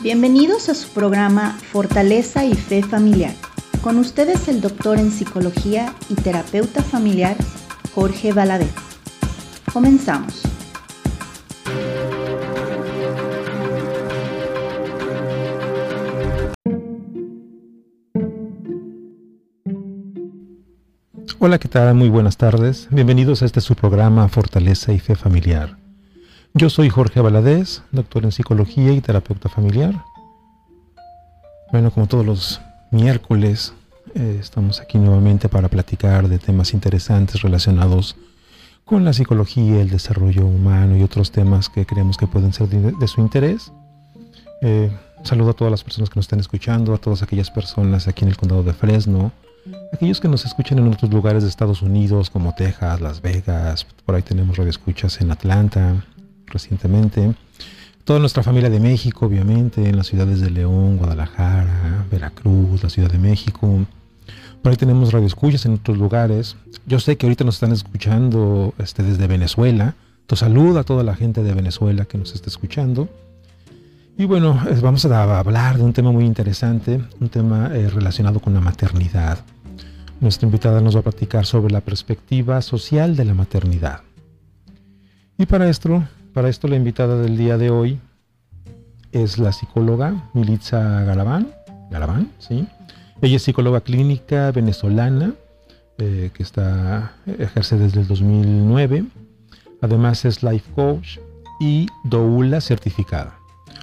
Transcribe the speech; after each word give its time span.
Bienvenidos 0.00 0.68
a 0.68 0.74
su 0.74 0.88
programa 0.88 1.56
Fortaleza 1.70 2.44
y 2.44 2.54
Fe 2.54 2.82
Familiar. 2.82 3.32
Con 3.80 3.96
ustedes 3.98 4.48
el 4.48 4.60
doctor 4.60 4.98
en 4.98 5.12
psicología 5.12 5.94
y 6.08 6.14
terapeuta 6.16 6.82
familiar 6.82 7.36
Jorge 7.94 8.32
Valadez. 8.32 8.72
Comenzamos. 9.72 10.42
Hola, 21.38 21.58
¿qué 21.58 21.68
tal? 21.68 21.94
Muy 21.94 22.08
buenas 22.08 22.36
tardes. 22.36 22.88
Bienvenidos 22.90 23.42
a 23.42 23.46
este 23.46 23.60
su 23.60 23.76
programa 23.76 24.28
Fortaleza 24.28 24.92
y 24.92 24.98
Fe 24.98 25.14
Familiar. 25.14 25.83
Yo 26.56 26.70
soy 26.70 26.88
Jorge 26.88 27.20
Valadez, 27.20 27.82
doctor 27.90 28.22
en 28.22 28.30
psicología 28.30 28.92
y 28.92 29.00
terapeuta 29.00 29.48
familiar. 29.48 30.04
Bueno, 31.72 31.90
como 31.90 32.06
todos 32.06 32.24
los 32.24 32.60
miércoles, 32.92 33.74
eh, 34.14 34.38
estamos 34.40 34.80
aquí 34.80 34.98
nuevamente 34.98 35.48
para 35.48 35.68
platicar 35.68 36.28
de 36.28 36.38
temas 36.38 36.72
interesantes 36.72 37.42
relacionados 37.42 38.14
con 38.84 39.04
la 39.04 39.12
psicología, 39.12 39.80
el 39.80 39.90
desarrollo 39.90 40.46
humano 40.46 40.96
y 40.96 41.02
otros 41.02 41.32
temas 41.32 41.68
que 41.68 41.86
creemos 41.86 42.16
que 42.16 42.28
pueden 42.28 42.52
ser 42.52 42.68
de, 42.68 43.08
su 43.08 43.20
interés. 43.20 43.72
Eh, 44.62 44.96
saludo 45.24 45.50
a 45.50 45.54
todas 45.54 45.72
las 45.72 45.82
personas 45.82 46.08
que 46.08 46.20
nos 46.20 46.26
están 46.26 46.38
escuchando, 46.38 46.94
a 46.94 46.98
todas 46.98 47.24
aquellas 47.24 47.50
personas 47.50 48.06
aquí 48.06 48.22
en 48.22 48.28
el 48.28 48.36
condado 48.36 48.62
de 48.62 48.74
Fresno, 48.74 49.32
aquellos 49.92 50.20
que 50.20 50.28
nos 50.28 50.44
escuchan 50.44 50.78
en 50.78 50.86
otros 50.86 51.10
lugares 51.12 51.42
de 51.42 51.48
Estados 51.48 51.82
Unidos 51.82 52.30
como 52.30 52.54
Texas, 52.54 53.00
Las 53.00 53.20
Vegas, 53.20 53.88
por 54.06 54.14
ahí 54.14 54.22
tenemos 54.22 54.56
radioescuchas 54.56 55.20
en 55.20 55.32
Atlanta 55.32 56.04
recientemente, 56.54 57.34
toda 58.04 58.18
nuestra 58.18 58.42
familia 58.42 58.70
de 58.70 58.80
México, 58.80 59.26
obviamente, 59.26 59.86
en 59.86 59.96
las 59.96 60.06
ciudades 60.06 60.40
de 60.40 60.50
León, 60.50 60.96
Guadalajara, 60.96 62.06
Veracruz, 62.10 62.82
la 62.82 62.88
Ciudad 62.88 63.10
de 63.10 63.18
México. 63.18 63.84
Por 64.62 64.70
ahí 64.70 64.76
tenemos 64.76 65.12
radioescuchas 65.12 65.66
en 65.66 65.74
otros 65.74 65.98
lugares. 65.98 66.56
Yo 66.86 66.98
sé 66.98 67.18
que 67.18 67.26
ahorita 67.26 67.44
nos 67.44 67.56
están 67.56 67.72
escuchando 67.72 68.72
este, 68.78 69.02
desde 69.02 69.26
Venezuela. 69.26 69.94
Entonces 70.22 70.46
saludo 70.46 70.78
a 70.78 70.84
toda 70.84 71.02
la 71.02 71.14
gente 71.14 71.42
de 71.42 71.52
Venezuela 71.52 72.06
que 72.06 72.16
nos 72.16 72.34
está 72.34 72.48
escuchando. 72.48 73.10
Y 74.16 74.26
bueno, 74.26 74.58
vamos 74.80 75.04
a 75.04 75.38
hablar 75.38 75.76
de 75.76 75.82
un 75.82 75.92
tema 75.92 76.12
muy 76.12 76.24
interesante, 76.24 77.00
un 77.20 77.28
tema 77.28 77.70
eh, 77.74 77.90
relacionado 77.90 78.40
con 78.40 78.54
la 78.54 78.60
maternidad. 78.60 79.38
Nuestra 80.20 80.46
invitada 80.46 80.80
nos 80.80 80.94
va 80.94 81.00
a 81.00 81.02
platicar 81.02 81.44
sobre 81.44 81.72
la 81.72 81.80
perspectiva 81.80 82.62
social 82.62 83.16
de 83.16 83.24
la 83.24 83.34
maternidad. 83.34 84.00
Y 85.36 85.46
para 85.46 85.68
esto, 85.68 86.04
para 86.34 86.48
esto 86.48 86.66
la 86.66 86.76
invitada 86.76 87.16
del 87.22 87.38
día 87.38 87.56
de 87.56 87.70
hoy 87.70 88.00
es 89.12 89.38
la 89.38 89.52
psicóloga 89.52 90.28
Militza 90.34 91.04
Galabán. 91.04 91.54
Galabán, 91.90 92.32
sí. 92.38 92.66
Ella 93.22 93.36
es 93.36 93.42
psicóloga 93.44 93.80
clínica 93.80 94.50
venezolana 94.50 95.34
eh, 95.98 96.30
que 96.34 96.42
está 96.42 97.12
ejerce 97.26 97.78
desde 97.78 98.00
el 98.00 98.08
2009. 98.08 99.04
Además 99.80 100.24
es 100.24 100.42
life 100.42 100.68
coach 100.74 101.18
y 101.60 101.86
doula 102.02 102.60
certificada. 102.60 103.38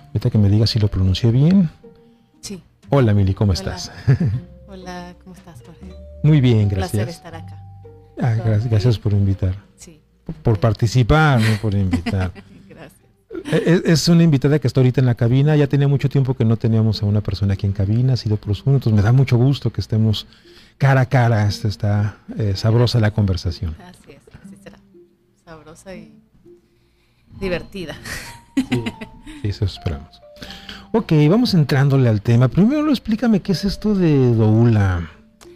Ahorita 0.07 0.29
que 0.29 0.37
me 0.37 0.49
diga 0.49 0.67
si 0.67 0.77
lo 0.77 0.89
pronuncié 0.89 1.31
bien. 1.31 1.69
Sí. 2.41 2.61
Hola 2.89 3.13
Mili, 3.13 3.33
¿cómo 3.33 3.53
estás? 3.53 3.93
Hola, 4.67 5.15
¿cómo 5.23 5.35
estás, 5.35 5.61
Jorge? 5.65 5.95
Muy 6.21 6.41
bien, 6.41 6.67
gracias. 6.67 6.93
Un 6.93 7.05
placer 7.05 7.09
estar 7.09 7.35
acá. 7.35 7.63
Ah, 8.19 8.35
gracias, 8.35 8.69
gracias 8.69 8.99
por 8.99 9.13
invitar. 9.13 9.55
Sí. 9.77 10.00
Por, 10.43 10.59
participar, 10.59 11.41
no 11.41 11.57
por 11.61 11.73
invitar. 11.73 12.31
gracias. 12.69 13.01
Es, 13.51 13.83
es, 13.85 14.07
una 14.07 14.23
invitada 14.23 14.59
que 14.59 14.67
está 14.67 14.79
ahorita 14.79 15.01
en 15.01 15.07
la 15.07 15.15
cabina. 15.15 15.55
Ya 15.55 15.67
tenía 15.67 15.87
mucho 15.87 16.09
tiempo 16.09 16.33
que 16.35 16.45
no 16.45 16.57
teníamos 16.57 17.01
a 17.03 17.05
una 17.05 17.21
persona 17.21 17.53
aquí 17.53 17.65
en 17.65 17.73
cabina, 17.73 18.13
ha 18.13 18.17
sido 18.17 18.37
por 18.37 18.55
Zoom, 18.55 18.75
entonces 18.75 18.93
me 18.93 19.01
da 19.01 19.11
mucho 19.11 19.37
gusto 19.37 19.71
que 19.71 19.81
estemos 19.81 20.27
cara 20.77 21.01
a 21.01 21.05
cara. 21.05 21.47
Esta 21.47 21.67
está 21.67 22.17
eh, 22.37 22.53
sabrosa 22.55 22.99
la 22.99 23.11
conversación. 23.11 23.75
Así 23.79 24.11
es, 24.11 24.21
así 24.43 24.55
será. 24.63 24.79
Sabrosa 25.43 25.95
y 25.95 26.13
divertida. 27.39 27.95
Sí, 28.55 28.83
sí, 29.41 29.47
eso 29.47 29.65
esperamos. 29.65 30.21
Ok, 30.93 31.13
vamos 31.29 31.53
entrándole 31.53 32.09
al 32.09 32.21
tema. 32.21 32.49
Primero 32.49 32.89
explícame 32.89 33.41
qué 33.41 33.53
es 33.53 33.63
esto 33.63 33.95
de 33.95 34.33
doula. 34.35 35.09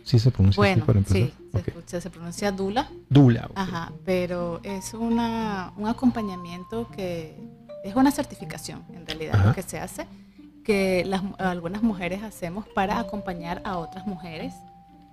¿Sí 0.05 0.19
se 0.19 0.29
pronuncia 0.29 0.59
bueno, 0.59 0.83
así 0.83 0.85
para 0.85 0.99
empezar? 0.99 1.17
Sí, 1.17 1.33
se, 1.51 1.57
escucha, 1.57 1.99
se, 2.01 2.09
pronuncia 2.11 2.51
dula. 2.51 2.87
Dula. 3.09 3.47
Okay. 3.49 3.55
Ajá, 3.55 3.91
pero 4.05 4.59
es 4.61 4.93
una, 4.93 5.73
un 5.77 5.87
acompañamiento 5.87 6.87
que 6.91 7.35
es 7.83 7.95
una 7.95 8.11
certificación, 8.11 8.83
en 8.93 9.05
realidad, 9.07 9.35
Ajá. 9.35 9.47
lo 9.47 9.55
que 9.55 9.63
se 9.63 9.79
hace, 9.79 10.05
que 10.63 11.03
las, 11.05 11.23
algunas 11.39 11.81
mujeres 11.81 12.21
hacemos 12.21 12.67
para 12.67 12.99
acompañar 12.99 13.63
a 13.65 13.77
otras 13.79 14.05
mujeres 14.05 14.53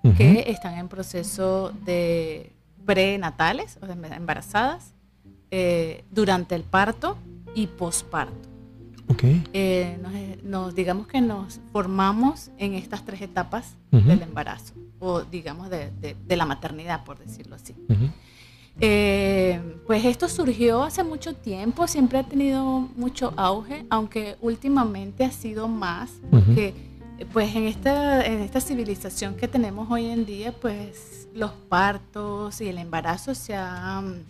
uh 0.03 0.11
-huh. 0.11 0.17
que 0.17 0.45
están 0.51 0.77
en 0.77 0.89
proceso 0.89 1.73
de 1.87 2.53
prenatales, 2.85 3.79
o 3.81 3.87
sea, 3.87 3.97
embarazadas, 4.15 4.93
eh, 5.51 6.05
durante 6.11 6.55
el 6.55 6.65
parto 6.65 7.17
y 7.55 7.67
posparto. 7.67 8.52
Okay. 9.09 9.43
Eh, 9.53 9.99
nos, 10.03 10.13
nos, 10.45 10.75
digamos 10.75 11.07
que 11.07 11.21
nos 11.21 11.61
formamos 11.73 12.51
en 12.59 12.75
estas 12.75 13.05
tres 13.05 13.21
etapas 13.23 13.77
uh 13.91 13.99
-huh. 13.99 14.05
del 14.05 14.23
embarazo, 14.23 14.75
o 14.99 15.23
digamos 15.23 15.71
de, 15.71 15.91
de, 16.01 16.17
de, 16.27 16.37
la 16.37 16.47
maternidad, 16.47 17.05
por 17.05 17.19
decirlo 17.19 17.57
así. 17.57 17.75
Uh 17.89 17.95
-huh. 17.95 18.11
eh, 18.81 19.61
pues 19.87 20.05
esto 20.05 20.29
surgió 20.29 20.83
hace 20.83 21.05
mucho 21.05 21.35
tiempo, 21.35 21.87
siempre 21.87 22.19
ha 22.19 22.23
tenido 22.23 22.89
mucho 22.97 23.35
auge, 23.37 23.85
aunque 23.91 24.37
últimamente 24.41 25.25
ha 25.25 25.31
sido 25.31 25.69
más, 25.69 26.11
porque 26.31 26.75
uh 26.75 27.23
-huh. 27.23 27.27
pues 27.33 27.55
en 27.55 27.65
esta, 27.65 28.25
en 28.25 28.41
esta 28.41 28.61
civilización 28.61 29.35
que 29.37 29.49
tenemos 29.49 29.91
hoy 29.91 30.07
en 30.07 30.25
día, 30.25 30.53
pues 30.53 31.29
los 31.35 31.53
partos 31.69 32.61
y 32.61 32.69
el 32.69 32.79
embarazo 32.79 33.35
se 33.35 33.55
han 33.55 34.25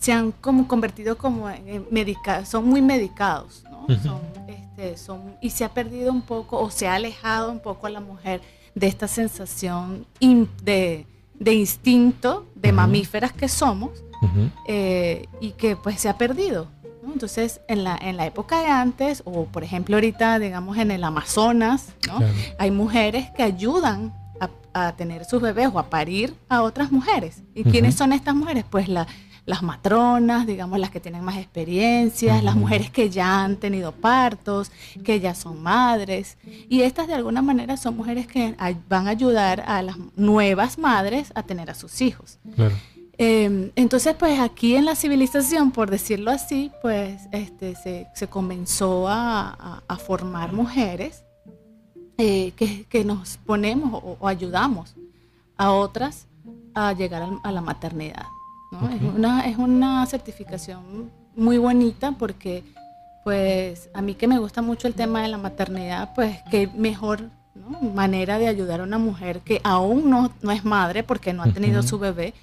se 0.00 0.12
han 0.12 0.32
como 0.32 0.66
convertido 0.66 1.16
como 1.18 1.48
en 1.48 1.86
medica 1.90 2.44
son 2.46 2.66
muy 2.66 2.80
medicados, 2.80 3.62
¿no? 3.70 3.82
Uh 3.82 3.88
-huh. 3.88 4.02
son, 4.02 4.20
este, 4.48 4.96
son, 4.96 5.36
y 5.42 5.50
se 5.50 5.62
ha 5.64 5.68
perdido 5.68 6.10
un 6.10 6.22
poco 6.22 6.58
o 6.58 6.70
se 6.70 6.88
ha 6.88 6.94
alejado 6.94 7.52
un 7.52 7.60
poco 7.60 7.86
a 7.86 7.90
la 7.90 8.00
mujer 8.00 8.40
de 8.74 8.86
esta 8.86 9.06
sensación 9.06 10.06
in, 10.18 10.48
de, 10.62 11.06
de, 11.38 11.52
instinto 11.52 12.46
de 12.54 12.70
uh 12.70 12.72
-huh. 12.72 12.76
mamíferas 12.76 13.32
que 13.32 13.48
somos 13.48 13.90
uh 14.22 14.26
-huh. 14.26 14.50
eh, 14.66 15.26
y 15.40 15.50
que 15.52 15.76
pues 15.76 16.00
se 16.00 16.08
ha 16.08 16.16
perdido. 16.16 16.68
¿no? 17.02 17.12
Entonces, 17.12 17.60
en 17.68 17.84
la, 17.84 17.98
en 18.00 18.16
la 18.16 18.24
época 18.24 18.60
de 18.62 18.68
antes, 18.68 19.22
o 19.26 19.44
por 19.44 19.64
ejemplo 19.64 19.96
ahorita, 19.96 20.38
digamos, 20.38 20.78
en 20.78 20.90
el 20.90 21.04
Amazonas, 21.04 21.88
¿no? 22.08 22.18
claro. 22.18 22.34
hay 22.58 22.70
mujeres 22.70 23.30
que 23.36 23.42
ayudan 23.42 24.14
a, 24.40 24.48
a, 24.72 24.96
tener 24.96 25.26
sus 25.26 25.42
bebés 25.42 25.68
o 25.74 25.78
a 25.78 25.90
parir 25.90 26.34
a 26.48 26.62
otras 26.62 26.90
mujeres. 26.90 27.42
¿Y 27.54 27.64
quiénes 27.64 27.96
son 27.96 28.14
estas 28.14 28.34
mujeres? 28.34 28.64
Pues 28.70 28.88
la 28.88 29.06
las 29.50 29.62
matronas, 29.62 30.46
digamos 30.46 30.78
las 30.78 30.90
que 30.90 31.00
tienen 31.00 31.22
más 31.22 31.36
experiencias, 31.36 32.36
uh 32.36 32.40
-huh. 32.40 32.44
las 32.44 32.56
mujeres 32.56 32.90
que 32.90 33.10
ya 33.10 33.44
han 33.44 33.56
tenido 33.56 33.92
partos, 33.92 34.70
que 35.04 35.20
ya 35.20 35.34
son 35.34 35.62
madres. 35.62 36.38
Y 36.68 36.80
estas 36.82 37.06
de 37.08 37.14
alguna 37.14 37.42
manera 37.42 37.76
son 37.76 37.96
mujeres 37.96 38.26
que 38.26 38.54
van 38.88 39.06
a 39.06 39.10
ayudar 39.10 39.62
a 39.66 39.82
las 39.82 39.96
nuevas 40.16 40.78
madres 40.78 41.32
a 41.34 41.42
tener 41.42 41.68
a 41.70 41.74
sus 41.74 42.00
hijos. 42.00 42.38
Claro. 42.54 42.74
Eh, 43.22 43.70
entonces, 43.76 44.14
pues 44.14 44.40
aquí 44.40 44.76
en 44.76 44.86
la 44.86 44.94
civilización, 44.94 45.72
por 45.72 45.90
decirlo 45.90 46.30
así, 46.30 46.70
pues 46.80 47.20
este, 47.32 47.74
se, 47.74 48.06
se 48.14 48.26
comenzó 48.28 49.08
a, 49.08 49.50
a, 49.50 49.82
a, 49.86 49.96
formar 49.98 50.54
mujeres 50.54 51.22
eh, 52.16 52.52
que, 52.56 52.86
que, 52.88 53.04
nos 53.04 53.36
ponemos 53.36 53.92
o, 53.92 54.16
o, 54.20 54.26
ayudamos 54.26 54.94
a 55.58 55.72
otras 55.72 56.28
a 56.72 56.94
llegar 56.94 57.20
a, 57.20 57.30
a 57.46 57.52
la 57.52 57.60
maternidad. 57.60 58.24
¿No? 58.70 58.84
Okay. 58.84 58.96
Es, 58.96 59.14
una, 59.14 59.46
es 59.48 59.58
una 59.58 60.06
certificación 60.06 61.10
muy 61.36 61.58
bonita 61.58 62.12
porque, 62.12 62.64
pues, 63.24 63.90
a 63.94 64.02
mí 64.02 64.14
que 64.14 64.26
me 64.26 64.38
gusta 64.38 64.62
mucho 64.62 64.88
el 64.88 64.94
tema 64.94 65.22
de 65.22 65.28
la 65.28 65.38
maternidad, 65.38 66.12
pues, 66.14 66.38
qué 66.50 66.68
mejor 66.68 67.30
¿no? 67.54 67.80
manera 67.80 68.38
de 68.38 68.48
ayudar 68.48 68.80
a 68.80 68.84
una 68.84 68.98
mujer 68.98 69.40
que 69.40 69.60
aún 69.64 70.10
no, 70.10 70.32
no 70.42 70.52
es 70.52 70.64
madre 70.64 71.02
porque 71.02 71.32
no 71.32 71.42
ha 71.42 71.52
tenido 71.52 71.80
uh 71.80 71.82
-huh. 71.82 71.88
su 71.88 71.98
bebé, 71.98 72.34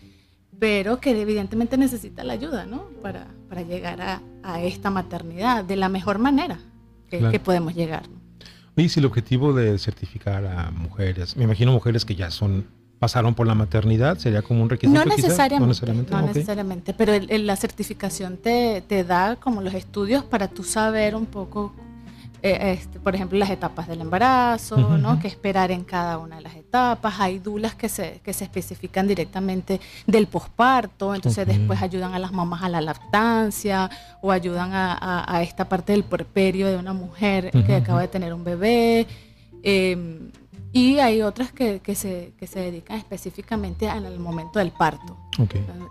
pero 0.59 0.99
que 0.99 1.19
evidentemente 1.19 1.77
necesita 1.77 2.23
la 2.23 2.33
ayuda, 2.33 2.65
¿no? 2.65 2.85
Para, 3.01 3.27
para 3.47 3.61
llegar 3.61 4.01
a, 4.01 4.21
a, 4.43 4.61
esta 4.61 4.89
maternidad 4.89 5.63
de 5.63 5.75
la 5.75 5.89
mejor 5.89 6.17
manera 6.17 6.59
que, 7.09 7.19
claro. 7.19 7.31
que 7.31 7.39
podemos 7.39 7.75
llegar. 7.75 8.03
Oye, 8.75 8.89
si 8.89 8.99
el 8.99 9.05
objetivo 9.05 9.53
de 9.53 9.77
certificar 9.77 10.45
a 10.45 10.71
mujeres, 10.71 11.35
me 11.37 11.43
imagino 11.43 11.71
mujeres 11.71 12.05
que 12.05 12.15
ya 12.15 12.31
son 12.31 12.65
pasaron 12.99 13.35
por 13.35 13.47
la 13.47 13.55
maternidad? 13.55 14.17
¿Sería 14.17 14.41
como 14.41 14.63
un 14.63 14.69
requisito? 14.69 14.97
No 14.97 15.05
necesariamente, 15.05 15.59
no 15.59 15.67
necesariamente, 15.67 16.11
no 16.11 16.17
okay. 16.17 16.27
necesariamente 16.27 16.93
pero 16.93 17.13
el, 17.13 17.29
el, 17.31 17.47
la 17.47 17.55
certificación 17.55 18.37
te, 18.37 18.81
te, 18.87 19.03
da 19.03 19.35
como 19.35 19.61
los 19.61 19.73
estudios 19.73 20.23
para 20.23 20.47
tú 20.47 20.63
saber 20.63 21.15
un 21.15 21.25
poco 21.25 21.73
eh, 22.43 22.73
este, 22.79 22.99
por 22.99 23.15
ejemplo, 23.15 23.37
las 23.39 23.49
etapas 23.49 23.87
del 23.87 24.01
embarazo, 24.01 24.77
¿no? 24.97 25.19
Que 25.19 25.27
esperar 25.27 25.71
en 25.71 25.83
cada 25.83 26.19
una 26.19 26.35
de 26.35 26.43
las 26.43 26.55
etapas. 26.55 27.19
Hay 27.19 27.39
dulas 27.39 27.73
que 27.73 27.89
se, 27.89 28.21
que 28.23 28.31
se 28.31 28.43
especifican 28.43 29.07
directamente 29.07 29.81
del 30.05 30.27
posparto, 30.27 31.15
entonces 31.15 31.47
después 31.47 31.81
ayudan 31.81 32.13
a 32.13 32.19
las 32.19 32.31
mamás 32.31 32.61
a 32.63 32.69
la 32.69 32.79
lactancia 32.79 33.89
o 34.21 34.31
ayudan 34.31 34.69
a, 34.73 35.41
esta 35.41 35.67
parte 35.67 35.93
del 35.93 36.03
puerperio 36.03 36.67
de 36.67 36.77
una 36.77 36.93
mujer 36.93 37.51
que 37.65 37.75
acaba 37.75 38.01
de 38.01 38.07
tener 38.07 38.33
un 38.33 38.43
bebé. 38.43 39.07
Em, 39.63 40.29
y 40.73 40.99
hay 40.99 41.21
otras 41.21 41.51
que, 41.51 41.79
que, 41.79 41.95
se, 41.95 42.33
que 42.37 42.47
se 42.47 42.59
dedican 42.59 42.97
específicamente 42.97 43.89
al 43.89 44.19
momento 44.19 44.59
del 44.59 44.71
parto. 44.71 45.17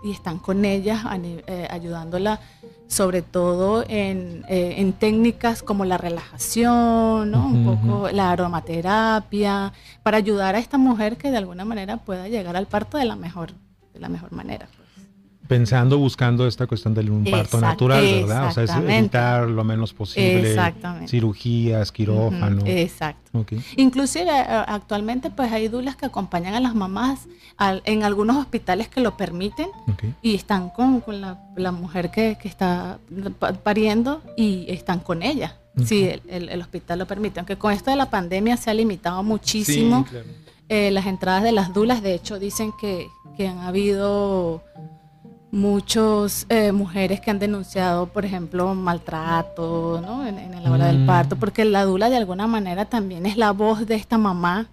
Y 0.03 0.11
están 0.11 0.39
con 0.39 0.65
ellas 0.65 1.03
eh, 1.23 1.67
ayudándola 1.69 2.39
sobre 2.87 3.21
todo 3.21 3.83
en, 3.87 4.45
eh, 4.47 4.75
en, 4.77 4.93
técnicas 4.93 5.61
como 5.61 5.83
la 5.83 5.97
relajación, 5.97 7.31
¿no? 7.31 7.47
un 7.47 7.65
poco 7.65 8.09
la 8.11 8.31
aromaterapia, 8.31 9.73
para 10.03 10.17
ayudar 10.17 10.55
a 10.55 10.59
esta 10.59 10.77
mujer 10.77 11.17
que 11.17 11.29
de 11.29 11.37
alguna 11.37 11.65
manera 11.65 11.97
pueda 11.97 12.29
llegar 12.29 12.55
al 12.55 12.67
parto 12.67 12.97
de 12.97 13.03
la 13.03 13.17
mejor, 13.17 13.51
de 13.93 13.99
la 13.99 14.07
mejor 14.07 14.31
manera 14.31 14.69
pensando, 15.47 15.97
buscando 15.97 16.47
esta 16.47 16.67
cuestión 16.67 16.93
del 16.93 17.09
un 17.09 17.23
parto 17.23 17.59
natural, 17.59 18.03
¿verdad? 18.03 18.47
O 18.47 18.51
sea, 18.51 18.63
es 18.63 18.71
evitar 18.71 19.47
lo 19.47 19.63
menos 19.63 19.93
posible 19.93 20.55
cirugías, 21.07 21.91
quirófano. 21.91 22.63
exacto. 22.65 23.45
Inclusive 23.75 24.29
eh, 24.29 24.45
actualmente 24.47 25.29
pues 25.29 25.51
hay 25.51 25.67
dulas 25.67 25.95
que 25.95 26.05
acompañan 26.05 26.55
a 26.55 26.59
las 26.59 26.75
mamás 26.75 27.27
en 27.59 28.03
algunos 28.03 28.37
hospitales 28.37 28.87
que 28.87 29.01
lo 29.01 29.15
permiten 29.17 29.67
y 30.21 30.35
están 30.35 30.69
con, 30.69 31.03
la, 31.21 31.71
mujer 31.71 32.11
que, 32.11 32.37
está 32.43 32.99
pariendo 33.63 34.21
y 34.35 34.65
están 34.69 34.99
con 34.99 35.23
ella. 35.23 35.57
Si 35.85 36.09
el, 36.27 36.59
hospital 36.59 36.99
lo 36.99 37.05
permite. 37.05 37.39
Aunque 37.39 37.55
con 37.55 37.71
esto 37.71 37.91
de 37.91 37.97
la 37.97 38.09
pandemia 38.09 38.57
se 38.57 38.71
ha 38.71 38.73
limitado 38.73 39.21
muchísimo 39.21 40.05
eh, 40.69 40.89
las 40.91 41.05
entradas 41.05 41.43
de 41.43 41.51
las 41.51 41.73
dulas. 41.73 42.01
De 42.01 42.15
hecho, 42.15 42.39
dicen 42.39 42.71
que, 42.81 43.07
que 43.37 43.47
han 43.47 43.59
habido 43.59 44.63
muchas 45.57 46.45
eh, 46.49 46.71
mujeres 46.71 47.19
que 47.19 47.31
han 47.31 47.39
denunciado, 47.39 48.05
por 48.05 48.23
ejemplo, 48.25 48.73
maltrato 48.75 49.99
¿no? 50.01 50.25
en, 50.25 50.63
la 50.63 50.71
hora 50.71 50.87
del 50.87 50.99
mm. 50.99 51.07
parto, 51.07 51.35
porque 51.35 51.65
la 51.65 51.83
dula 51.83 52.09
de 52.09 52.17
alguna 52.17 52.47
manera 52.47 52.85
también 52.85 53.25
es 53.25 53.37
la 53.37 53.51
voz 53.51 53.85
de 53.87 53.95
esta 53.95 54.17
mamá 54.17 54.67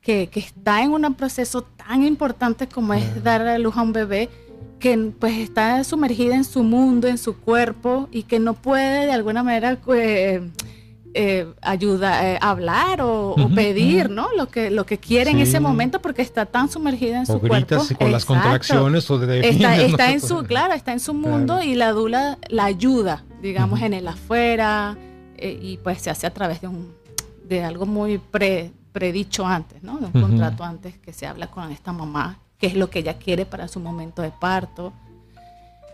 que, 0.00 0.30
está 0.34 0.82
en 0.82 0.92
un 0.92 1.14
proceso 1.14 1.62
tan 1.62 2.04
importante 2.04 2.68
como 2.68 2.94
es 2.94 3.22
dar 3.22 3.42
a 3.42 3.58
luz 3.58 3.76
a 3.76 3.82
un 3.82 3.92
bebé, 3.92 4.30
que 4.78 4.96
pues 5.18 5.36
está 5.38 5.82
sumergida 5.82 6.36
en 6.36 6.44
su 6.44 6.62
mundo, 6.62 7.08
en 7.08 7.18
su 7.18 7.36
cuerpo 7.36 8.08
y 8.12 8.22
que 8.22 8.38
no 8.38 8.54
puede 8.54 9.06
de 9.06 9.12
alguna 9.12 9.42
manera... 9.42 9.78
Eh, 9.88 10.48
eh, 11.20 11.52
ayuda 11.62 12.30
eh, 12.30 12.38
hablar 12.40 13.00
o, 13.02 13.34
pedir, 13.52 14.08
¿no? 14.08 14.28
Lo 14.36 14.48
que 14.48 14.70
lo 14.70 14.86
que 14.86 14.98
quiere 14.98 15.32
en 15.32 15.40
ese 15.40 15.58
momento 15.58 16.00
porque 16.00 16.22
está 16.22 16.46
tan 16.46 16.70
sumergida 16.70 17.18
en 17.18 17.26
su 17.26 17.40
cuerpo. 17.40 17.76
con 17.98 18.12
las 18.12 18.24
contracciones 18.24 19.10
o 19.10 19.18
de 19.18 19.40
está, 19.48 19.76
está 19.78 20.12
en 20.12 20.20
su, 20.20 20.44
claro, 20.44 20.74
está 20.74 20.92
en 20.92 21.00
su 21.00 21.14
mundo 21.14 21.60
y 21.60 21.74
la 21.74 21.90
dula 21.90 22.38
la 22.48 22.66
ayuda, 22.66 23.24
digamos, 23.42 23.82
en 23.82 23.94
el 23.94 24.06
afuera 24.06 24.96
eh, 25.36 25.58
y 25.60 25.78
pues 25.78 26.00
se 26.02 26.10
hace 26.10 26.28
a 26.28 26.32
través 26.32 26.60
de 26.60 26.68
un 26.68 26.94
de 27.48 27.64
algo 27.64 27.84
muy 27.84 28.18
pre, 28.18 28.70
predicho 28.92 29.44
antes, 29.44 29.82
¿no? 29.82 29.98
De 29.98 30.06
un 30.06 30.12
contrato 30.12 30.62
antes 30.62 30.98
que 30.98 31.12
se 31.12 31.26
habla 31.26 31.48
con 31.48 31.72
esta 31.72 31.92
mamá, 31.92 32.38
qué 32.58 32.68
es 32.68 32.74
lo 32.74 32.90
que 32.90 33.00
ella 33.00 33.14
quiere 33.14 33.44
para 33.44 33.66
su 33.66 33.80
momento 33.80 34.22
de 34.22 34.30
parto. 34.30 34.92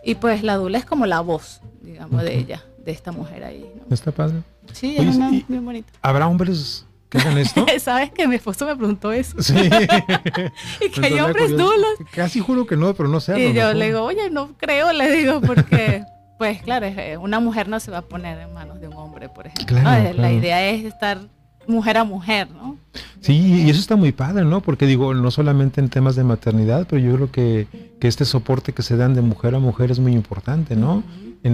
Y 0.03 0.13
pues 0.13 0.43
la 0.43 0.57
dula 0.57 0.77
es 0.77 0.85
como 0.85 1.07
la 1.07 1.21
voz, 1.21 1.61
digamos, 1.81 2.21
de 2.21 2.37
ella, 2.37 2.63
de 2.85 2.91
esta 2.91 3.11
mujer 3.11 3.43
ahí. 3.43 3.67
¿no? 3.75 3.91
Está 3.91 4.11
padre. 4.11 4.43
Sí, 4.73 4.95
es 4.97 5.15
una, 5.15 5.29
bien 5.29 5.65
bonita. 5.65 5.91
¿Habrá 6.01 6.27
hombres 6.27 6.85
que 7.09 7.17
hagan 7.17 7.37
esto? 7.37 7.65
¿Sabes 7.79 8.11
que 8.11 8.27
mi 8.27 8.35
esposo 8.35 8.65
me 8.65 8.75
preguntó 8.75 9.11
eso? 9.11 9.41
Sí. 9.41 9.55
y 10.81 10.89
que 10.89 11.05
hay 11.05 11.19
hombres 11.19 11.51
dulos. 11.51 11.95
Casi 12.13 12.39
juro 12.39 12.65
que 12.65 12.77
no, 12.77 12.93
pero 12.93 13.09
no 13.09 13.19
sé. 13.19 13.39
Y 13.39 13.53
yo 13.53 13.73
le 13.73 13.85
digo, 13.87 14.03
oye, 14.03 14.29
no 14.29 14.53
creo, 14.57 14.91
le 14.93 15.11
digo, 15.11 15.41
porque, 15.41 16.03
pues 16.37 16.61
claro, 16.61 16.85
eh, 16.85 17.17
una 17.17 17.39
mujer 17.39 17.67
no 17.67 17.79
se 17.79 17.91
va 17.91 17.99
a 17.99 18.03
poner 18.03 18.39
en 18.39 18.53
manos 18.53 18.79
de 18.79 18.87
un 18.87 18.95
hombre, 18.95 19.29
por 19.29 19.47
ejemplo. 19.47 19.77
La 19.81 20.31
idea 20.31 20.69
es 20.69 20.85
estar 20.85 21.19
mujer 21.67 21.97
a 21.97 22.03
mujer, 22.03 22.49
¿no? 22.51 22.77
Sí, 23.21 23.63
y 23.65 23.69
eso 23.69 23.79
está 23.79 23.95
muy 23.95 24.11
padre, 24.11 24.45
¿no? 24.45 24.61
Porque 24.61 24.85
digo, 24.85 25.13
no 25.13 25.31
solamente 25.31 25.81
en 25.81 25.89
temas 25.89 26.15
de 26.15 26.23
maternidad, 26.23 26.85
pero 26.89 27.01
yo 27.01 27.15
creo 27.15 27.31
que, 27.31 27.67
que 27.99 28.07
este 28.07 28.23
soporte 28.25 28.73
que 28.73 28.83
se 28.83 28.97
dan 28.97 29.15
de 29.15 29.21
mujer 29.21 29.55
a 29.55 29.59
mujer 29.59 29.91
es 29.91 29.99
muy 29.99 30.13
importante, 30.13 30.75
¿no? 30.75 31.03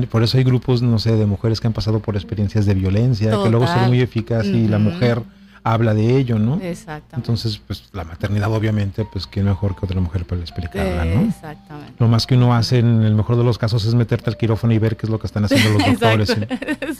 Por 0.10 0.24
eso 0.24 0.38
hay 0.38 0.44
grupos, 0.44 0.82
no 0.82 1.00
sé, 1.00 1.16
de 1.16 1.26
mujeres 1.26 1.60
que 1.60 1.68
han 1.68 1.74
pasado 1.74 2.00
por 2.00 2.16
experiencias 2.16 2.66
de 2.66 2.74
violencia, 2.74 3.32
que 3.32 3.50
luego 3.50 3.68
son 3.68 3.88
muy 3.88 4.02
eficaz 4.02 4.46
y 4.46 4.68
la 4.68 4.80
mujer 4.80 5.22
habla 5.64 5.94
de 5.94 6.18
ello, 6.18 6.40
¿no? 6.40 6.56
Exactamente. 6.56 7.16
Entonces, 7.16 7.62
pues 7.66 7.90
la 7.94 8.04
maternidad 8.04 8.52
obviamente, 8.52 9.06
pues 9.12 9.28
qué 9.28 9.44
mejor 9.44 9.76
que 9.76 9.86
otra 9.86 10.00
mujer 10.00 10.26
para 10.26 10.42
explicarla, 10.42 11.06
¿no? 11.06 11.22
Exactamente. 11.22 11.94
Lo 12.00 12.08
más 12.08 12.26
que 12.26 12.36
uno 12.36 12.56
hace 12.56 12.80
en 12.80 13.04
el 13.04 13.16
mejor 13.16 13.38
de 13.38 13.44
los 13.44 13.58
casos 13.58 13.86
es 13.86 13.94
meterte 13.94 14.30
al 14.30 14.38
quirófano 14.38 14.74
y 14.74 14.80
ver 14.80 14.98
qué 14.98 15.06
es 15.06 15.10
lo 15.10 15.20
que 15.20 15.28
están 15.28 15.46
haciendo 15.46 15.78
los 15.78 15.86
doctores. 16.00 16.36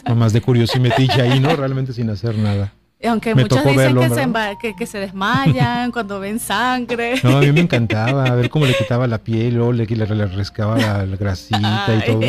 ¿no? 0.06 0.14
más 0.14 0.32
de 0.32 0.40
curioso 0.40 0.78
y 0.78 0.80
metiche 0.80 1.20
ahí, 1.20 1.40
¿no? 1.40 1.54
Realmente 1.56 1.92
sin 1.92 2.10
hacer 2.10 2.36
nada. 2.36 2.72
Aunque 3.08 3.34
muchos 3.34 3.64
dicen 3.64 3.96
que, 4.60 4.86
se 4.86 4.98
que, 4.98 5.00
desmayan 5.00 5.90
cuando 5.92 6.20
ven 6.20 6.38
sangre. 6.38 7.14
No, 7.22 7.38
a 7.38 7.40
mí 7.40 7.52
me 7.52 7.60
encantaba 7.60 8.30
ver 8.34 8.48
cómo 8.48 8.66
le 8.66 8.74
quitaba 8.74 9.06
la 9.06 9.18
piel, 9.18 9.60
o 9.60 9.72
le, 9.72 9.86
le, 9.86 10.06
le 10.06 10.26
rescaba 10.26 10.78
la, 10.78 11.04
grasita 11.16 11.96
y 11.96 12.06
todo. 12.06 12.20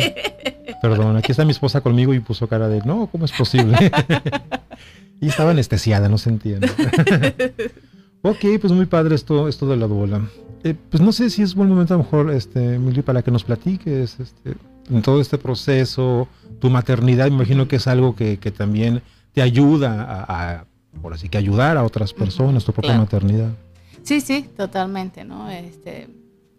Perdón, 0.82 1.16
aquí 1.16 1.32
está 1.32 1.44
mi 1.44 1.52
esposa 1.52 1.80
conmigo 1.80 2.12
y 2.12 2.20
puso 2.20 2.48
cara 2.48 2.68
de, 2.68 2.80
no, 2.84 3.06
¿cómo 3.06 3.24
es 3.24 3.32
posible? 3.32 3.76
y 5.20 5.28
estaba 5.28 5.52
anestesiada, 5.52 6.08
no 6.08 6.18
se 6.18 6.30
entiende. 6.30 6.68
ok, 8.22 8.44
pues 8.60 8.72
muy 8.72 8.86
padre 8.86 9.14
esto, 9.14 9.48
esto 9.48 9.66
de 9.66 9.76
la 9.76 9.86
bola. 9.86 10.22
Eh, 10.64 10.74
pues 10.90 11.02
no 11.02 11.12
sé 11.12 11.30
si 11.30 11.42
es 11.42 11.54
buen 11.54 11.68
momento 11.68 11.94
a 11.94 11.98
lo 11.98 12.04
mejor, 12.04 12.30
este, 12.30 12.78
Mili, 12.78 13.02
para 13.02 13.22
que 13.22 13.30
nos 13.30 13.44
platiques 13.44 14.18
este, 14.18 14.54
en 14.90 15.02
todo 15.02 15.20
este 15.20 15.38
proceso, 15.38 16.26
tu 16.58 16.70
maternidad, 16.70 17.28
me 17.28 17.36
imagino 17.36 17.68
que 17.68 17.76
es 17.76 17.86
algo 17.86 18.16
que, 18.16 18.38
que 18.38 18.50
también 18.50 19.02
te 19.34 19.42
ayuda 19.42 20.24
a, 20.28 20.64
por 21.02 21.12
así 21.12 21.28
que 21.28 21.36
ayudar 21.36 21.76
a 21.76 21.84
otras 21.84 22.14
personas, 22.14 22.64
tu 22.64 22.72
propia 22.72 22.96
maternidad. 22.96 23.50
Sí, 24.04 24.20
sí, 24.20 24.48
totalmente, 24.56 25.24
¿no? 25.24 25.50
Este, 25.50 26.08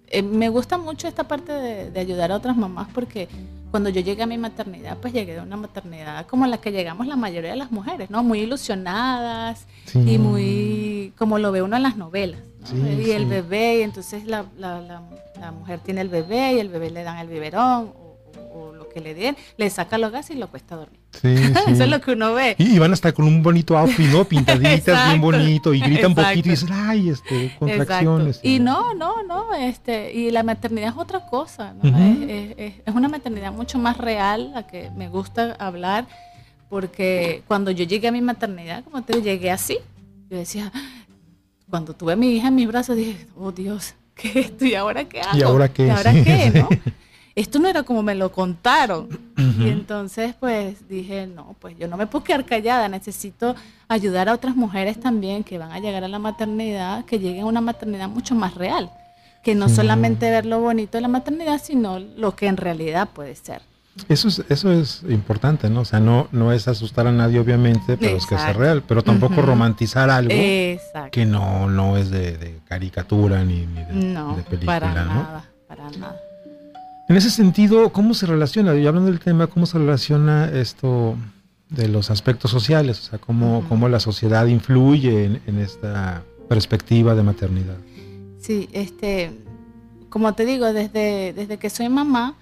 eh, 0.07 0.21
me 0.21 0.49
gusta 0.49 0.77
mucho 0.77 1.07
esta 1.07 1.27
parte 1.27 1.53
de, 1.53 1.99
ayudar 1.99 2.31
a 2.31 2.35
otras 2.35 2.57
mamás 2.57 2.89
porque 2.93 3.29
cuando 3.71 3.89
yo 3.89 4.01
llegué 4.01 4.23
a 4.23 4.27
mi 4.27 4.37
maternidad, 4.37 4.97
pues 4.97 5.13
llegué 5.13 5.35
de 5.35 5.41
una 5.41 5.57
maternidad 5.57 6.27
como 6.27 6.45
la 6.47 6.57
que 6.59 6.71
llegamos 6.71 7.07
la 7.07 7.15
mayoría 7.15 7.51
de 7.51 7.55
las 7.55 7.71
mujeres, 7.71 8.09
¿no? 8.09 8.23
Muy 8.23 8.39
ilusionadas 8.41 9.67
y 9.93 10.17
muy 10.17 11.13
como 11.17 11.39
lo 11.39 11.51
ve 11.51 11.61
uno 11.61 11.77
en 11.77 11.83
las 11.83 11.95
novelas. 11.97 12.41
y 12.73 13.11
el 13.11 13.25
bebé, 13.25 13.79
y 13.79 13.81
entonces 13.83 14.25
la, 14.25 14.45
la, 14.57 14.81
la, 14.81 15.51
mujer 15.51 15.79
tiene 15.79 16.01
el 16.01 16.09
bebé 16.09 16.53
y 16.53 16.59
el 16.59 16.69
bebé 16.69 16.89
le 16.89 17.03
dan 17.03 17.19
el 17.19 17.27
biberón 17.27 18.04
que 18.95 19.01
le 19.01 19.13
den, 19.13 19.35
le 19.57 19.69
saca 19.69 19.97
los 19.97 20.09
gases 20.09 20.37
y 20.37 20.39
lo 20.39 20.47
cuesta 20.47 20.77
dormir. 20.77 21.01
Eso 21.21 21.83
es 21.83 21.89
lo 21.89 21.99
que 21.99 22.13
uno 22.13 22.33
ve. 22.33 22.55
Y, 22.57 22.79
van 22.79 22.91
a 22.91 22.93
estar 22.93 23.13
con 23.13 23.25
un 23.25 23.43
bonito 23.43 23.77
outfit, 23.77 24.07
¿no? 24.07 24.23
Pintaditas, 24.23 25.09
bien 25.09 25.19
bonito, 25.19 25.73
y 25.73 25.81
gritan 25.81 26.11
un 26.11 26.15
poquito 26.15 26.47
y 26.47 26.51
dicen, 26.51 26.69
ay, 26.71 27.09
este, 27.09 27.53
contracciones. 27.59 28.39
Y 28.41 28.59
no, 28.59 28.93
no, 28.93 29.21
no, 29.23 29.53
este, 29.53 30.13
y 30.13 30.31
la 30.31 30.43
maternidad 30.43 30.93
es 30.93 30.97
otra 30.97 31.25
cosa, 31.25 31.73
¿no? 31.73 31.89
es, 32.25 32.73
una 32.95 33.09
maternidad 33.09 33.51
mucho 33.51 33.77
más 33.79 33.97
real, 33.97 34.51
la 34.53 34.65
que 34.65 34.89
me 34.95 35.09
gusta 35.09 35.57
hablar, 35.59 36.07
porque 36.69 37.43
cuando 37.49 37.71
yo 37.71 37.83
llegué 37.83 38.07
a 38.07 38.13
mi 38.13 38.21
maternidad, 38.21 38.85
como 38.85 39.03
te 39.03 39.11
digo, 39.11 39.25
llegué 39.25 39.51
así. 39.51 39.77
Yo 40.29 40.37
decía, 40.37 40.71
cuando 41.69 41.93
tuve 41.93 42.13
a 42.13 42.15
mi 42.15 42.29
hija 42.29 42.47
en 42.47 42.55
mis 42.55 42.67
brazos, 42.69 42.95
dije, 42.95 43.27
oh 43.35 43.51
Dios, 43.51 43.93
¿qué 44.15 44.29
es 44.29 44.35
esto? 44.37 44.63
¿Y 44.63 44.75
ahora 44.75 45.03
qué 45.03 45.19
hago? 45.19 45.37
¿Y 45.37 45.41
ahora 45.41 45.67
qué? 45.67 45.87
¿Y 45.87 45.89
ahora 45.89 46.13
qué? 46.13 46.51
¿no? 46.55 46.69
esto 47.35 47.59
no 47.59 47.67
era 47.67 47.83
como 47.83 48.01
me 48.01 48.15
lo 48.15 48.31
contaron. 48.31 49.09
Y 49.37 49.69
entonces 49.69 50.33
pues 50.39 50.87
dije, 50.87 51.27
no, 51.27 51.55
pues 51.59 51.77
yo 51.77 51.87
no 51.87 51.97
me 51.97 52.07
puedo 52.07 52.23
quedar 52.23 52.45
callada, 52.45 52.87
necesito 52.87 53.55
ayudar 53.87 54.29
a 54.29 54.33
otras 54.33 54.55
mujeres 54.55 54.99
también 54.99 55.43
que 55.43 55.57
van 55.57 55.71
a 55.71 55.79
llegar 55.79 56.03
a 56.03 56.07
la 56.07 56.19
maternidad, 56.19 57.05
que 57.05 57.19
lleguen 57.19 57.43
a 57.43 57.45
una 57.45 57.61
maternidad 57.61 58.09
mucho 58.09 58.35
más 58.35 58.55
real, 58.55 58.89
que 59.43 59.53
no 59.53 59.69
solamente 59.69 60.29
ver 60.29 60.45
lo 60.45 60.59
bonito 60.61 60.97
de 60.97 61.01
la 61.01 61.07
maternidad, 61.09 61.61
sino 61.61 61.99
lo 61.99 62.35
que 62.35 62.47
en 62.47 62.57
realidad 62.57 63.09
puede 63.13 63.35
ser. 63.35 63.61
Eso 64.09 64.27
es, 64.27 64.43
eso 64.49 64.71
es 64.73 65.03
importante, 65.07 65.69
¿no? 65.69 65.81
O 65.81 65.85
sea, 65.85 66.01
no, 66.01 66.27
no 66.31 66.51
es 66.51 66.67
asustar 66.67 67.07
a 67.07 67.13
nadie, 67.13 67.39
obviamente, 67.39 67.95
pero 67.97 68.17
es 68.17 68.25
que 68.25 68.37
sea 68.37 68.51
real, 68.51 68.83
pero 68.85 69.03
tampoco 69.03 69.41
romantizar 69.41 70.09
algo 70.09 70.29
que 70.29 71.25
no, 71.25 71.69
no 71.69 71.97
es 71.97 72.11
de, 72.11 72.59
caricatura 72.65 73.43
ni, 73.45 73.65
de, 73.65 73.85
no, 73.93 74.35
película, 74.49 74.79
para 74.79 74.93
Nada, 74.93 75.45
para 75.67 75.89
nada. 75.91 76.24
En 77.07 77.15
ese 77.15 77.29
sentido, 77.29 77.91
¿cómo 77.93 78.15
se 78.15 78.25
relaciona? 78.25 78.75
Y 78.75 78.87
hablando 78.87 79.11
del 79.11 79.19
tema, 79.19 79.45
¿cómo 79.45 79.67
se 79.67 79.77
relaciona 79.77 80.49
esto 80.49 81.15
de 81.69 81.87
los 81.87 82.09
aspectos 82.09 82.49
sociales? 82.49 82.99
O 82.99 83.03
sea, 83.03 83.19
¿cómo, 83.19 83.63
cómo 83.69 83.87
la 83.89 83.99
sociedad 83.99 84.47
influye 84.47 85.39
en, 85.45 85.59
esta 85.59 86.23
perspectiva 86.49 87.13
de 87.13 87.21
maternidad? 87.21 87.77
Sí, 88.39 88.69
este, 88.71 89.31
como 90.09 90.33
te 90.33 90.45
digo, 90.45 90.73
desde, 90.73 91.33
desde 91.33 91.57
que 91.57 91.69
soy 91.69 91.89
mamá, 91.89 92.37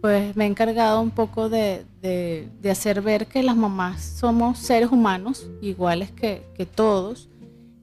pues 0.00 0.34
me 0.34 0.44
he 0.44 0.46
encargado 0.46 1.02
un 1.02 1.10
poco 1.10 1.50
de, 1.50 1.84
de, 2.00 2.70
hacer 2.70 3.02
ver 3.02 3.26
que 3.26 3.42
las 3.42 3.56
mamás 3.56 4.02
somos 4.02 4.58
seres 4.58 4.90
humanos, 4.90 5.46
iguales 5.60 6.10
que, 6.10 6.46
que, 6.54 6.64
todos, 6.64 7.28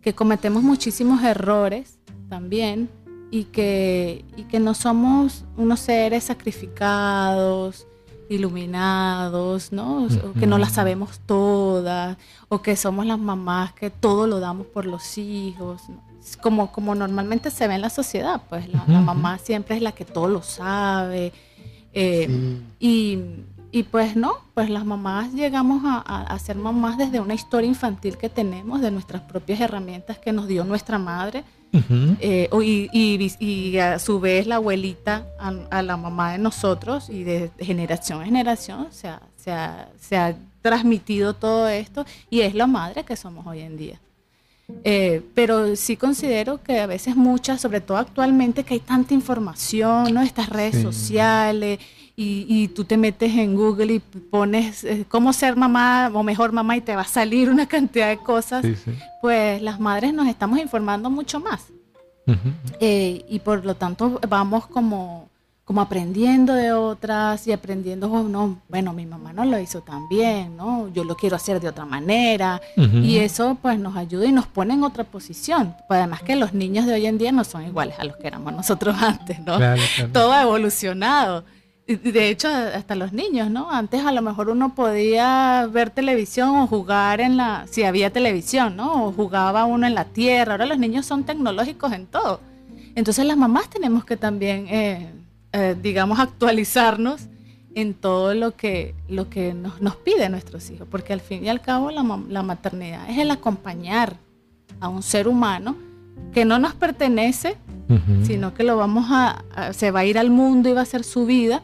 que 0.02 0.16
cometemos 0.16 0.64
muchísimos 0.64 1.24
errores 1.24 2.00
también 2.28 2.90
y 3.32 3.46
que, 3.46 4.26
y 4.36 4.44
que 4.44 4.60
no 4.60 4.74
somos 4.74 5.46
unos 5.58 5.80
seres 5.80 6.26
sacrificados, 6.26 7.88
iluminados, 8.30 9.72
¿no? 9.72 10.06
O 10.06 10.34
que 10.34 10.48
no 10.48 10.58
las 10.58 10.74
sabemos 10.74 11.20
todas, 11.26 12.18
o 12.50 12.62
que 12.62 12.76
somos 12.76 13.06
las 13.06 13.20
mamás 13.20 13.74
que 13.74 13.90
todo 13.90 14.28
lo 14.28 14.40
damos 14.40 14.68
por 14.68 14.86
los 14.86 15.18
hijos, 15.18 15.82
como, 16.42 16.72
como 16.72 16.94
normalmente 16.94 17.52
se 17.52 17.68
ve 17.68 17.76
en 17.76 17.82
la 17.82 17.90
sociedad, 17.90 18.42
pues 18.50 18.68
la, 18.68 18.84
la 18.88 19.02
mamá 19.02 19.38
siempre 19.38 19.78
es 19.78 19.82
la 19.82 19.94
que 19.94 20.04
todo 20.04 20.28
lo 20.28 20.42
sabe, 20.42 21.32
eh, 22.00 22.60
y, 22.80 23.84
pues 23.90 24.16
no, 24.16 24.34
pues 24.54 24.70
las 24.70 24.86
mamás 24.86 25.34
llegamos 25.34 25.82
a, 25.84 26.38
ser 26.40 26.56
mamás 26.56 26.98
desde 26.98 27.20
una 27.20 27.34
historia 27.34 27.68
infantil 27.68 28.18
que 28.18 28.30
tenemos, 28.30 28.82
de 28.82 28.92
nuestras 28.92 29.24
propias 29.24 29.60
herramientas 29.60 30.20
que 30.20 30.32
nos 30.32 30.48
dio 30.48 30.64
nuestra 30.64 31.00
madre. 31.00 31.44
Eh, 31.72 32.50
y, 33.40 33.78
a 33.78 34.00
su 34.00 34.20
vez 34.20 34.48
la 34.48 34.56
abuelita 34.56 35.26
a, 35.70 35.82
la 35.82 35.98
mamá 35.98 36.32
de 36.32 36.38
nosotros 36.38 37.10
y 37.10 37.24
de 37.24 37.52
generación 37.60 38.20
en 38.22 38.26
generación 38.28 38.88
se 38.92 39.10
ha, 39.10 39.22
se 40.00 40.18
ha 40.18 40.36
transmitido 40.62 41.34
todo 41.34 41.68
esto 41.68 42.06
y 42.30 42.42
es 42.42 42.56
la 42.56 42.68
madre 42.68 43.04
que 43.04 43.16
somos 43.16 43.46
hoy 43.46 43.62
en 43.62 43.78
día. 43.78 44.00
Eh, 44.84 45.22
pero 45.34 45.76
sí 45.78 45.96
considero 45.96 46.62
que 46.62 46.80
a 46.80 46.88
veces 46.88 47.16
muchas, 47.16 47.62
sobre 47.62 47.80
todo 47.80 47.98
actualmente, 47.98 48.64
que 48.64 48.74
hay 48.74 48.80
tanta 48.82 49.14
información, 49.14 50.14
¿no? 50.14 50.22
Estas 50.22 50.50
redes 50.50 50.82
sociales, 50.82 51.80
y, 52.20 52.70
tú 52.70 52.84
te 52.84 52.98
metes 52.98 53.32
en 53.36 53.56
Google 53.56 53.94
y 53.94 54.00
pones 54.00 54.84
eh, 54.84 55.06
cómo 55.08 55.34
ser 55.34 55.56
mamá 55.56 56.10
o 56.12 56.24
mejor 56.24 56.52
mamá 56.52 56.76
y 56.76 56.82
te 56.82 56.96
va 56.96 57.04
a 57.04 57.08
salir 57.08 57.48
una 57.48 57.66
cantidad 57.68 58.10
de 58.10 58.18
cosas, 58.18 58.66
pues 59.22 59.62
las 59.62 59.80
madres 59.80 60.14
nos 60.14 60.28
estamos 60.28 60.58
informando 60.60 61.12
mucho 61.12 61.40
más. 61.40 61.68
Eh, 62.82 63.24
y 63.30 63.40
por 63.40 63.64
lo 63.64 63.76
tanto 63.76 64.20
vamos 64.28 64.68
como 64.68 65.30
como 65.64 65.82
aprendiendo 65.82 66.54
de 66.54 66.72
otras 66.72 67.46
y 67.46 67.52
aprendiendo, 67.52 68.10
oh, 68.10 68.24
no, 68.24 68.62
bueno, 68.70 68.94
mi 68.94 69.06
mamá 69.06 69.34
no 69.34 69.44
lo 69.44 69.60
hizo 69.60 69.82
tan 69.82 70.08
bien, 70.08 70.56
¿no? 70.56 70.88
Yo 70.94 71.04
lo 71.04 71.18
quiero 71.18 71.36
hacer 71.36 71.60
de 71.60 71.68
otra 71.68 71.84
manera. 71.84 72.62
Y 72.78 73.18
eso 73.18 73.58
pues 73.62 73.78
nos 73.78 73.98
ayuda 73.98 74.26
y 74.28 74.32
nos 74.32 74.48
pone 74.48 74.76
en 74.76 74.84
otra 74.86 75.04
posición. 75.04 75.76
Pues, 75.90 75.98
además 75.98 76.22
que 76.22 76.38
los 76.38 76.54
niños 76.54 76.86
de 76.86 76.94
hoy 76.94 77.06
en 77.06 77.18
día 77.18 77.34
no 77.34 77.44
son 77.44 77.66
iguales 77.68 78.00
a 78.00 78.06
los 78.06 78.16
que 78.16 78.28
éramos 78.28 78.54
nosotros 78.54 78.96
antes, 79.02 79.42
¿no? 79.42 79.58
Todo 80.14 80.32
ha 80.32 80.44
evolucionado. 80.44 81.44
De 81.88 82.30
hecho, 82.30 82.50
hasta 82.50 82.96
los 82.96 83.14
niños, 83.14 83.50
¿no? 83.50 83.72
Antes 83.72 84.06
a 84.06 84.12
lo 84.12 84.22
mejor 84.22 84.50
uno 84.50 84.76
podía 84.76 85.68
ver 85.72 85.90
televisión 85.90 86.50
o 86.58 86.68
jugar 86.68 87.22
en 87.22 87.38
la, 87.38 87.66
si 87.72 87.84
había 87.84 88.12
televisión, 88.12 88.76
¿no? 88.76 89.06
O 89.06 89.12
jugaba 89.14 89.66
uno 89.66 89.88
en 89.88 89.96
la 89.96 90.06
tierra. 90.06 90.54
Ahora 90.54 90.66
los 90.66 90.80
niños 90.80 91.06
son 91.06 91.24
tecnológicos 91.24 91.94
en 91.94 92.06
todo. 92.06 92.42
Entonces 92.96 93.26
las 93.26 93.38
mamás 93.38 93.70
tenemos 93.70 94.04
que 94.06 94.18
también... 94.18 94.68
Eh, 94.70 95.12
eh, 95.54 95.76
digamos, 95.82 96.20
actualizarnos 96.20 97.22
en 97.74 97.94
todo 97.94 98.34
lo 98.34 98.56
que, 98.56 98.94
lo 99.08 99.30
que 99.30 99.54
nos, 99.54 99.82
nos 99.82 99.96
pide 99.96 100.28
nuestros 100.30 100.70
hijos, 100.70 100.88
porque 100.92 101.14
al 101.14 101.22
fin 101.22 101.46
y 101.46 101.50
al 101.50 101.62
cabo 101.62 101.90
la, 101.90 102.04
la, 102.28 102.44
maternidad 102.44 103.10
es 103.10 103.18
el 103.18 103.32
acompañar 103.32 104.18
a 104.82 104.90
un 104.90 105.02
ser 105.02 105.28
humano 105.28 105.78
que 106.34 106.44
no 106.44 106.60
nos 106.60 106.76
pertenece, 106.76 107.56
sino 108.24 108.54
que 108.54 108.64
lo 108.64 108.76
vamos 108.76 109.06
a, 109.10 109.72
se 109.72 109.92
va 109.92 110.02
a 110.02 110.06
ir 110.06 110.20
al 110.20 110.30
mundo 110.30 110.68
y 110.68 110.74
va 110.74 110.82
a 110.82 110.86
ser 110.86 111.06
su 111.06 111.26
vida 111.26 111.64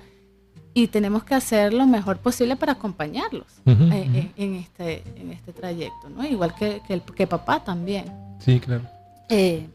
y 0.74 0.88
tenemos 0.88 1.24
que 1.24 1.36
hacer 1.36 1.74
lo 1.74 1.86
mejor 1.86 2.18
posible 2.18 2.56
para 2.56 2.74
acompañarlos 2.74 3.48
eh, 3.66 3.76
eh, 3.92 4.32
en, 4.38 4.56
este, 4.56 5.04
en 5.16 5.32
este 5.32 5.54
trayecto, 5.54 6.10
¿no? 6.10 6.26
Igual 6.26 6.56
que, 6.56 6.82
que, 6.88 6.96
el, 6.96 7.02
que 7.02 7.28
papá 7.28 7.64
también. 7.64 8.06
Sí, 8.40 8.60
claro. 8.60 8.84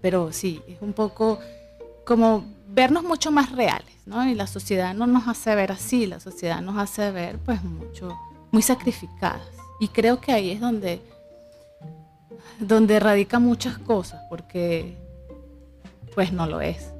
pero 0.01 0.33
sí, 0.33 0.61
es 0.67 0.83
un 0.83 0.93
poco 0.93 1.39
como 2.05 2.45
vernos 2.69 3.05
mucho 3.05 3.31
más 3.31 3.53
reales, 3.53 3.95
¿no? 4.07 4.29
Y 4.29 4.35
la 4.35 4.47
sociedad 4.47 4.95
no 4.95 5.07
nos 5.07 5.29
hace 5.29 5.55
ver 5.55 5.71
así, 5.71 6.07
la 6.07 6.21
sociedad 6.21 6.61
nos 6.61 6.77
hace 6.77 7.11
ver 7.13 7.39
pues 7.39 7.63
mucho, 7.63 8.19
muy 8.51 8.63
sacrificadas. 8.63 9.43
Y 9.81 9.89
creo 9.89 10.21
que 10.21 10.33
ahí 10.33 10.51
es 10.51 10.61
donde, 10.61 11.01
donde 12.59 12.99
radica 12.99 13.39
muchas 13.39 13.79
cosas, 13.79 14.21
porque 14.29 14.97
pues 16.15 16.33
no 16.33 16.47
lo 16.47 16.61
es. 16.61 16.93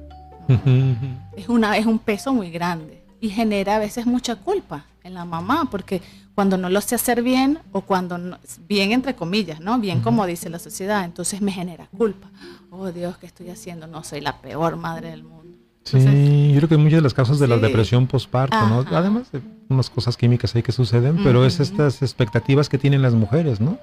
Es, 1.35 1.47
una, 1.47 1.77
es 1.77 1.85
un 1.85 1.99
peso 1.99 2.33
muy 2.33 2.49
grande 2.49 2.98
y 3.19 3.29
genera 3.29 3.75
a 3.75 3.79
veces 3.79 4.05
mucha 4.05 4.35
culpa 4.35 4.85
en 5.03 5.13
la 5.13 5.25
mamá, 5.25 5.67
porque 5.71 6.01
cuando 6.35 6.57
no 6.57 6.69
lo 6.69 6.81
sé 6.81 6.95
hacer 6.95 7.21
bien 7.23 7.59
o 7.71 7.81
cuando 7.81 8.37
bien 8.67 8.91
entre 8.91 9.15
comillas, 9.15 9.59
¿no? 9.59 9.79
Bien 9.79 10.01
como 10.01 10.25
dice 10.25 10.49
la 10.49 10.59
sociedad, 10.59 11.03
entonces 11.03 11.41
me 11.41 11.51
genera 11.51 11.87
culpa. 11.97 12.29
Oh 12.69 12.91
Dios, 12.91 13.17
¿qué 13.17 13.25
estoy 13.25 13.49
haciendo? 13.49 13.87
No 13.87 14.03
soy 14.03 14.21
la 14.21 14.41
peor 14.41 14.75
madre 14.77 15.09
del 15.11 15.23
mundo 15.23 15.39
Sí, 15.83 16.51
yo 16.51 16.57
creo 16.57 16.69
que 16.69 16.77
muchas 16.77 16.97
de 16.97 17.01
las 17.01 17.13
causas 17.13 17.39
de 17.39 17.47
la 17.47 17.57
depresión 17.57 18.05
postparto, 18.05 18.55
¿no? 18.67 18.85
Además 18.95 19.31
de 19.31 19.41
unas 19.69 19.89
cosas 19.89 20.17
químicas 20.17 20.55
ahí 20.55 20.61
que 20.61 20.71
suceden, 20.71 21.23
pero 21.23 21.45
es 21.45 21.59
estas 21.59 22.01
expectativas 22.01 22.69
que 22.69 22.77
tienen 22.77 23.01
las 23.01 23.13
mujeres, 23.13 23.59
¿no? 23.59 23.79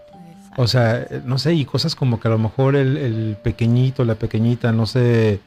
O 0.56 0.66
sea, 0.68 1.02
eh, 1.02 1.22
no 1.24 1.38
sé, 1.38 1.54
y 1.54 1.64
cosas 1.64 1.94
como 1.94 2.20
que 2.20 2.28
a 2.28 2.30
lo 2.30 2.38
mejor 2.38 2.76
el, 2.76 3.36
pequeñito, 3.42 4.04
la 4.04 4.14
pequeñita 4.14 4.72
no 4.72 4.86
se, 4.86 5.40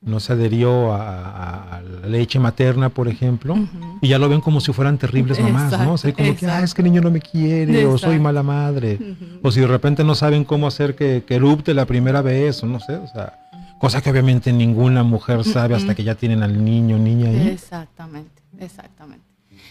no 0.00 0.20
se 0.20 0.32
adherió 0.32 0.92
a, 0.92 1.80
la 1.82 2.08
leche 2.08 2.38
materna, 2.38 2.88
por 2.88 3.08
ejemplo, 3.08 3.56
y 4.00 4.08
ya 4.08 4.18
lo 4.18 4.28
ven 4.28 4.40
como 4.40 4.60
si 4.60 4.72
fueran 4.72 4.96
terribles 4.96 5.40
mamás, 5.40 5.78
¿no? 5.80 5.94
O 5.94 5.98
sea, 5.98 6.12
como 6.12 6.36
que, 6.36 6.46
ah, 6.46 6.62
es 6.62 6.72
que 6.72 6.82
el 6.82 6.90
niño 6.90 7.00
no 7.00 7.10
me 7.10 7.20
quiere, 7.20 7.84
o 7.86 7.98
soy 7.98 8.18
mala 8.18 8.42
madre, 8.42 8.98
o 9.42 9.50
si 9.50 9.60
de 9.60 9.66
repente 9.66 10.04
no 10.04 10.14
saben 10.14 10.44
cómo 10.44 10.66
hacer 10.66 10.94
que, 10.94 11.24
que 11.26 11.34
erupte 11.34 11.74
la 11.74 11.86
primera 11.86 12.22
vez, 12.22 12.62
o 12.62 12.66
no 12.66 12.80
sé, 12.80 12.96
o 12.96 13.06
sea 13.08 13.38
cosa 13.78 14.02
que 14.02 14.10
obviamente 14.10 14.52
ninguna 14.52 15.04
mujer 15.04 15.44
sabe 15.44 15.76
hasta 15.76 15.94
que 15.94 16.02
ya 16.02 16.16
tienen 16.16 16.42
al 16.42 16.64
niño 16.64 16.98
niña 16.98 17.30
ahí. 17.30 17.48
Exactamente, 17.48 18.42
exactamente. 18.58 19.24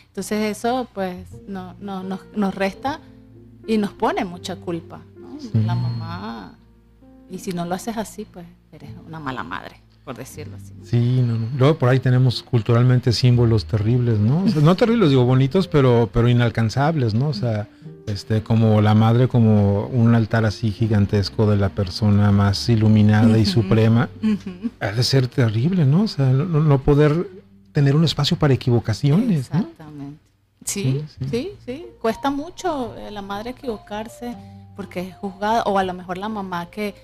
Entonces 0.08 0.58
eso 0.58 0.88
pues 0.94 1.28
no, 1.48 1.76
no, 1.82 2.04
nos, 2.04 2.56
resta 2.56 3.02
y 3.68 3.78
nos 3.78 3.92
pone 3.92 4.24
mucha 4.26 4.56
culpa. 4.56 5.02
La 5.54 5.76
mamá, 5.76 6.58
y 7.30 7.38
si 7.40 7.52
no 7.52 7.66
lo 7.66 7.76
haces 7.76 7.98
así, 7.98 8.26
pues 8.26 8.46
eres 8.72 8.92
una 9.06 9.20
mala 9.20 9.44
madre 9.44 9.82
por 10.08 10.16
decirlo 10.16 10.56
así. 10.56 10.74
Sí, 10.84 11.22
no, 11.22 11.38
no. 11.38 11.48
Luego 11.58 11.78
por 11.78 11.90
ahí 11.90 12.00
tenemos 12.00 12.42
culturalmente 12.42 13.12
símbolos 13.12 13.66
terribles, 13.66 14.20
¿no? 14.20 14.46
no 14.46 14.76
terribles, 14.78 15.10
digo 15.10 15.26
bonitos, 15.26 15.68
pero, 15.68 16.10
pero 16.14 16.30
inalcanzables, 16.30 17.14
¿no? 17.14 17.28
O 17.28 17.34
sea, 17.34 17.68
este, 18.06 18.42
como 18.42 18.80
la 18.80 18.94
madre, 18.94 19.28
como 19.28 19.88
un 19.88 20.16
altar 20.16 20.46
así 20.46 20.72
gigantesco 20.72 21.46
de 21.50 21.58
la 21.58 21.68
persona 21.68 22.32
más 22.32 22.70
iluminada 22.70 23.38
y 23.38 23.46
suprema, 23.46 24.08
ha 24.80 24.94
de 24.94 25.04
ser 25.04 25.28
terrible, 25.28 25.84
¿no? 25.84 26.04
O 26.04 26.08
sea, 26.08 26.28
no, 26.28 26.82
poder 26.84 27.28
tener 27.74 27.94
un 27.94 28.06
espacio 28.06 28.38
para 28.38 28.54
equivocaciones. 28.54 29.40
Exactamente. 29.40 30.22
Sí, 30.64 31.04
sí, 31.30 31.52
sí, 31.66 31.86
Cuesta 32.02 32.30
mucho 32.30 32.96
eh, 32.96 33.12
la 33.12 33.22
madre 33.22 33.50
equivocarse 33.50 34.38
porque 34.78 35.02
es 35.02 35.16
juzgada, 35.18 35.64
o 35.64 35.78
a 35.78 35.84
lo 35.84 35.94
mejor 35.94 36.18
la 36.18 36.30
mamá 36.30 36.68
que, 36.68 36.96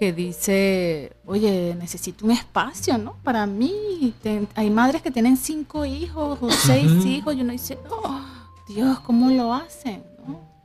que 0.00 0.14
dice, 0.14 1.12
oye, 1.26 1.76
necesito 1.78 2.24
un 2.24 2.30
espacio, 2.30 2.96
¿no? 2.96 3.16
Para 3.22 3.44
mí, 3.44 4.14
hay 4.54 4.70
madres 4.70 5.02
que 5.02 5.10
tienen 5.10 5.36
cinco 5.36 5.84
hijos 5.84 6.38
o 6.40 6.50
seis 6.50 7.04
hijos 7.04 7.34
y 7.36 7.42
uno 7.42 7.52
dice, 7.52 7.78
oh, 7.90 8.18
Dios, 8.66 8.98
¿cómo 9.00 9.28
lo 9.30 9.52
hacen? 9.52 10.02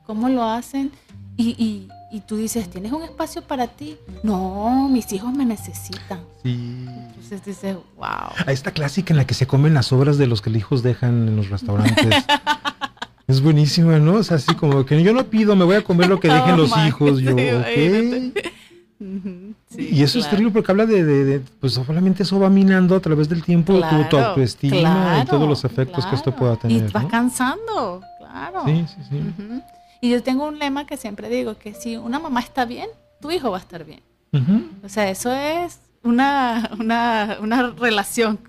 cómo 0.05 0.29
lo 0.29 0.43
hacen 0.43 0.91
y, 1.35 1.89
y, 2.11 2.21
tú 2.21 2.37
dices, 2.37 2.69
¿tienes 2.69 2.93
un 2.93 3.03
espacio 3.03 3.41
para 3.41 3.67
ti? 3.67 3.97
No, 4.23 4.87
mis 4.89 5.11
hijos 5.11 5.33
me 5.33 5.43
necesitan. 5.43 6.21
Sí. 6.43 6.85
Entonces 6.87 7.43
dices, 7.43 7.75
wow. 7.97 8.31
A 8.45 8.51
esta 8.53 8.71
clásica 8.71 9.11
en 9.13 9.17
la 9.17 9.27
que 9.27 9.33
se 9.33 9.45
comen 9.45 9.73
las 9.73 9.91
obras 9.91 10.17
de 10.17 10.27
los 10.27 10.41
que 10.41 10.49
los 10.49 10.59
hijos 10.59 10.81
dejan 10.81 11.27
en 11.27 11.35
los 11.35 11.49
restaurantes. 11.49 12.23
es 13.27 13.41
buenísima, 13.41 13.99
¿no? 13.99 14.13
O 14.13 14.23
sea, 14.23 14.37
así 14.37 14.55
como 14.55 14.85
que 14.85 15.03
yo 15.03 15.11
no 15.11 15.25
pido, 15.25 15.57
me 15.57 15.65
voy 15.65 15.75
a 15.75 15.83
comer 15.83 16.07
lo 16.07 16.21
que 16.21 16.29
dejen 16.29 16.55
los 16.55 16.71
hijos. 16.87 17.19
Yo, 17.19 17.35
y 19.77 20.03
eso 20.03 20.19
es 20.19 20.29
terrible 20.29 20.51
porque 20.51 20.71
habla 20.71 20.85
de, 20.85 21.03
de, 21.03 21.39
pues 21.59 21.73
solamente 21.73 22.23
eso 22.23 22.39
va 22.39 22.49
minando 22.49 22.95
a 22.95 22.99
través 22.99 23.29
del 23.29 23.43
tiempo 23.43 23.73
tu, 24.09 24.17
autoestima 24.17 25.21
y 25.23 25.25
todos 25.25 25.47
los 25.47 25.63
efectos 25.63 26.05
que 26.05 26.15
esto 26.15 26.35
pueda 26.35 26.55
tener. 26.55 26.89
Y 26.89 26.91
vas 26.91 27.05
cansando, 27.05 28.01
claro. 28.19 28.63
Sí, 28.65 28.85
sí, 28.87 29.01
sí. 29.09 29.61
Y 30.01 30.09
yo 30.11 30.21
tengo 30.21 30.47
un 30.47 30.59
lema 30.59 30.85
que 30.85 30.97
siempre 30.97 31.29
digo, 31.29 31.57
que 31.57 31.73
si 31.73 31.97
una 31.97 32.19
mamá 32.19 32.39
está 32.39 32.65
bien, 32.65 32.87
tu 33.21 33.31
hijo 33.31 33.51
va 33.51 33.57
a 33.57 33.61
estar 33.61 33.85
bien. 33.85 34.01
O 34.83 34.89
sea, 34.89 35.09
eso 35.09 35.31
es 35.31 35.79
una, 36.03 36.69
una, 36.79 37.37
una 37.41 37.71
relación 37.71 38.39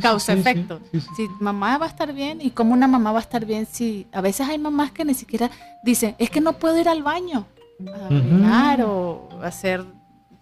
causa-efecto. 0.00 0.80
si 1.16 1.28
mamá 1.38 1.78
va 1.78 1.86
a 1.86 1.88
estar 1.88 2.12
bien 2.12 2.40
y 2.40 2.50
cómo 2.50 2.72
una 2.72 2.88
mamá 2.88 3.12
va 3.12 3.18
a 3.18 3.22
estar 3.22 3.44
bien 3.44 3.66
si 3.70 4.06
a 4.12 4.20
veces 4.20 4.48
hay 4.48 4.58
mamás 4.58 4.90
que 4.90 5.04
ni 5.04 5.14
siquiera 5.14 5.50
dicen, 5.84 6.16
es 6.18 6.30
que 6.30 6.40
no 6.40 6.54
puedo 6.54 6.78
ir 6.78 6.88
al 6.88 7.02
baño 7.02 7.46
a 7.86 8.06
orinar 8.06 8.82
o 8.82 9.28
hacer, 9.42 9.84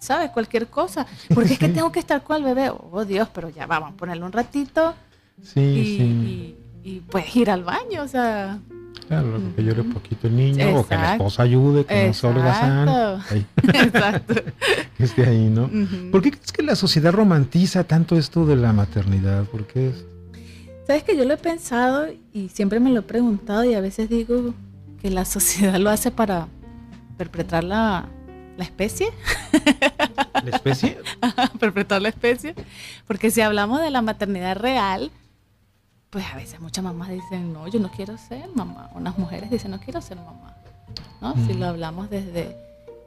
¿sabes? 0.02 0.30
Cualquier 0.30 0.66
cosa. 0.66 1.06
Porque 1.32 1.54
es 1.54 1.59
que 1.59 1.68
tengo 1.68 1.92
que 1.92 2.00
estar 2.00 2.23
con 2.23 2.37
el 2.37 2.42
bebé. 2.42 2.71
Oh 2.71 3.04
Dios, 3.04 3.28
pero 3.32 3.49
ya 3.49 3.66
vamos 3.66 3.92
a 3.92 3.97
ponerle 3.97 4.25
un 4.25 4.32
ratito 4.32 4.94
Sí, 5.42 5.97
sí. 5.99 6.56
Y, 6.85 7.00
pues 7.00 7.35
ir 7.37 7.50
al 7.50 7.64
baño, 7.64 8.02
o 8.02 8.09
sea. 8.09 8.59
Claro, 9.06 9.40
que 9.54 9.62
llore 9.62 9.85
poquito 9.85 10.26
el 10.26 10.37
niño, 10.37 10.80
o 10.80 10.87
que 10.87 10.94
la 10.94 11.12
esposa 11.12 11.42
ayude, 11.42 11.85
que 11.85 12.09
no 12.09 12.14
se 12.14 12.26
holgazán. 12.26 13.21
Exacto. 13.75 14.35
que 14.97 15.04
esté 15.04 15.26
ahí, 15.26 15.49
¿no? 15.49 15.68
¿Por 16.11 16.23
qué 16.23 16.30
crees 16.30 16.52
que 16.52 16.62
la 16.62 16.76
sociedad 16.76 17.12
romantiza 17.12 17.85
tanto 17.85 18.16
esto 18.16 18.47
de 18.47 18.56
la 18.56 18.73
maternidad? 18.73 19.44
¿Por 19.44 19.66
qué 19.66 19.88
es? 19.88 20.04
Sabes 20.87 21.04
que 21.04 21.16
yo 21.16 21.25
lo 21.25 21.35
he 21.35 21.38
pensado 21.38 22.06
y 22.32 22.49
siempre 22.49 22.80
me 22.80 22.90
lo 22.90 23.00
he 23.00 23.02
preguntado 23.02 23.64
y 23.64 23.75
a 23.75 23.80
veces 23.80 24.09
digo 24.09 24.54
que 25.00 25.11
la 25.11 25.25
sociedad 25.25 25.78
lo 25.78 25.90
hace 25.90 26.11
para 26.11 26.49
perpetrar 27.16 27.64
la, 27.64 28.09
la 28.56 28.64
especie. 28.64 29.09
¿La 30.44 30.56
especie? 30.56 30.99
perpetrar 31.61 32.02
la 32.02 32.09
especie. 32.09 32.54
Porque 33.06 33.30
si 33.30 33.40
hablamos 33.40 33.80
de 33.80 33.90
la 33.90 34.02
maternidad 34.02 34.56
real, 34.56 35.11
pues 36.11 36.25
a 36.32 36.37
veces 36.37 36.61
muchas 36.61 36.85
mamás 36.85 37.09
dicen, 37.09 37.52
no, 37.52 37.68
yo 37.68 37.80
no 37.80 37.90
quiero 37.90 38.18
ser 38.18 38.49
mamá. 38.54 38.90
Unas 38.94 39.18
mujeres 39.18 39.50
dicen, 39.50 39.71
no 39.71 39.80
quiero 39.80 40.00
ser 40.02 40.16
mamá. 40.18 40.56
¿no? 41.21 41.35
Si 41.47 41.54
lo 41.54 41.66
hablamos 41.66 42.11
desde, 42.11 42.56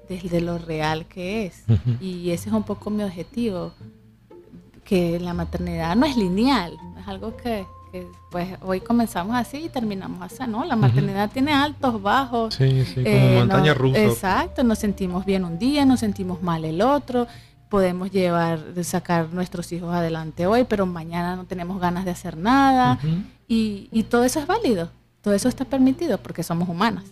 desde 0.10 0.42
lo 0.42 0.58
real 0.58 1.06
que 1.06 1.46
es. 1.46 1.64
Y 2.00 2.32
ese 2.32 2.50
es 2.50 2.56
un 2.56 2.64
poco 2.64 2.90
mi 2.90 3.04
objetivo, 3.04 3.74
que 4.84 5.20
la 5.20 5.34
maternidad 5.34 5.96
no 5.96 6.06
es 6.06 6.16
lineal, 6.16 6.78
es 7.00 7.08
algo 7.08 7.36
que, 7.36 7.66
pues 8.32 8.50
hoy 8.62 8.82
comenzamos 8.82 9.36
así 9.36 9.66
y 9.66 9.70
terminamos 9.70 10.22
así, 10.22 10.44
¿no? 10.48 10.66
La 10.66 10.75
maternidad 10.75 11.30
tiene 11.32 11.54
altos, 11.54 12.02
bajos. 12.02 12.56
Sí, 12.56 12.86
sí, 12.86 12.96
como 12.96 13.08
eh, 13.08 13.36
montaña 13.40 13.74
rusa. 13.74 14.04
Exacto, 14.04 14.64
nos 14.64 14.80
sentimos 14.80 15.25
bien 15.25 15.44
un 15.46 15.58
día, 15.58 15.86
nos 15.86 16.00
sentimos 16.00 16.42
mal 16.42 16.66
el 16.66 16.82
otro, 16.82 17.28
podemos 17.70 18.12
llevar, 18.12 18.60
sacar 18.84 19.34
nuestros 19.34 19.72
hijos 19.72 19.94
adelante 19.94 20.48
hoy, 20.48 20.64
pero 20.64 20.86
mañana 20.86 21.36
no 21.36 21.46
tenemos 21.46 21.80
ganas 21.80 22.06
de 22.06 22.12
hacer 22.12 22.38
nada. 22.38 23.00
y, 23.48 23.90
y, 23.92 24.04
todo 24.04 24.24
eso 24.24 24.40
es 24.40 24.48
válido, 24.48 24.90
todo 25.22 25.34
eso 25.34 25.50
está 25.50 25.66
permitido 25.66 26.18
porque 26.18 26.44
somos 26.44 26.70
humanas. 26.70 27.06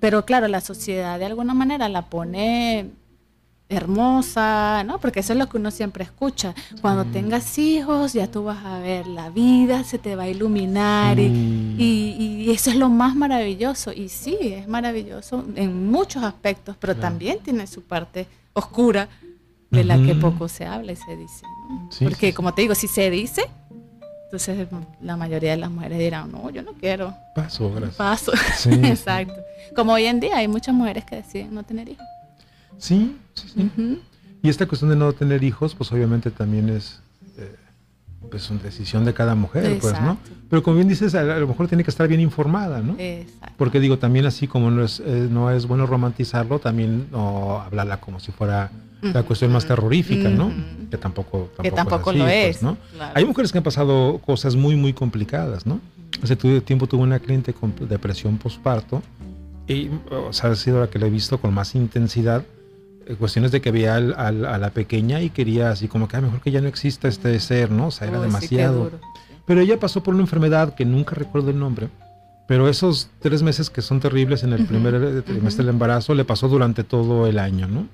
Pero 0.00 0.24
claro, 0.24 0.48
la 0.48 0.60
sociedad 0.60 1.18
de 1.18 1.24
alguna 1.24 1.54
manera 1.54 1.88
la 1.88 2.06
pone 2.06 2.90
hermosa, 3.68 4.84
¿no? 4.84 4.98
Porque 4.98 5.20
eso 5.20 5.32
es 5.32 5.38
lo 5.38 5.48
que 5.48 5.56
uno 5.56 5.70
siempre 5.70 6.04
escucha. 6.04 6.54
Cuando 6.80 7.04
tengas 7.06 7.58
hijos, 7.58 8.12
ya 8.12 8.30
tú 8.30 8.44
vas 8.44 8.64
a 8.64 8.78
ver 8.78 9.06
la 9.06 9.30
vida, 9.30 9.84
se 9.84 9.98
te 9.98 10.16
va 10.16 10.24
a 10.24 10.28
iluminar 10.28 11.18
y, 11.18 11.76
y, 11.78 12.50
eso 12.50 12.70
es 12.70 12.76
lo 12.76 12.88
más 12.88 13.16
maravilloso. 13.16 13.92
Y 13.92 14.08
sí, 14.08 14.36
es 14.40 14.68
maravilloso 14.68 15.44
en 15.56 15.90
muchos 15.90 16.22
aspectos, 16.22 16.76
pero 16.78 16.94
también 16.94 17.38
tiene 17.40 17.66
su 17.66 17.82
parte 17.82 18.26
oscura 18.52 19.08
de 19.70 19.84
la 19.84 19.96
que 19.96 20.14
poco 20.14 20.48
se 20.48 20.66
habla 20.66 20.92
y 20.92 20.96
se 20.96 21.16
dice. 21.16 21.44
Porque 22.00 22.32
como 22.32 22.52
te 22.54 22.62
digo, 22.62 22.74
si 22.74 22.86
se 22.86 23.10
dice, 23.10 23.50
entonces 24.24 24.68
la 25.00 25.16
mayoría 25.16 25.52
de 25.52 25.56
las 25.56 25.70
mujeres 25.70 25.98
dirán, 25.98 26.30
no, 26.30 26.50
yo 26.50 26.62
no 26.62 26.72
quiero. 26.72 27.14
Paso, 27.34 27.70
gracias. 27.70 27.96
Paso, 27.96 28.32
exacto. 28.70 29.34
Como 29.74 29.92
hoy 29.92 30.04
en 30.04 30.20
día 30.20 30.36
hay 30.36 30.48
muchas 30.48 30.74
mujeres 30.74 31.04
que 31.04 31.16
deciden 31.16 31.54
no 31.54 31.62
tener 31.62 31.88
hijos. 31.88 32.06
Sí, 32.78 33.16
sí, 33.34 33.48
sí. 33.54 34.00
Y 34.42 34.48
esta 34.48 34.66
cuestión 34.66 34.90
de 34.90 34.96
no 34.96 35.12
tener 35.12 35.42
hijos, 35.42 35.74
pues 35.74 35.90
obviamente 35.92 36.30
también 36.30 36.68
es 36.68 37.00
eh, 37.38 37.56
pues 38.30 38.50
una 38.50 38.62
decisión 38.62 39.04
de 39.04 39.14
cada 39.14 39.34
mujer, 39.34 39.78
pues, 39.80 40.00
¿no? 40.00 40.18
Pero 40.50 40.62
como 40.62 40.76
bien 40.76 40.88
dices, 40.88 41.14
a, 41.14 41.22
lo 41.22 41.48
mejor 41.48 41.68
tiene 41.68 41.82
que 41.82 41.90
estar 41.90 42.06
bien 42.08 42.20
informada, 42.20 42.80
¿no? 42.80 42.94
Exacto. 42.98 43.54
Porque 43.56 43.80
digo, 43.80 43.98
también 43.98 44.26
así 44.26 44.46
como 44.46 44.70
no 44.70 44.84
es, 44.84 45.00
eh, 45.00 45.28
no 45.30 45.50
es 45.50 45.66
bueno 45.66 45.86
romantizarlo, 45.86 46.58
también 46.58 47.06
no 47.10 47.62
hablarla 47.62 48.00
como 48.00 48.20
si 48.20 48.32
fuera 48.32 48.70
la 49.12 49.22
cuestión 49.22 49.52
más 49.52 49.66
terrorífica, 49.66 50.28
¿no? 50.28 50.50
Que 50.90 50.96
tampoco, 50.96 51.50
tampoco, 51.56 51.62
que 51.62 51.70
tampoco 51.70 52.12
lo 52.12 52.24
pues, 52.24 52.56
es. 52.56 52.62
¿no? 52.62 52.76
Hay 53.14 53.24
mujeres 53.24 53.52
que 53.52 53.58
han 53.58 53.64
pasado 53.64 54.18
cosas 54.24 54.56
muy, 54.56 54.76
muy 54.76 54.92
complicadas, 54.92 55.66
¿no? 55.66 55.80
Hace 56.22 56.36
tiempo 56.36 56.86
tuve 56.86 57.02
una 57.02 57.18
cliente 57.18 57.52
con 57.52 57.74
depresión 57.88 58.38
postparto 58.38 59.02
y, 59.66 59.90
o 60.10 60.32
sea, 60.32 60.50
ha 60.50 60.56
sido 60.56 60.80
la 60.80 60.88
que 60.88 60.98
le 60.98 61.06
he 61.06 61.10
visto 61.10 61.38
con 61.38 61.52
más 61.52 61.74
intensidad 61.74 62.44
cuestiones 63.18 63.52
de 63.52 63.60
que 63.60 63.70
veía 63.70 63.96
a 63.96 64.32
la 64.32 64.70
pequeña 64.70 65.20
y 65.20 65.30
quería 65.30 65.70
así 65.70 65.88
como 65.88 66.08
que 66.08 66.16
ah, 66.16 66.20
mejor 66.20 66.40
que 66.40 66.50
ya 66.50 66.60
no 66.60 66.68
exista 66.68 67.08
este 67.08 67.38
ser, 67.40 67.70
¿no? 67.70 67.88
O 67.88 67.90
sea, 67.90 68.08
era 68.08 68.20
demasiado. 68.20 68.90
pero 69.46 69.60
ella 69.60 69.78
pasó 69.78 70.02
por 70.02 70.14
una 70.14 70.22
enfermedad 70.22 70.74
que 70.74 70.84
nunca 70.84 71.14
recuerdo 71.14 71.50
el 71.50 71.58
nombre, 71.58 71.88
pero 72.46 72.68
esos 72.68 73.10
tres 73.20 73.42
meses 73.42 73.70
que 73.70 73.82
son 73.82 74.00
terribles 74.00 74.42
en 74.42 74.52
el 74.52 74.66
primer 74.66 74.94
eh, 74.94 75.22
trimestre 75.22 75.64
del 75.64 75.74
embarazo 75.74 76.14
le 76.14 76.24
pasó 76.24 76.48
durante 76.48 76.84
todo 76.84 77.26
el 77.26 77.38
año, 77.38 77.68
¿no? 77.68 77.86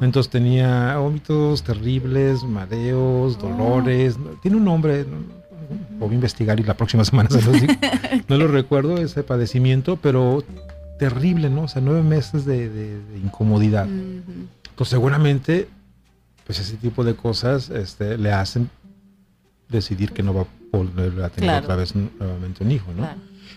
Entonces 0.00 0.30
tenía 0.30 0.96
vómitos 0.96 1.62
terribles, 1.62 2.42
mareos, 2.44 3.38
oh. 3.40 3.48
dolores, 3.48 4.16
tiene 4.42 4.56
un 4.56 4.64
nombre, 4.64 5.04
voy 5.98 6.10
a 6.10 6.14
investigar 6.14 6.58
y 6.58 6.64
la 6.64 6.76
próxima 6.76 7.04
semana 7.04 7.30
se 7.30 7.42
lo 7.42 7.52
digo. 7.52 7.72
no 8.28 8.36
lo 8.36 8.48
recuerdo 8.48 8.98
ese 8.98 9.22
padecimiento, 9.22 9.96
pero 9.96 10.42
terrible, 11.02 11.50
¿no? 11.50 11.62
O 11.62 11.68
sea, 11.68 11.82
nueve 11.82 12.04
meses 12.04 12.44
de, 12.44 13.00
incomodidad. 13.24 13.88
Entonces, 13.88 14.88
seguramente, 14.88 15.68
pues 16.46 16.60
ese 16.60 16.76
tipo 16.76 17.02
de 17.02 17.16
cosas 17.16 17.70
este, 17.70 18.16
le 18.16 18.32
hacen 18.32 18.70
decidir 19.68 20.12
que 20.12 20.22
no 20.22 20.32
va 20.32 20.42
a 20.42 20.46
volver 20.70 21.24
a 21.24 21.28
tener 21.28 21.60
otra 21.60 21.74
vez 21.74 21.96
nuevamente 21.96 22.62
un 22.62 22.70
hijo, 22.70 22.92
¿no? 22.96 23.08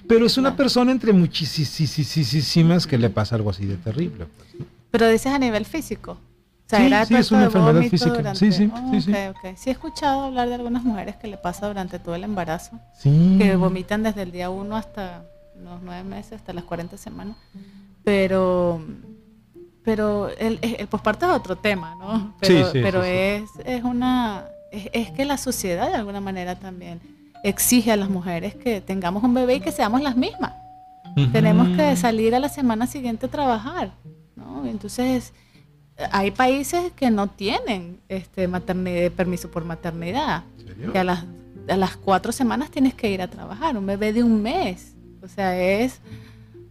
Pero 0.07 0.25
es 0.25 0.39
una 0.39 0.55
persona 0.55 0.91
entre 0.91 1.13
muchísimas 1.13 2.87
que 2.87 2.97
le 2.97 3.11
pasa 3.11 3.35
algo 3.35 3.51
así 3.51 3.65
de 3.65 3.77
terrible. 3.77 4.25
Pues, 4.25 4.67
Pero 4.89 5.07
dices 5.07 5.31
a 5.31 5.37
nivel 5.37 5.65
físico. 5.65 6.13
O 6.13 6.67
sea, 6.67 7.05
sí, 7.05 7.13
sí 7.13 7.19
es 7.19 7.31
una 7.31 7.43
enfermedad 7.45 7.83
física. 7.83 8.33
Sí, 8.33 8.51
sí, 8.51 8.71
sí, 8.91 9.01
sí. 9.01 9.13
Sí 9.55 9.69
he 9.69 9.71
escuchado 9.71 10.23
hablar 10.23 10.47
de 10.47 10.55
algunas 10.55 10.83
mujeres 10.83 11.15
que 11.17 11.27
le 11.27 11.37
pasa 11.37 11.67
durante 11.67 11.99
todo 11.99 12.15
el 12.15 12.23
embarazo. 12.23 12.79
Sí. 12.97 13.35
Que 13.37 13.55
vomitan 13.55 14.01
desde 14.01 14.23
el 14.23 14.31
día 14.31 14.49
uno 14.49 14.75
hasta 14.75 15.25
unos 15.65 15.81
nueve 15.81 16.03
meses, 16.03 16.33
hasta 16.33 16.53
las 16.53 16.63
40 16.63 16.97
semanas. 16.97 17.35
Pero, 18.03 18.81
pero 19.83 20.29
el, 20.29 20.59
el 20.61 20.87
posparto 20.87 21.25
es 21.25 21.31
otro 21.31 21.55
tema, 21.55 21.95
¿no? 21.95 22.35
Pero, 22.39 22.69
pero 22.73 23.03
es, 23.03 23.49
es 23.65 23.83
una, 23.83 24.45
es, 24.71 25.11
que 25.11 25.25
la 25.25 25.37
sociedad 25.37 25.89
de 25.89 25.95
alguna 25.95 26.21
manera 26.21 26.55
también 26.55 26.99
exige 27.43 27.91
a 27.91 27.95
las 27.95 28.09
mujeres 28.09 28.55
que 28.55 28.81
tengamos 28.81 29.23
un 29.23 29.33
bebé 29.33 29.55
y 29.55 29.59
que 29.59 29.71
seamos 29.71 30.01
las 30.01 30.15
mismas. 30.15 30.53
Tenemos 31.31 31.69
que 31.77 31.95
salir 31.95 32.35
a 32.35 32.39
la 32.39 32.49
semana 32.49 32.87
siguiente 32.87 33.27
a 33.27 33.29
trabajar, 33.29 33.93
¿no? 34.35 34.65
Entonces, 34.65 35.33
hay 36.11 36.31
países 36.31 36.91
que 36.91 37.09
no 37.09 37.27
tienen 37.27 38.01
este 38.09 38.49
maternidad, 38.49 39.11
permiso 39.11 39.49
por 39.49 39.63
maternidad. 39.63 40.43
Que 40.91 40.99
a 40.99 41.03
las, 41.05 41.23
a 41.69 41.77
las 41.77 41.95
cuatro 41.95 42.33
semanas 42.33 42.69
tienes 42.69 42.93
que 42.95 43.09
ir 43.09 43.21
a 43.21 43.29
trabajar. 43.29 43.77
Un 43.77 43.85
bebé 43.85 44.11
de 44.11 44.23
un 44.23 44.41
mes 44.41 44.94
o 45.25 45.27
sea, 45.27 45.59
es, 45.59 45.99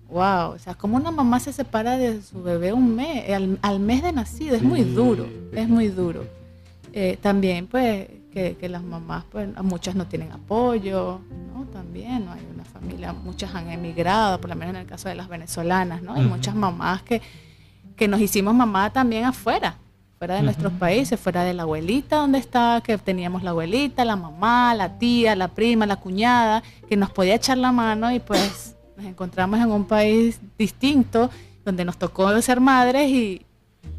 wow, 0.09 0.53
o 0.53 0.59
sea, 0.59 0.75
como 0.75 0.97
una 0.97 1.11
mamá 1.11 1.41
se 1.41 1.53
separa 1.53 1.99
de 1.99 2.23
su 2.23 2.43
bebé 2.43 2.73
un 2.73 2.95
mes, 2.95 3.25
al, 3.63 3.81
mes 3.81 4.03
de 4.03 4.13
nacido, 4.13 4.57
es 4.57 4.63
muy 4.63 4.83
duro, 4.83 5.27
es 5.53 5.69
muy 5.69 5.89
duro. 5.89 6.25
Eh, 6.93 7.19
también, 7.21 7.67
pues, 7.67 8.09
que, 8.33 8.69
las 8.69 8.83
mamás, 8.83 9.25
pues, 9.31 9.49
muchas 9.63 9.95
no 9.95 10.07
tienen 10.07 10.33
apoyo, 10.33 11.21
¿no? 11.53 11.65
También, 11.67 12.25
¿no? 12.25 12.33
Hay 12.33 12.47
una 12.53 12.65
familia, 12.65 13.13
muchas 13.13 13.55
han 13.55 13.71
emigrado, 13.71 14.41
por 14.41 14.51
lo 14.51 14.57
menos 14.57 14.75
en 14.75 14.83
el 14.83 14.87
caso 14.87 15.09
de 15.09 15.15
las 15.15 15.29
venezolanas, 15.29 16.03
¿no? 16.03 16.15
Hay 16.15 16.23
muchas 16.23 16.55
mamás 16.55 17.03
que, 17.03 17.21
que 17.97 18.09
nos 18.09 18.21
hicimos 18.21 18.55
mamá 18.55 18.93
también 18.93 19.25
afuera, 19.25 19.77
fuera 20.25 20.37
de 20.37 20.43
nuestros 20.43 20.73
países, 20.73 21.21
fuera 21.21 21.45
de 21.45 21.53
la 21.53 21.65
abuelita 21.65 22.17
donde 22.17 22.39
está, 22.39 22.81
que 22.83 22.97
teníamos 22.97 23.43
la 23.43 23.51
abuelita, 23.51 24.07
la 24.07 24.17
mamá, 24.17 24.75
la 24.75 24.97
tía, 24.97 25.37
la 25.37 25.49
prima, 25.49 25.85
la 25.85 25.97
cuñada, 25.97 26.63
que 26.89 26.97
nos 26.97 27.11
podía 27.11 27.35
echar 27.35 27.59
la 27.59 27.73
mano 27.73 28.11
y 28.11 28.21
pues 28.21 28.75
nos 28.97 29.05
encontramos 29.05 29.61
en 29.61 29.71
un 29.71 29.85
país 29.85 30.41
distinto 30.57 31.29
donde 31.63 31.85
nos 31.85 31.99
tocó 31.99 32.41
ser 32.41 32.59
madres 32.59 33.11
y... 33.11 33.45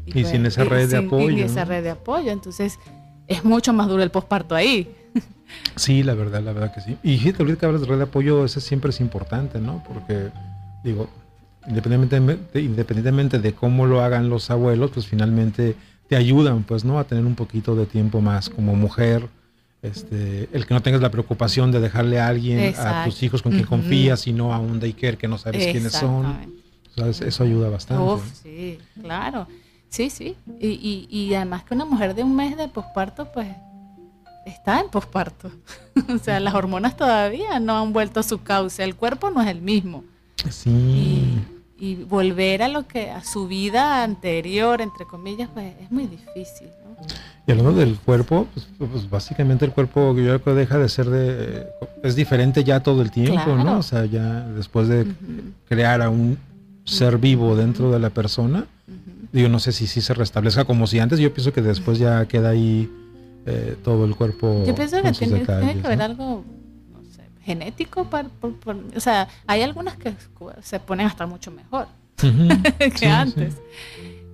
Y, 0.04 0.12
pues, 0.14 0.30
sin 0.30 0.44
esa 0.46 0.64
red 0.64 0.90
de 0.90 0.96
apoyo. 0.96 1.30
Y 1.30 1.42
esa 1.42 1.64
red 1.64 1.84
de 1.84 1.90
apoyo, 1.90 2.32
entonces 2.32 2.76
es 3.28 3.44
mucho 3.44 3.72
más 3.72 3.86
duro 3.86 4.02
el 4.02 4.10
posparto 4.10 4.56
ahí. 4.56 4.92
Sí, 5.76 6.02
la 6.02 6.14
verdad, 6.14 6.42
la 6.42 6.52
verdad 6.52 6.74
que 6.74 6.80
sí. 6.80 6.98
Y 7.04 7.18
fíjate, 7.18 7.44
ahorita 7.44 7.60
que 7.60 7.66
hablas 7.66 7.82
de 7.82 7.86
red 7.86 7.98
de 7.98 8.02
apoyo, 8.02 8.44
eso 8.44 8.58
siempre 8.58 8.90
es 8.90 8.98
importante, 9.00 9.60
¿no? 9.60 9.80
Porque, 9.86 10.30
digo, 10.82 11.08
independientemente, 11.68 12.60
independientemente 12.60 13.38
de 13.38 13.52
cómo 13.52 13.86
lo 13.86 14.00
hagan 14.00 14.28
los 14.28 14.50
abuelos, 14.50 14.90
pues 14.90 15.06
finalmente 15.06 15.76
te 16.08 16.16
ayudan, 16.16 16.62
pues, 16.62 16.84
¿no? 16.84 16.98
A 16.98 17.04
tener 17.04 17.24
un 17.24 17.34
poquito 17.34 17.74
de 17.74 17.86
tiempo 17.86 18.20
más 18.20 18.48
como 18.48 18.74
mujer. 18.74 19.28
Este, 19.82 20.48
el 20.52 20.66
que 20.66 20.74
no 20.74 20.82
tengas 20.82 21.00
la 21.00 21.10
preocupación 21.10 21.70
de 21.70 21.80
dejarle 21.80 22.18
a 22.18 22.28
alguien, 22.28 22.74
a 22.76 23.04
tus 23.04 23.22
hijos 23.22 23.42
con 23.42 23.52
quien 23.52 23.66
confías, 23.66 24.26
y 24.26 24.32
no 24.32 24.52
a 24.52 24.58
un 24.58 24.80
daycare 24.80 25.16
que 25.16 25.28
no 25.28 25.38
sabes 25.38 25.66
quiénes 25.70 25.92
son. 25.92 26.56
Eso 26.96 27.44
ayuda 27.44 27.68
bastante. 27.68 28.22
sí, 28.42 28.78
claro. 29.00 29.46
Sí, 29.88 30.10
sí. 30.10 30.36
Y, 30.60 31.06
y, 31.10 31.34
además 31.34 31.64
que 31.64 31.74
una 31.74 31.84
mujer 31.84 32.14
de 32.14 32.24
un 32.24 32.34
mes 32.34 32.56
de 32.56 32.68
posparto, 32.68 33.30
pues, 33.32 33.48
está 34.44 34.80
en 34.80 34.88
posparto. 34.88 35.50
o 36.14 36.18
sea, 36.18 36.40
las 36.40 36.54
hormonas 36.54 36.96
todavía 36.96 37.60
no 37.60 37.78
han 37.78 37.92
vuelto 37.92 38.20
a 38.20 38.22
su 38.22 38.42
cauce. 38.42 38.82
El 38.82 38.96
cuerpo 38.96 39.30
no 39.30 39.40
es 39.40 39.48
el 39.48 39.60
mismo. 39.60 40.04
Sí. 40.50 40.70
y 40.70 41.55
volver 42.08 42.62
a 42.62 42.68
lo 42.68 42.86
que 42.86 43.10
a 43.10 43.22
su 43.22 43.46
vida 43.46 44.02
anterior 44.02 44.80
entre 44.80 45.04
comillas 45.04 45.50
pues 45.52 45.74
es 45.80 45.90
muy 45.90 46.06
difícil 46.06 46.68
¿no? 46.84 46.96
y 47.46 47.50
hablando 47.52 47.74
del 47.74 47.96
cuerpo 47.98 48.46
pues, 48.54 48.66
pues, 48.78 49.10
básicamente 49.10 49.64
el 49.64 49.72
cuerpo 49.72 50.14
yo 50.16 50.40
creo 50.40 50.42
que 50.42 50.50
deja 50.52 50.78
de 50.78 50.88
ser 50.88 51.06
de 51.06 51.66
es 52.02 52.16
diferente 52.16 52.64
ya 52.64 52.80
todo 52.80 53.02
el 53.02 53.10
tiempo 53.10 53.56
no 53.56 53.78
o 53.78 53.82
sea 53.82 54.06
ya 54.06 54.40
después 54.48 54.88
de 54.88 55.06
crear 55.68 56.00
a 56.00 56.08
un 56.08 56.38
ser 56.84 57.18
vivo 57.18 57.56
dentro 57.56 57.90
de 57.92 57.98
la 57.98 58.10
persona 58.10 58.66
digo 59.32 59.48
no 59.50 59.58
sé 59.58 59.72
si 59.72 59.86
sí 59.86 60.00
se 60.00 60.14
restablezca 60.14 60.64
como 60.64 60.86
si 60.86 60.98
antes 60.98 61.18
yo 61.18 61.32
pienso 61.34 61.52
que 61.52 61.60
después 61.60 61.98
ya 61.98 62.26
queda 62.26 62.50
ahí 62.50 62.90
eh, 63.44 63.76
todo 63.84 64.06
el 64.06 64.16
cuerpo 64.16 64.64
yo 64.66 64.74
pienso 64.74 65.02
que 65.02 65.12
tiene, 65.12 65.44
que 65.44 65.52
haber 65.52 66.00
algo 66.00 66.42
genético, 67.46 68.04
para, 68.04 68.28
o 68.42 69.00
sea, 69.00 69.28
hay 69.46 69.62
algunas 69.62 69.96
que 69.96 70.12
se 70.62 70.80
ponen 70.80 71.06
hasta 71.06 71.26
mucho 71.26 71.52
mejor 71.52 71.86
que 72.98 73.06
antes. 73.06 73.54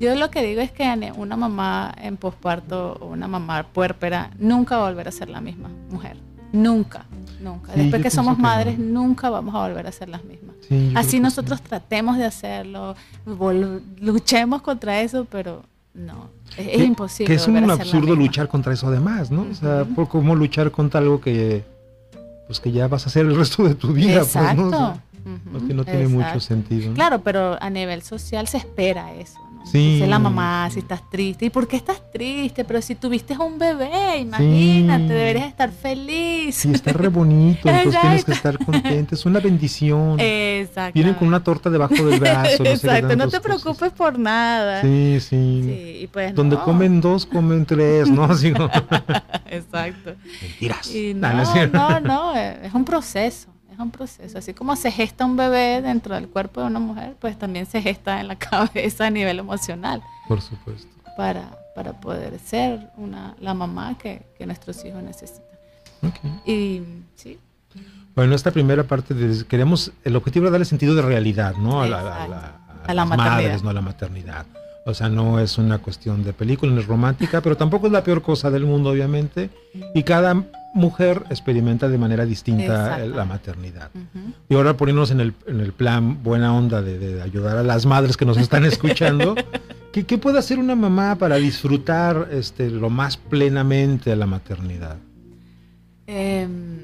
Yo 0.00 0.16
lo 0.16 0.30
que 0.30 0.42
digo 0.42 0.62
es 0.62 0.72
que 0.72 1.12
una 1.16 1.36
mamá 1.36 1.94
en 2.00 2.16
posparto 2.16 2.94
o 3.00 3.06
una 3.08 3.28
mamá 3.28 3.66
puérpera 3.72 4.30
nunca 4.38 4.78
va 4.78 4.86
a 4.86 4.90
volver 4.90 5.08
a 5.08 5.12
ser 5.12 5.28
la 5.28 5.40
misma 5.40 5.68
mujer. 5.90 6.16
Nunca, 6.52 7.04
nunca. 7.40 7.72
Después 7.72 8.02
que 8.02 8.10
somos 8.10 8.38
madres, 8.38 8.78
nunca 8.78 9.30
vamos 9.30 9.54
a 9.54 9.68
volver 9.68 9.86
a 9.86 9.92
ser 9.92 10.08
las 10.08 10.24
mismas. 10.24 10.56
Así 10.94 11.20
nosotros 11.20 11.60
tratemos 11.60 12.16
de 12.16 12.24
hacerlo, 12.24 12.96
luchemos 14.00 14.62
contra 14.62 15.02
eso, 15.02 15.26
pero 15.30 15.62
no, 15.94 16.30
es, 16.56 16.80
imposible. 16.80 17.26
Que 17.26 17.34
es 17.34 17.46
un 17.46 17.70
absurdo 17.70 18.16
luchar 18.16 18.48
contra 18.48 18.72
eso 18.72 18.88
además, 18.88 19.30
¿no? 19.30 19.46
O 19.50 19.54
sea, 19.54 19.84
por 19.84 20.08
cómo 20.08 20.34
luchar 20.34 20.70
contra 20.70 21.00
algo 21.00 21.20
que 21.20 21.62
pues 22.46 22.60
que 22.60 22.72
ya 22.72 22.88
vas 22.88 23.04
a 23.04 23.08
hacer 23.08 23.26
el 23.26 23.36
resto 23.36 23.64
de 23.64 23.74
tu 23.74 23.92
vida. 23.92 24.16
Exacto. 24.16 24.68
Pues, 24.68 24.80
¿no? 24.80 25.00
Porque 25.52 25.74
no 25.74 25.84
tiene 25.84 26.08
mucho 26.08 26.40
sentido. 26.40 26.92
Claro, 26.94 27.22
pero 27.22 27.56
a 27.62 27.70
nivel 27.70 28.02
social 28.02 28.48
se 28.48 28.58
espera 28.58 29.14
eso. 29.14 29.38
Sí. 29.64 30.04
la 30.06 30.18
mamá, 30.18 30.68
si 30.70 30.80
estás 30.80 31.08
triste. 31.08 31.46
¿Y 31.46 31.50
por 31.50 31.66
qué 31.66 31.76
estás 31.76 32.02
triste? 32.12 32.64
Pero 32.64 32.82
si 32.82 32.94
tuviste 32.94 33.36
un 33.38 33.58
bebé, 33.58 34.18
imagínate, 34.18 35.12
deberías 35.12 35.48
estar 35.48 35.70
feliz. 35.70 36.54
Sí, 36.56 36.70
está 36.72 36.92
re 36.92 37.08
bonito, 37.08 37.68
entonces 37.68 38.00
tienes 38.00 38.24
que 38.24 38.32
estar 38.32 38.58
contento. 38.58 39.14
Es 39.14 39.24
una 39.24 39.40
bendición. 39.40 40.18
Exacto. 40.18 40.92
Vienen 40.94 41.14
con 41.14 41.28
una 41.28 41.42
torta 41.42 41.70
debajo 41.70 41.94
del 41.94 42.20
brazo. 42.20 42.62
No 42.62 42.70
Exacto, 42.70 43.16
no 43.16 43.28
te 43.28 43.40
preocupes 43.40 43.92
por 43.92 44.18
nada. 44.18 44.82
Sí, 44.82 45.18
sí. 45.20 45.62
sí 45.64 46.08
pues 46.12 46.34
Donde 46.34 46.56
comen 46.56 47.00
dos, 47.00 47.26
comen 47.26 47.64
tres, 47.64 48.10
¿no? 48.10 48.24
Exacto. 49.46 50.14
Mentiras. 50.42 50.90
no, 51.72 52.00
no, 52.00 52.00
no, 52.00 52.34
es 52.36 52.74
un 52.74 52.84
proceso 52.84 53.51
es 53.72 53.78
un 53.78 53.90
proceso. 53.90 54.38
Así 54.38 54.54
como 54.54 54.76
se 54.76 54.90
gesta 54.90 55.24
un 55.24 55.36
bebé 55.36 55.82
dentro 55.82 56.14
del 56.14 56.28
cuerpo 56.28 56.60
de 56.60 56.66
una 56.66 56.78
mujer, 56.78 57.16
pues 57.20 57.38
también 57.38 57.66
se 57.66 57.82
gesta 57.82 58.20
en 58.20 58.28
la 58.28 58.36
cabeza 58.38 59.06
a 59.06 59.10
nivel 59.10 59.38
emocional. 59.38 60.02
Por 60.28 60.40
supuesto. 60.40 60.88
Para, 61.16 61.58
para 61.74 61.92
poder 62.00 62.38
ser 62.38 62.90
una, 62.96 63.34
la 63.40 63.54
mamá 63.54 63.96
que, 63.98 64.24
nuestros 64.46 64.84
hijos 64.84 65.02
necesitan. 65.02 65.44
Y 66.44 66.82
sí. 67.14 67.38
Bueno, 68.14 68.34
esta 68.34 68.50
primera 68.50 68.84
parte 68.84 69.14
queremos, 69.48 69.92
el 70.04 70.16
objetivo 70.16 70.46
es 70.46 70.52
darle 70.52 70.64
sentido 70.64 70.94
de 70.94 71.02
realidad, 71.02 71.54
¿no? 71.56 71.80
A, 71.80 71.86
la, 71.86 72.24
a, 72.84 72.94
las 72.94 73.06
madres, 73.06 73.62
no 73.62 73.70
a 73.70 73.72
la 73.72 73.80
maternidad. 73.80 74.44
O 74.84 74.94
sea, 74.94 75.08
no 75.08 75.38
es 75.38 75.58
una 75.58 75.78
cuestión 75.78 76.24
de 76.24 76.32
película, 76.32 76.72
no 76.72 76.80
es 76.80 76.86
romántica, 76.86 77.40
pero 77.40 77.56
tampoco 77.56 77.86
es 77.86 77.92
la 77.92 78.02
peor 78.02 78.22
cosa 78.22 78.50
del 78.50 78.66
mundo, 78.66 78.90
obviamente. 78.90 79.50
Y 79.94 80.02
cada 80.02 80.44
mujer 80.74 81.22
experimenta 81.30 81.88
de 81.88 81.98
manera 81.98 82.24
distinta 82.24 82.98
la 82.98 83.24
maternidad. 83.24 83.90
Y 84.48 84.54
ahora 84.54 84.76
poniéndonos 84.76 85.10
en 85.10 85.20
el, 85.20 85.34
en 85.46 85.60
el 85.60 85.72
plan 85.72 86.22
buena 86.22 86.54
onda 86.56 86.82
de, 86.82 87.22
ayudar 87.22 87.58
a 87.58 87.62
las 87.62 87.86
madres 87.86 88.16
que 88.16 88.24
nos 88.24 88.38
están 88.38 88.64
escuchando, 88.64 89.34
¿qué, 89.92 90.18
puede 90.18 90.38
hacer 90.38 90.58
una 90.58 90.74
mamá 90.74 91.16
para 91.16 91.36
disfrutar 91.36 92.28
este, 92.32 92.70
lo 92.70 92.90
más 92.90 93.16
plenamente 93.16 94.16
la 94.16 94.26
maternidad? 94.26 94.96
Em, 96.06 96.81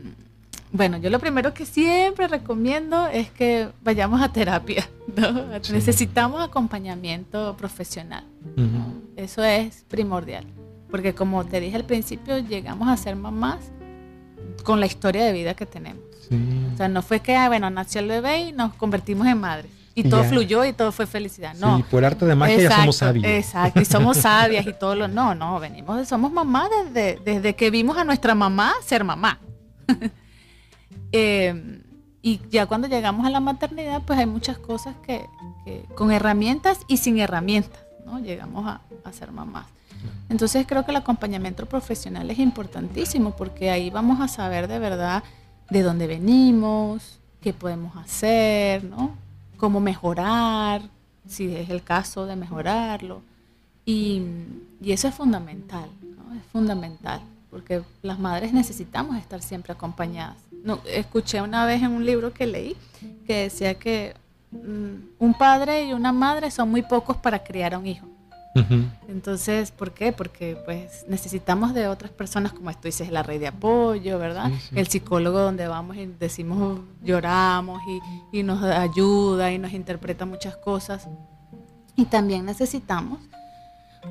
bueno, 0.73 0.99
yo 0.99 1.09
lo 1.11 1.19
primero 1.19 1.55
que 1.55 1.65
siempre 1.65 2.29
recomiendo 2.29 3.07
es 3.07 3.31
que 3.31 3.69
vayamos 3.83 4.21
a 4.21 4.33
terapia. 4.33 4.89
Necesitamos 5.73 6.43
acompañamiento 6.43 7.57
profesional. 7.57 8.25
Eso 9.17 9.43
es 9.43 9.85
primordial. 9.89 10.45
Porque 10.91 11.15
como 11.15 11.45
te 11.45 11.61
dije 11.61 11.77
al 11.77 11.85
principio, 11.85 12.39
llegamos 12.39 12.89
a 12.89 12.97
ser 12.97 13.17
mamás 13.17 13.59
con 14.65 14.81
la 14.81 14.87
historia 14.87 15.25
de 15.25 15.33
vida 15.33 15.55
que 15.55 15.67
tenemos. 15.67 16.03
O 16.75 16.77
sea, 16.77 16.89
no 16.89 17.01
fue 17.01 17.21
que, 17.21 17.35
ah, 17.35 17.49
bueno, 17.49 17.71
nació 17.71 18.01
el 18.01 18.09
bebé 18.09 18.41
y 18.41 18.53
nos 18.53 18.75
convertimos 18.75 19.27
en 19.27 19.41
madres. 19.41 19.71
Y, 19.95 20.05
todo 20.05 20.23
fluyó 20.23 20.65
y 20.65 20.73
todo 20.73 20.93
fue 20.93 21.07
felicidad. 21.07 21.55
No. 21.59 21.79
Sí, 21.79 21.85
por 21.91 22.05
arte 22.05 22.25
de 22.25 22.37
magia 22.37 22.57
ya 22.59 22.77
somos 22.77 22.97
sabias. 22.97 23.27
Exacto, 23.27 23.81
y 23.81 23.85
somos 23.85 24.17
sabias 24.19 24.65
y 24.65 24.73
todo 24.73 24.95
lo. 24.95 25.09
No, 25.09 25.35
no, 25.35 25.59
venimos, 25.59 26.07
somos 26.07 26.31
mamás 26.31 26.69
desde, 26.85 27.19
desde 27.25 27.57
que 27.57 27.71
vimos 27.71 27.97
a 27.97 28.05
nuestra 28.05 28.35
mamá 28.35 28.75
ser 28.85 29.03
mamá. 29.03 29.41
Eh, 31.13 31.83
y 32.23 32.41
ya 32.51 32.67
cuando 32.67 32.89
llegamos 32.89 33.27
a 33.27 33.31
la 33.31 33.41
maternidad, 33.41 34.03
pues 34.03 34.19
hay 34.19 34.27
muchas 34.27 34.59
cosas 34.59 34.97
que, 35.03 35.25
con 35.95 36.11
herramientas 36.11 36.81
y 36.89 36.97
sin 36.97 37.19
herramientas, 37.19 37.81
¿no? 38.05 38.19
Llegamos 38.19 38.67
a, 38.67 38.81
ser 39.13 39.33
mamás. 39.33 39.67
Entonces 40.29 40.67
creo 40.67 40.85
que 40.85 40.91
el 40.91 40.99
acompañamiento 40.99 41.65
profesional 41.65 42.31
es 42.31 42.39
importantísimo 42.39 43.35
porque 43.35 43.71
ahí 43.71 43.89
vamos 43.89 44.21
a 44.21 44.29
saber 44.29 44.69
de 44.69 44.79
verdad 44.79 45.25
de 45.71 45.83
dónde 45.83 46.07
venimos, 46.07 47.19
qué 47.41 47.55
podemos 47.55 47.97
hacer, 47.97 48.85
¿no? 48.85 49.17
Cómo 49.57 49.81
mejorar, 49.81 50.83
si 51.27 51.55
es 51.57 51.71
el 51.71 51.83
caso 51.83 52.27
de 52.27 52.37
mejorarlo. 52.37 53.23
Y, 53.87 54.23
eso 54.85 55.09
es 55.09 55.15
fundamental, 55.15 55.89
¿no? 56.03 56.35
Es 56.35 56.45
fundamental, 56.53 57.23
porque 57.51 57.83
las 58.03 58.19
madres 58.19 58.53
necesitamos 58.53 59.17
estar 59.17 59.43
siempre 59.43 59.73
acompañadas. 59.73 60.37
No, 60.65 60.81
escuché 60.87 61.41
una 61.41 61.67
vez 61.67 61.83
en 61.83 61.93
un 61.93 62.05
libro 62.05 62.33
que 62.33 62.47
leí 62.47 62.77
que 63.27 63.43
decía 63.45 63.75
que 63.75 64.15
mm, 64.51 64.95
un 65.19 65.35
padre 65.35 65.85
y 65.85 65.93
una 65.93 66.13
madre 66.13 66.51
son 66.51 66.71
muy 66.71 66.83
pocos 66.83 67.17
para 67.17 67.43
criar 67.45 67.75
a 67.75 67.79
un 67.79 67.87
hijo. 67.87 68.07
Entonces, 69.09 69.71
¿por 69.71 69.93
qué? 69.93 70.13
Porque 70.13 70.57
pues 70.65 71.05
necesitamos 71.09 71.75
de 71.75 71.87
otras 71.87 72.11
personas, 72.11 72.53
como 72.53 72.73
tú 72.73 72.81
dices, 72.85 73.11
la 73.11 73.23
red 73.23 73.41
de 73.41 73.49
apoyo, 73.49 74.19
¿verdad? 74.19 74.51
El 74.75 74.89
psicólogo 74.89 75.39
donde 75.39 75.69
vamos 75.69 75.97
y 75.97 76.07
decimos, 76.07 76.81
lloramos 77.03 77.81
y, 78.33 78.43
nos 78.43 78.63
ayuda 78.63 79.53
y 79.53 79.59
nos 79.59 79.73
interpreta 79.73 80.27
muchas 80.27 80.57
cosas. 80.57 81.09
Y 81.97 82.07
también 82.07 82.45
necesitamos 82.45 83.21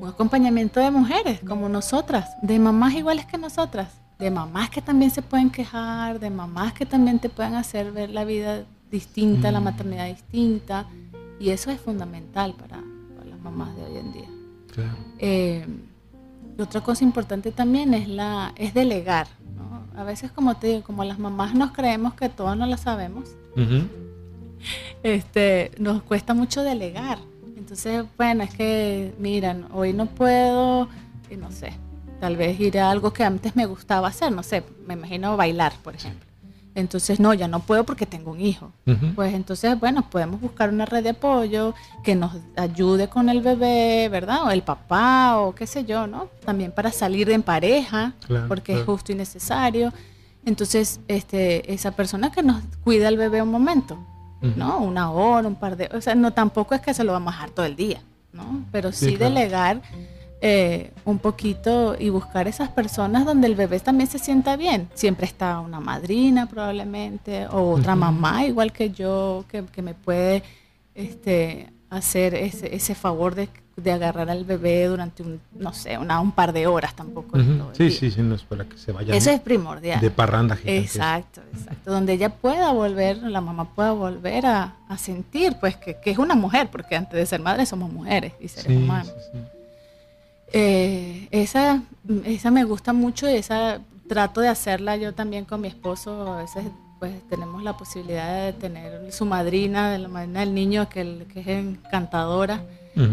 un 0.00 0.08
acompañamiento 0.08 0.80
de 0.80 0.90
mujeres 0.90 1.40
como 1.46 1.68
nosotras, 1.68 2.30
de 2.42 2.58
mamás 2.58 2.94
iguales 2.94 3.26
que 3.26 3.38
nosotras, 3.38 4.00
de 4.18 4.30
mamás 4.30 4.70
que 4.70 4.82
también 4.82 5.10
se 5.10 5.22
pueden 5.22 5.50
quejar, 5.50 6.18
de 6.18 6.30
mamás 6.30 6.72
que 6.72 6.86
también 6.86 7.18
te 7.18 7.28
pueden 7.28 7.54
hacer 7.54 7.92
ver 7.92 8.10
la 8.10 8.24
vida 8.24 8.64
distinta, 8.90 9.52
la 9.52 9.60
maternidad 9.60 10.06
distinta. 10.06 10.86
Y 11.38 11.50
eso 11.50 11.70
es 11.70 11.80
fundamental 11.80 12.54
para 12.54 12.82
las 13.24 13.38
mamás 13.40 13.74
de 13.76 13.82
hoy 13.84 13.96
en 13.96 14.12
día. 14.12 14.28
Eh, 15.18 15.66
otra 16.58 16.80
cosa 16.80 17.04
importante 17.04 17.52
también 17.52 17.94
es, 17.94 18.08
la, 18.08 18.52
es 18.56 18.74
delegar. 18.74 19.28
A 19.96 20.04
veces, 20.04 20.30
como 20.30 20.56
te 20.56 20.68
digo, 20.68 20.82
como 20.82 21.02
las 21.04 21.18
mamás 21.18 21.54
nos 21.54 21.72
creemos 21.72 22.14
que 22.14 22.28
todo 22.28 22.54
no 22.54 22.66
lo 22.66 22.76
sabemos, 22.76 23.30
este, 25.02 25.72
nos 25.78 26.02
cuesta 26.02 26.34
mucho 26.34 26.62
delegar. 26.62 27.18
Entonces, 27.68 28.06
bueno, 28.16 28.44
es 28.44 28.54
que, 28.54 29.14
miran, 29.18 29.66
hoy 29.74 29.92
no 29.92 30.06
puedo, 30.06 30.88
y 31.30 31.36
no 31.36 31.52
sé, 31.52 31.74
tal 32.18 32.34
vez 32.34 32.58
ir 32.58 32.78
a 32.78 32.90
algo 32.90 33.12
que 33.12 33.24
antes 33.24 33.56
me 33.56 33.66
gustaba 33.66 34.08
hacer, 34.08 34.32
no 34.32 34.42
sé, 34.42 34.64
me 34.86 34.94
imagino 34.94 35.36
bailar, 35.36 35.74
por 35.84 35.94
ejemplo. 35.94 36.26
Entonces, 36.74 37.20
no, 37.20 37.34
ya 37.34 37.46
no 37.46 37.60
puedo 37.60 37.84
porque 37.84 38.06
tengo 38.06 38.30
un 38.30 38.40
hijo. 38.40 38.72
Pues 39.14 39.34
entonces, 39.34 39.78
bueno, 39.78 40.08
podemos 40.08 40.40
buscar 40.40 40.70
una 40.70 40.86
red 40.86 41.02
de 41.02 41.10
apoyo 41.10 41.74
que 42.02 42.14
nos 42.14 42.38
ayude 42.56 43.08
con 43.08 43.28
el 43.28 43.42
bebé, 43.42 44.08
¿verdad? 44.08 44.46
O 44.46 44.50
el 44.50 44.62
papá, 44.62 45.36
o 45.36 45.54
qué 45.54 45.66
sé 45.66 45.84
yo, 45.84 46.06
¿no? 46.06 46.30
También 46.46 46.72
para 46.72 46.90
salir 46.90 47.28
en 47.28 47.42
pareja, 47.42 48.14
porque 48.48 48.78
es 48.80 48.84
justo 48.86 49.12
y 49.12 49.14
necesario. 49.14 49.92
Entonces, 50.46 51.00
este, 51.06 51.70
esa 51.70 51.90
persona 51.90 52.32
que 52.32 52.42
nos 52.42 52.62
cuida 52.82 53.08
al 53.08 53.18
bebé 53.18 53.42
un 53.42 53.50
momento, 53.50 53.98
¿no? 54.40 54.78
Una 54.78 55.10
hora, 55.10 55.48
un 55.48 55.56
par 55.56 55.76
de... 55.76 55.88
O 55.92 56.00
sea, 56.00 56.14
no 56.14 56.32
tampoco 56.32 56.74
es 56.74 56.80
que 56.80 56.94
se 56.94 57.04
lo 57.04 57.12
vamos 57.12 57.34
a 57.34 57.36
dejar 57.36 57.50
todo 57.50 57.66
el 57.66 57.76
día, 57.76 58.02
¿no? 58.32 58.64
Pero 58.70 58.92
sí, 58.92 59.16
delegar 59.16 59.82
eh, 60.40 60.92
un 61.04 61.18
poquito 61.18 61.96
y 61.98 62.10
buscar 62.10 62.46
esas 62.46 62.68
personas 62.68 63.24
donde 63.24 63.48
el 63.48 63.56
bebé 63.56 63.80
también 63.80 64.08
se 64.08 64.20
sienta 64.20 64.56
bien. 64.56 64.88
Siempre 64.94 65.26
está 65.26 65.58
una 65.58 65.80
madrina 65.80 66.46
probablemente 66.46 67.48
o 67.48 67.72
otra 67.72 67.96
mamá 67.96 68.44
igual 68.44 68.72
que 68.72 68.90
yo 68.90 69.44
que, 69.48 69.82
me 69.82 69.94
puede 69.94 70.44
este, 70.94 71.72
hacer 71.90 72.34
ese, 72.34 72.74
ese, 72.74 72.94
favor 72.94 73.34
de 73.34 73.48
de 73.82 73.92
agarrar 73.92 74.28
al 74.28 74.44
bebé 74.44 74.86
durante 74.86 75.22
un, 75.22 75.40
no 75.52 75.72
sé, 75.72 75.96
una, 75.98 76.20
un 76.20 76.32
par 76.32 76.52
de 76.52 76.66
horas 76.66 76.94
tampoco. 76.94 77.38
sí, 77.72 77.90
sí, 77.90 78.10
sí, 78.10 78.22
no 78.22 78.34
es 78.34 78.42
para 78.42 78.64
que 78.64 78.76
se 78.76 78.92
vaya. 78.92 79.14
Eso 79.14 79.30
es 79.30 79.40
primordial. 79.40 80.00
De 80.00 80.10
parranda 80.10 80.58
Exacto, 80.64 81.40
exacto. 81.52 81.90
Donde 81.90 82.14
ella 82.14 82.30
pueda 82.30 82.72
volver, 82.72 83.18
la 83.18 83.40
mamá 83.40 83.72
pueda 83.74 83.92
volver 83.92 84.46
a, 84.46 84.74
sentir, 84.96 85.56
pues, 85.60 85.76
que, 85.76 85.96
es 86.04 86.18
una 86.18 86.34
mujer, 86.34 86.68
porque 86.70 86.96
antes 86.96 87.18
de 87.18 87.26
ser 87.26 87.40
madre 87.40 87.66
somos 87.66 87.92
mujeres 87.92 88.32
y 88.40 88.48
seres 88.48 88.76
humanos. 88.76 89.14
Eh, 90.52 91.28
esa, 91.30 91.82
esa 92.24 92.50
me 92.50 92.64
gusta 92.64 92.92
mucho 92.92 93.28
y 93.28 93.34
esa 93.34 93.80
trato 94.08 94.40
de 94.40 94.48
hacerla 94.48 94.96
yo 94.96 95.14
también 95.14 95.44
con 95.44 95.60
mi 95.60 95.68
esposo. 95.68 96.32
A 96.32 96.38
veces 96.38 96.64
pues 96.98 97.12
tenemos 97.28 97.62
la 97.62 97.76
posibilidad 97.76 98.46
de 98.46 98.52
tener 98.54 99.12
su 99.12 99.24
madrina, 99.24 99.92
de 99.92 99.98
la 99.98 100.08
madrina 100.08 100.40
del 100.40 100.52
niño, 100.52 100.88
que, 100.88 101.26
que 101.32 101.40
es 101.40 101.48
encantadora. 101.48 102.64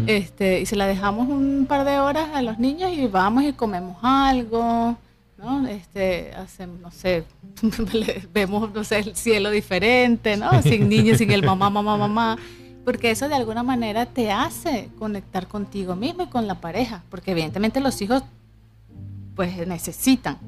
Este, 0.06 0.60
y 0.60 0.66
se 0.66 0.76
la 0.76 0.86
dejamos 0.86 1.28
un 1.28 1.66
par 1.68 1.84
de 1.84 1.98
horas 1.98 2.30
a 2.34 2.42
los 2.42 2.58
niños 2.58 2.92
y 2.92 3.06
vamos 3.06 3.44
y 3.44 3.52
comemos 3.52 3.96
algo, 4.02 4.96
¿no? 5.38 5.66
Este, 5.66 6.32
hacemos, 6.34 6.80
no 6.80 6.90
sé, 6.90 7.24
vemos, 8.32 8.72
no 8.72 8.84
sé, 8.84 8.98
el 8.98 9.16
cielo 9.16 9.50
diferente, 9.50 10.36
¿no? 10.36 10.62
Sin 10.62 10.88
niños, 10.90 11.18
sin 11.18 11.30
el 11.30 11.44
mamá, 11.44 11.70
mamá, 11.70 11.96
mamá. 11.96 12.38
Porque 12.84 13.10
eso 13.10 13.28
de 13.28 13.34
alguna 13.34 13.62
manera 13.64 14.06
te 14.06 14.30
hace 14.30 14.90
conectar 14.98 15.48
contigo 15.48 15.96
mismo 15.96 16.22
y 16.22 16.26
con 16.26 16.46
la 16.46 16.60
pareja. 16.60 17.02
Porque 17.10 17.32
evidentemente 17.32 17.80
los 17.80 18.00
hijos 18.00 18.22
pues 19.34 19.66
necesitan 19.66 20.38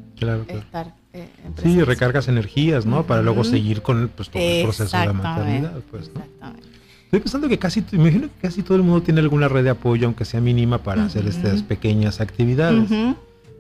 estar 0.48 0.94
eh, 1.12 1.28
Sí, 1.62 1.82
recargas 1.82 2.28
energías, 2.28 2.86
¿no? 2.86 3.04
Para 3.04 3.22
luego 3.22 3.44
seguir 3.44 3.82
con 3.82 4.10
pues, 4.14 4.30
todo 4.30 4.42
el 4.42 4.62
proceso 4.64 4.98
de 4.98 5.06
la 5.06 5.12
maternidad. 5.12 5.80
Pues, 5.90 6.10
Estoy 7.08 7.20
pensando 7.20 7.48
que 7.48 7.58
casi, 7.58 7.82
imagino 7.92 8.28
que 8.28 8.48
casi 8.48 8.62
todo 8.62 8.76
el 8.76 8.82
mundo 8.82 9.00
tiene 9.00 9.20
alguna 9.20 9.48
red 9.48 9.64
de 9.64 9.70
apoyo, 9.70 10.04
aunque 10.04 10.26
sea 10.26 10.42
mínima, 10.42 10.82
para 10.82 11.04
hacer 11.04 11.26
estas 11.26 11.62
pequeñas 11.62 12.20
actividades. 12.20 12.90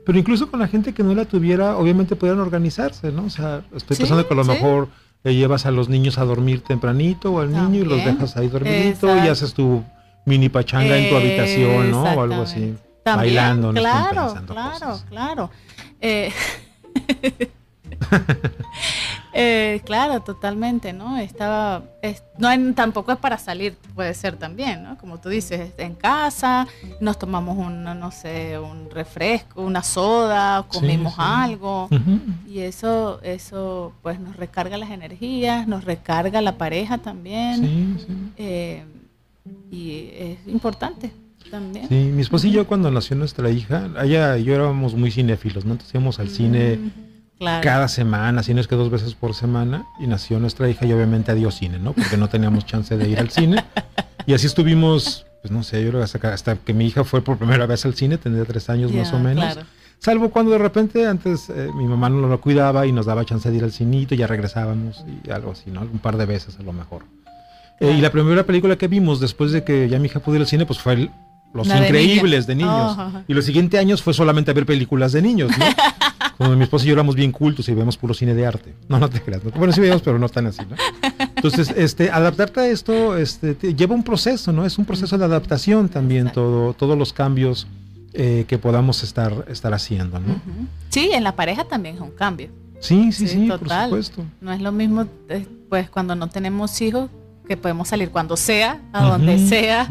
Pero 0.04 0.18
incluso 0.18 0.50
con 0.50 0.60
la 0.60 0.68
gente 0.68 0.92
que 0.92 1.02
no 1.02 1.14
la 1.14 1.24
tuviera, 1.24 1.78
obviamente 1.78 2.14
podrían 2.14 2.40
organizarse, 2.40 3.10
¿no? 3.10 3.24
O 3.24 3.30
sea, 3.30 3.62
estoy 3.74 3.96
pensando 3.96 4.28
que 4.28 4.34
a 4.34 4.36
lo 4.36 4.44
mejor 4.44 4.88
le 5.24 5.34
llevas 5.34 5.64
a 5.64 5.70
los 5.70 5.88
niños 5.88 6.18
a 6.18 6.26
dormir 6.26 6.60
tempranito 6.60 7.32
o 7.32 7.40
al 7.40 7.50
niño 7.50 7.80
y 7.80 7.84
los 7.84 8.04
dejas 8.04 8.36
ahí 8.36 8.48
dormidito 8.48 9.16
y 9.16 9.28
haces 9.28 9.54
tu 9.54 9.82
mini 10.26 10.50
pachanga 10.50 10.98
en 10.98 11.08
tu 11.08 11.16
habitación, 11.16 11.90
¿no? 11.90 12.02
O 12.02 12.20
algo 12.20 12.42
así 12.42 12.74
bailando, 13.02 13.72
claro, 13.72 14.34
claro, 14.46 15.00
claro. 15.08 15.50
Eh, 16.02 16.30
eh, 19.32 19.80
claro, 19.84 20.20
totalmente, 20.20 20.92
¿no? 20.92 21.16
Estaba, 21.18 21.82
no 22.38 22.74
tampoco 22.74 23.12
es 23.12 23.18
para 23.18 23.38
salir, 23.38 23.76
puede 23.94 24.14
ser 24.14 24.36
también, 24.36 24.82
¿no? 24.82 24.96
Como 24.98 25.18
tú 25.18 25.28
dices, 25.28 25.72
en 25.78 25.94
casa, 25.94 26.66
nos 27.00 27.18
tomamos 27.18 27.56
un, 27.58 27.84
no 27.84 28.10
sé, 28.10 28.58
un 28.58 28.90
refresco, 28.90 29.62
una 29.62 29.82
soda, 29.82 30.64
comimos 30.68 31.14
algo 31.18 31.88
y 32.46 32.60
eso, 32.60 33.20
eso, 33.22 33.92
pues 34.02 34.20
nos 34.20 34.36
recarga 34.36 34.76
las 34.76 34.90
energías, 34.90 35.66
nos 35.66 35.84
recarga 35.84 36.40
la 36.40 36.56
pareja 36.56 36.98
también 36.98 38.32
eh, 38.36 38.84
y 39.70 40.10
es 40.14 40.46
importante. 40.46 41.12
Sí, 41.88 41.94
mi 41.94 42.20
esposa 42.20 42.46
y 42.46 42.50
yo 42.50 42.66
cuando 42.66 42.90
nació 42.90 43.16
nuestra 43.16 43.48
hija, 43.50 43.88
y 44.04 44.10
yo 44.44 44.54
éramos 44.54 44.94
muy 44.94 45.10
cinéfilos, 45.10 45.64
¿no? 45.64 45.72
Entonces 45.72 45.94
íbamos 45.94 46.18
al 46.18 46.28
cine 46.28 46.78
cada 47.38 47.88
semana, 47.88 48.42
si 48.42 48.54
no 48.54 48.60
es 48.60 48.68
que 48.68 48.76
dos 48.76 48.90
veces 48.90 49.14
por 49.14 49.34
semana, 49.34 49.86
y 49.98 50.06
nació 50.06 50.38
nuestra 50.40 50.68
hija 50.68 50.86
y 50.86 50.92
obviamente 50.92 51.32
adiós 51.32 51.56
cine, 51.56 51.78
¿no? 51.78 51.92
Porque 51.92 52.16
no 52.16 52.28
teníamos 52.28 52.66
chance 52.66 52.96
de 52.96 53.08
ir 53.08 53.18
al 53.18 53.30
cine. 53.30 53.64
Y 54.26 54.34
así 54.34 54.46
estuvimos, 54.46 55.26
pues 55.42 55.50
no 55.50 55.62
sé, 55.62 55.82
yo 55.82 55.90
creo 55.90 56.02
hasta, 56.02 56.32
hasta 56.32 56.56
que 56.56 56.74
mi 56.74 56.86
hija 56.86 57.04
fue 57.04 57.22
por 57.22 57.38
primera 57.38 57.66
vez 57.66 57.84
al 57.86 57.94
cine, 57.94 58.18
tendría 58.18 58.44
tres 58.44 58.68
años 58.68 58.92
más 58.92 59.12
o 59.12 59.18
menos. 59.18 59.58
Salvo 60.00 60.30
cuando 60.30 60.52
de 60.52 60.58
repente 60.58 61.06
antes 61.06 61.50
eh, 61.50 61.70
mi 61.74 61.86
mamá 61.86 62.08
no 62.08 62.28
lo 62.28 62.40
cuidaba 62.40 62.86
y 62.86 62.92
nos 62.92 63.06
daba 63.06 63.24
chance 63.24 63.50
de 63.50 63.56
ir 63.56 63.64
al 63.64 63.72
cinito, 63.72 64.14
y 64.14 64.18
ya 64.18 64.26
regresábamos 64.26 65.04
y 65.24 65.30
algo 65.30 65.52
así, 65.52 65.70
¿no? 65.70 65.80
Un 65.80 65.98
par 65.98 66.16
de 66.16 66.26
veces 66.26 66.58
a 66.58 66.62
lo 66.62 66.72
mejor. 66.72 67.04
Eh, 67.80 67.92
y 67.92 68.00
la 68.00 68.10
primera 68.10 68.44
película 68.44 68.76
que 68.76 68.88
vimos 68.88 69.20
después 69.20 69.52
de 69.52 69.64
que 69.64 69.88
ya 69.88 69.98
mi 69.98 70.06
hija 70.06 70.20
pudo 70.20 70.36
ir 70.36 70.42
al 70.42 70.46
cine, 70.48 70.66
pues 70.66 70.78
fue 70.78 70.94
el, 70.94 71.10
los 71.52 71.66
Increíbles 71.66 72.46
de, 72.46 72.54
niños. 72.54 72.96
Oh, 72.98 73.22
y 73.26 73.34
los 73.34 73.44
siguientes 73.44 73.80
años 73.80 74.02
fue 74.02 74.14
solamente 74.14 74.50
a 74.50 74.54
ver 74.54 74.66
películas 74.66 75.12
de 75.12 75.22
niños, 75.22 75.50
¿no? 75.56 75.64
Como 76.36 76.54
mi 76.54 76.62
esposa 76.62 76.84
y 76.84 76.88
yo 76.88 76.92
éramos 76.92 77.16
bien 77.16 77.32
cultos 77.32 77.68
y 77.68 77.74
vemos 77.74 77.96
puro 77.96 78.14
cine 78.14 78.32
de 78.32 78.46
arte. 78.46 78.74
No, 78.88 79.00
no 79.00 79.10
te 79.10 79.20
creas. 79.20 79.42
Bueno, 79.56 79.72
sí 79.72 79.80
veíamos, 79.80 80.02
pero 80.02 80.20
no 80.20 80.28
tan 80.28 80.46
así, 80.46 80.62
¿no? 80.68 80.76
Entonces, 81.34 81.74
este, 81.76 82.10
adaptarte 82.10 82.60
a 82.60 82.68
esto 82.68 83.16
este, 83.16 83.56
lleva 83.74 83.94
un 83.94 84.04
proceso, 84.04 84.52
¿no? 84.52 84.64
Es 84.64 84.78
un 84.78 84.84
proceso 84.84 85.18
de 85.18 85.24
adaptación 85.24 85.88
también, 85.88 86.30
todo, 86.30 86.74
todos 86.74 86.96
los 86.96 87.12
cambios 87.12 87.66
eh, 88.12 88.44
que 88.46 88.56
podamos 88.56 89.02
estar, 89.02 89.46
estar 89.48 89.74
haciendo, 89.74 90.20
¿no? 90.20 90.40
Sí, 90.90 91.10
en 91.12 91.24
la 91.24 91.34
pareja 91.34 91.64
también 91.64 91.96
es 91.96 92.00
un 92.00 92.12
cambio. 92.12 92.50
Sí, 92.78 93.10
sí, 93.10 93.26
sí, 93.26 93.48
por 93.48 93.68
supuesto. 93.68 94.24
No 94.40 94.52
es 94.52 94.60
lo 94.60 94.70
mismo, 94.70 95.06
eh, 95.28 95.44
pues, 95.68 95.90
cuando 95.90 96.14
no 96.14 96.28
tenemos 96.28 96.80
hijos, 96.80 97.10
que 97.48 97.56
podemos 97.56 97.88
salir 97.88 98.10
cuando 98.10 98.36
sea, 98.36 98.80
a 98.92 99.02
donde 99.04 99.38
sea 99.38 99.88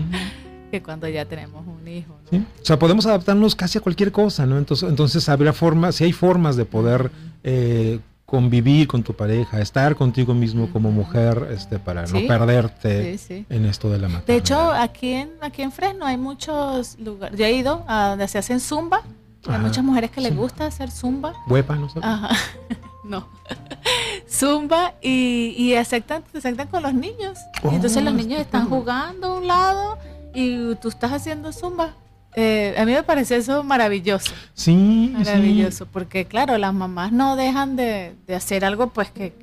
que 0.70 0.82
cuando 0.82 1.08
ya 1.08 1.26
tenemos 1.26 1.66
un 1.66 1.88
hijo. 1.88 2.16
O 2.32 2.66
sea, 2.66 2.78
podemos 2.78 3.06
adaptarnos 3.06 3.56
casi 3.56 3.78
a 3.78 3.82
cualquier 3.82 4.12
cosa, 4.12 4.46
¿no? 4.46 4.58
Entonces, 4.58 4.90
entonces 4.90 5.28
habrá 5.30 5.54
formas, 5.54 5.96
si 5.96 6.04
hay 6.04 6.14
formas 6.14 6.56
de 6.56 6.66
poder 6.66 7.12
eh, 7.44 8.00
convivir 8.28 8.88
con 8.88 9.04
tu 9.04 9.14
pareja, 9.14 9.62
estar 9.62 9.96
contigo 9.96 10.34
mismo 10.34 10.70
como 10.72 10.92
mujer, 10.92 11.48
este, 11.52 11.80
para 11.80 12.06
no 12.06 12.20
perderte 12.28 13.18
en 13.50 13.66
esto 13.66 13.90
de 13.90 14.00
la 14.00 14.10
maternidad. 14.10 14.28
De 14.28 14.36
hecho, 14.36 14.72
aquí 14.74 15.14
en, 15.14 15.32
aquí 15.40 15.62
en 15.62 15.72
Fresno 15.72 16.06
hay 16.06 16.18
muchos 16.18 17.00
lugares, 17.00 17.40
yo 17.40 17.46
he 17.46 17.54
ido 17.54 17.86
a 17.88 18.10
donde 18.10 18.28
se 18.28 18.38
hacen 18.38 18.60
zumba, 18.60 19.02
hay 19.48 19.60
muchas 19.60 19.82
mujeres 19.82 20.12
que 20.12 20.20
les 20.20 20.36
gusta 20.36 20.66
hacer 20.66 20.92
zumba. 20.92 21.34
Huepa, 21.48 21.78
¿no 21.78 21.88
Ajá. 22.02 22.36
no. 23.06 23.30
zumba 24.30 24.96
y, 25.02 25.56
y 25.58 25.76
aceptan, 25.76 26.22
aceptan 26.36 26.68
con 26.68 26.84
los 26.84 26.94
niños. 26.94 27.38
entonces 27.64 28.04
los 28.04 28.14
oh, 28.14 28.18
niños 28.18 28.42
están 28.42 28.68
jugando 28.68 29.28
a 29.28 29.38
un 29.38 29.48
lado 29.48 29.98
y 30.38 30.76
tú 30.76 30.90
estás 30.90 31.12
haciendo 31.12 31.52
zumba. 31.52 31.96
Eh, 32.36 32.76
a 32.78 32.86
mí 32.86 32.92
me 32.92 33.02
parece 33.02 33.38
eso 33.38 33.64
maravilloso. 33.64 34.32
Sí. 34.54 35.12
Maravilloso, 35.12 35.88
porque 35.88 36.26
claro, 36.26 36.60
las 36.60 36.76
mamás 36.76 37.12
no 37.12 37.36
dejan 37.36 37.76
de, 37.76 38.14
hacer 38.36 38.64
algo 38.64 38.90
pues 38.90 39.10
que, 39.10 39.34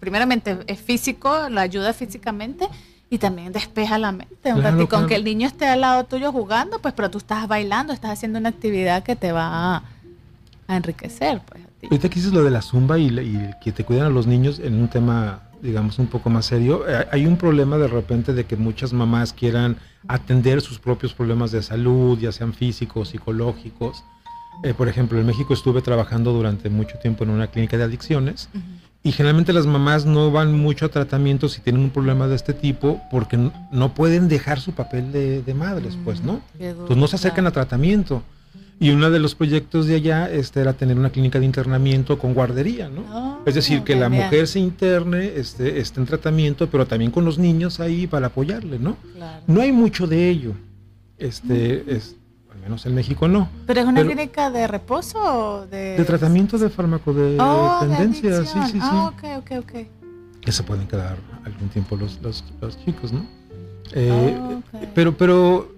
primeramente 0.00 0.56
es 0.66 0.80
físico, 0.80 1.50
la 1.50 1.60
ayuda 1.60 1.92
físicamente 1.92 2.66
y 3.10 3.18
también 3.18 3.52
despeja 3.52 3.98
la 3.98 4.12
mente 4.12 4.54
un 4.54 4.62
ratito. 4.62 4.96
Aunque 4.96 5.16
el 5.16 5.24
niño 5.24 5.46
esté 5.46 5.66
al 5.66 5.82
lado 5.82 6.04
tuyo 6.04 6.32
jugando, 6.32 6.78
pues 6.78 6.94
pero 6.94 7.10
tú 7.10 7.18
estás 7.18 7.46
bailando, 7.46 7.92
estás 7.92 8.12
haciendo 8.12 8.38
una 8.38 8.48
actividad 8.48 9.02
que 9.02 9.16
te 9.16 9.30
va 9.30 9.76
a, 9.76 9.82
enriquecer. 10.74 11.42
Pues, 11.46 11.62
a 11.62 11.68
ti. 11.80 11.88
Ahorita 11.90 12.08
que 12.08 12.14
dices 12.14 12.32
lo 12.32 12.42
de 12.42 12.50
la 12.50 12.62
zumba 12.62 12.98
y, 12.98 13.08
y 13.08 13.50
que 13.62 13.72
te 13.72 13.84
cuidan 13.84 14.06
a 14.06 14.10
los 14.10 14.26
niños 14.26 14.58
en 14.58 14.80
un 14.80 14.88
tema 14.88 15.42
digamos, 15.60 15.98
un 15.98 16.06
poco 16.06 16.28
más 16.28 16.46
serio. 16.46 16.84
Eh, 16.86 17.06
hay 17.10 17.26
un 17.26 17.36
problema 17.38 17.78
de 17.78 17.88
repente 17.88 18.34
de 18.34 18.44
que 18.44 18.54
muchas 18.56 18.92
mamás 18.92 19.32
quieran 19.32 19.78
atender 20.08 20.60
sus 20.60 20.78
propios 20.78 21.14
problemas 21.14 21.50
de 21.50 21.62
salud, 21.62 22.18
ya 22.18 22.32
sean 22.32 22.52
físicos, 22.52 23.08
psicológicos. 23.08 24.04
Eh, 24.62 24.74
por 24.74 24.88
ejemplo, 24.88 25.18
en 25.18 25.26
México 25.26 25.54
estuve 25.54 25.82
trabajando 25.82 26.32
durante 26.32 26.70
mucho 26.70 26.98
tiempo 26.98 27.24
en 27.24 27.30
una 27.30 27.48
clínica 27.48 27.76
de 27.76 27.84
adicciones 27.84 28.48
y 29.02 29.12
generalmente 29.12 29.52
las 29.52 29.66
mamás 29.66 30.06
no 30.06 30.30
van 30.30 30.58
mucho 30.58 30.86
a 30.86 30.88
tratamiento 30.88 31.48
si 31.48 31.60
tienen 31.60 31.82
un 31.82 31.90
problema 31.90 32.26
de 32.26 32.36
este 32.36 32.54
tipo 32.54 33.02
porque 33.10 33.36
no, 33.70 33.94
pueden 33.94 34.28
dejar 34.28 34.60
su 34.60 34.72
papel 34.72 35.12
de, 35.12 35.54
madres, 35.54 35.98
pues, 36.04 36.22
¿no? 36.22 36.40
Entonces 36.58 36.96
no 36.96 37.06
se 37.06 37.16
acercan 37.16 37.46
a 37.46 37.50
tratamiento. 37.50 38.22
Y 38.80 38.90
uno 38.90 39.10
de 39.10 39.18
los 39.18 39.34
proyectos 39.34 39.86
de 39.86 39.96
allá 39.96 40.30
este, 40.30 40.60
era 40.60 40.72
tener 40.72 40.98
una 40.98 41.10
clínica 41.10 41.38
de 41.38 41.46
internamiento 41.46 42.18
con 42.18 42.34
guardería, 42.34 42.88
¿no? 42.88 43.04
Ah, 43.08 43.38
es 43.46 43.54
decir, 43.54 43.82
que 43.82 43.94
la 43.94 44.08
mujer 44.08 44.46
se 44.48 44.58
interne, 44.58 45.32
este, 45.36 45.78
esté 45.78 46.00
en 46.00 46.06
tratamiento, 46.06 46.68
pero 46.68 46.86
también 46.86 47.10
con 47.10 47.24
los 47.24 47.38
niños 47.38 47.80
ahí 47.80 48.06
para 48.06 48.28
apoyarle, 48.28 48.78
¿no? 48.78 48.96
No 49.46 49.60
hay 49.60 49.72
mucho 49.72 50.06
de 50.06 50.28
ello. 50.28 50.52
Este, 51.18 51.94
es, 51.94 52.16
al 52.52 52.58
menos 52.58 52.84
en 52.86 52.94
México 52.94 53.28
no. 53.28 53.48
¿Pero 53.66 53.80
es 53.80 53.86
una 53.86 54.02
clínica 54.02 54.50
de 54.50 54.66
reposo 54.66 55.18
o 55.18 55.66
de...? 55.66 55.96
De 55.96 56.04
tratamiento 56.04 56.58
de 56.58 56.68
farmacodependencia, 56.68 58.40
oh, 58.40 58.44
sí, 58.44 58.58
sí, 58.66 58.72
sí. 58.72 58.78
Ah, 58.80 59.12
ok, 59.14 59.24
ok, 59.38 59.50
ok. 59.60 59.72
Que 60.40 60.52
se 60.52 60.62
pueden 60.62 60.86
quedar 60.88 61.16
algún 61.44 61.68
tiempo 61.68 61.96
los, 61.96 62.20
los, 62.22 62.44
chicos, 62.84 63.12
¿no? 63.12 63.24
Eh, 63.92 64.36
Pero, 64.94 65.16
pero 65.16 65.73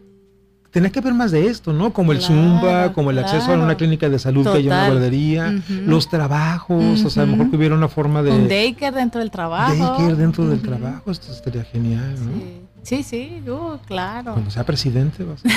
tenía 0.71 0.91
que 0.91 0.99
haber 0.99 1.15
más 1.15 1.31
de 1.31 1.47
esto, 1.47 1.73
¿no? 1.73 1.93
Como 1.93 2.13
el 2.13 2.21
Zumba, 2.21 2.93
como 2.93 3.11
el 3.11 3.19
acceso 3.19 3.53
a 3.53 3.55
una 3.55 3.77
clínica 3.77 4.09
de 4.09 4.19
salud 4.19 4.45
que 4.45 4.59
hay 4.59 4.67
una 4.67 4.87
guardería, 4.87 5.63
los 5.69 6.09
trabajos, 6.09 7.05
o 7.05 7.11
sea, 7.11 7.25
a 7.25 7.27
lo 7.27 7.33
mejor 7.33 7.51
que 7.51 7.57
hubiera 7.57 7.75
una 7.75 7.89
forma 7.89 8.23
de... 8.23 8.31
Un 8.31 8.49
daycare 8.49 8.97
dentro 8.97 9.21
del 9.21 9.31
trabajo. 9.31 9.75
Daycare 9.75 10.15
dentro 10.15 10.47
del 10.47 10.61
trabajo, 10.61 11.11
esto 11.11 11.33
estaría 11.33 11.65
genial, 11.65 12.15
¿no? 12.25 12.67
Sí, 12.83 13.03
sí, 13.03 13.43
uh, 13.49 13.79
claro. 13.85 14.33
Cuando 14.33 14.51
sea 14.51 14.65
presidente 14.65 15.25
vas 15.25 15.43
a 15.45 15.49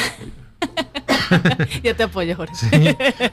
Yo 1.84 1.96
te 1.96 2.04
apoyo, 2.04 2.36
Jorge. 2.36 2.56
Sí. 2.56 2.68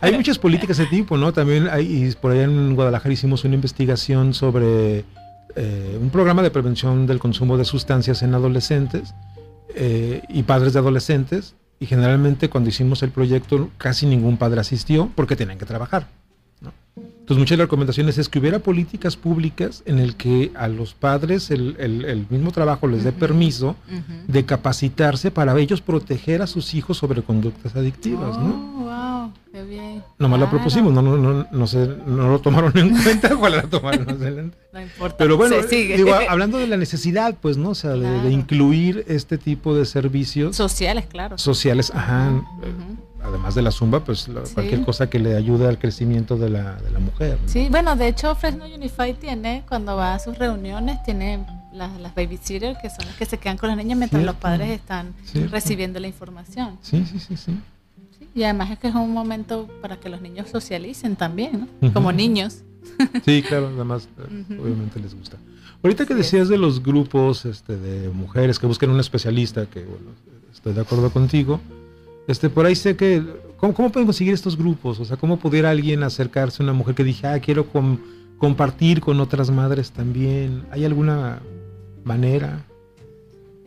Hay 0.00 0.12
muchas 0.12 0.38
políticas 0.38 0.76
de 0.76 0.86
tipo, 0.86 1.16
¿no? 1.16 1.32
También 1.32 1.68
hay, 1.68 2.14
por 2.20 2.32
allá 2.32 2.44
en 2.44 2.74
Guadalajara 2.74 3.12
hicimos 3.12 3.44
una 3.44 3.54
investigación 3.54 4.34
sobre 4.34 5.04
eh, 5.54 5.98
un 6.00 6.10
programa 6.10 6.42
de 6.42 6.50
prevención 6.50 7.06
del 7.06 7.18
consumo 7.18 7.56
de 7.56 7.64
sustancias 7.64 8.22
en 8.22 8.34
adolescentes 8.34 9.14
eh, 9.74 10.22
y 10.28 10.42
padres 10.42 10.74
de 10.74 10.78
adolescentes 10.80 11.54
y 11.78 11.86
generalmente 11.86 12.48
cuando 12.48 12.70
hicimos 12.70 13.02
el 13.02 13.10
proyecto 13.10 13.70
casi 13.78 14.06
ningún 14.06 14.36
padre 14.36 14.60
asistió 14.60 15.10
porque 15.14 15.36
tenían 15.36 15.58
que 15.58 15.66
trabajar. 15.66 16.08
Entonces 17.26 17.40
muchas 17.40 17.56
de 17.56 17.56
las 17.56 17.64
recomendaciones 17.64 18.18
es 18.18 18.28
que 18.28 18.38
hubiera 18.38 18.60
políticas 18.60 19.16
públicas 19.16 19.82
en 19.84 19.98
el 19.98 20.14
que 20.14 20.52
a 20.54 20.68
los 20.68 20.94
padres 20.94 21.50
el, 21.50 22.24
mismo 22.30 22.52
trabajo 22.52 22.86
les 22.86 23.02
dé 23.02 23.10
permiso 23.10 23.74
de 24.28 24.44
capacitarse 24.44 25.32
para 25.32 25.58
ellos 25.58 25.80
proteger 25.80 26.40
a 26.40 26.46
sus 26.46 26.72
hijos 26.74 26.98
sobre 26.98 27.22
conductas 27.22 27.74
adictivas, 27.74 28.38
¿no? 28.38 28.76
Oh, 28.76 28.84
wow, 28.84 29.32
qué 29.50 29.64
bien. 29.64 30.04
Nomás 30.20 30.38
lo 30.38 30.48
propusimos, 30.48 30.92
no, 30.92 31.02
no, 31.02 31.16
no, 31.16 31.48
no, 31.50 31.66
sé, 31.66 31.96
no 32.06 32.28
lo 32.28 32.38
tomaron 32.38 32.78
en 32.78 32.90
cuenta, 33.02 33.34
¿cuál 33.34 33.56
la 33.56 33.62
tomaron? 33.62 34.52
no 34.72 34.80
importa. 34.80 35.16
Pero 35.16 35.36
bueno, 35.36 35.56
digo, 35.68 36.14
hablando 36.28 36.58
de 36.58 36.68
la 36.68 36.76
necesidad, 36.76 37.34
pues, 37.42 37.56
¿no? 37.56 37.70
O 37.70 37.74
sea, 37.74 37.94
de, 37.94 38.30
incluir 38.30 39.04
este 39.08 39.36
tipo 39.36 39.74
de 39.74 39.84
servicios. 39.84 40.54
Sociales, 40.54 41.06
claro. 41.10 41.38
Sociales, 41.38 41.90
ajá 41.92 42.40
además 43.26 43.54
de 43.54 43.62
la 43.62 43.70
zumba, 43.70 44.04
pues 44.04 44.28
cualquier 44.54 44.82
cosa 44.84 45.08
que 45.08 45.18
le 45.18 45.36
ayude 45.36 45.66
al 45.66 45.78
crecimiento 45.78 46.36
de 46.36 46.50
la, 46.50 46.76
de 46.76 46.90
la 46.90 46.98
mujer. 46.98 47.38
Sí, 47.46 47.68
bueno, 47.70 47.96
de 47.96 48.08
hecho 48.08 48.34
Fresno 48.34 48.64
Unified 48.64 49.16
tiene, 49.16 49.64
cuando 49.68 49.96
va 49.96 50.14
a 50.14 50.18
sus 50.18 50.38
reuniones, 50.38 51.02
tiene 51.02 51.44
las, 51.72 52.00
las 52.00 52.14
babysitters, 52.14 52.78
que 52.78 52.88
son 52.88 53.06
las 53.06 53.16
que 53.16 53.26
se 53.26 53.38
quedan 53.38 53.56
con 53.56 53.68
las 53.68 53.76
niñas 53.76 53.98
mientras 53.98 54.24
los 54.24 54.36
padres 54.36 54.70
están 54.70 55.14
recibiendo 55.50 56.00
la 56.00 56.06
información. 56.06 56.78
Sí, 56.82 57.04
sí, 57.04 57.18
sí, 57.18 57.36
sí, 57.36 57.58
Y 58.34 58.44
además 58.44 58.70
es 58.70 58.78
que 58.78 58.88
es 58.88 58.94
un 58.94 59.12
momento 59.12 59.68
para 59.82 59.98
que 59.98 60.08
los 60.08 60.20
niños 60.20 60.48
socialicen 60.48 61.16
también, 61.16 61.68
¿no? 61.80 61.92
Como 61.92 62.12
niños. 62.12 62.62
Sí, 63.24 63.42
claro, 63.42 63.68
además 63.74 64.08
eh, 64.18 64.58
obviamente 64.60 65.00
les 65.00 65.14
gusta. 65.14 65.36
Ahorita 65.82 66.06
que 66.06 66.14
decías 66.14 66.48
de 66.48 66.56
los 66.56 66.82
grupos 66.82 67.44
este, 67.44 67.76
de 67.76 68.08
mujeres 68.08 68.58
que 68.58 68.66
buscan 68.66 68.90
un 68.90 69.00
especialista, 69.00 69.66
que 69.66 69.84
bueno, 69.84 70.12
estoy 70.52 70.72
de 70.72 70.80
acuerdo 70.80 71.10
contigo, 71.10 71.60
este, 72.28 72.50
por 72.50 72.66
ahí 72.66 72.74
sé 72.74 72.96
que, 72.96 73.22
¿cómo, 73.56 73.90
pueden 73.90 74.06
conseguir 74.06 74.34
estos 74.34 74.56
grupos? 74.56 74.98
O 75.00 75.04
sea, 75.04 75.16
¿cómo 75.16 75.38
pudiera 75.38 75.70
alguien 75.70 76.02
acercarse 76.02 76.62
a 76.62 76.64
una 76.64 76.72
mujer 76.72 76.94
que 76.94 77.04
dije, 77.04 77.26
ah, 77.26 77.38
quiero 77.40 77.66
compartir 78.38 79.00
con 79.00 79.20
otras 79.20 79.50
madres 79.50 79.92
también? 79.92 80.64
¿Hay 80.70 80.84
alguna 80.84 81.40
manera? 82.04 82.64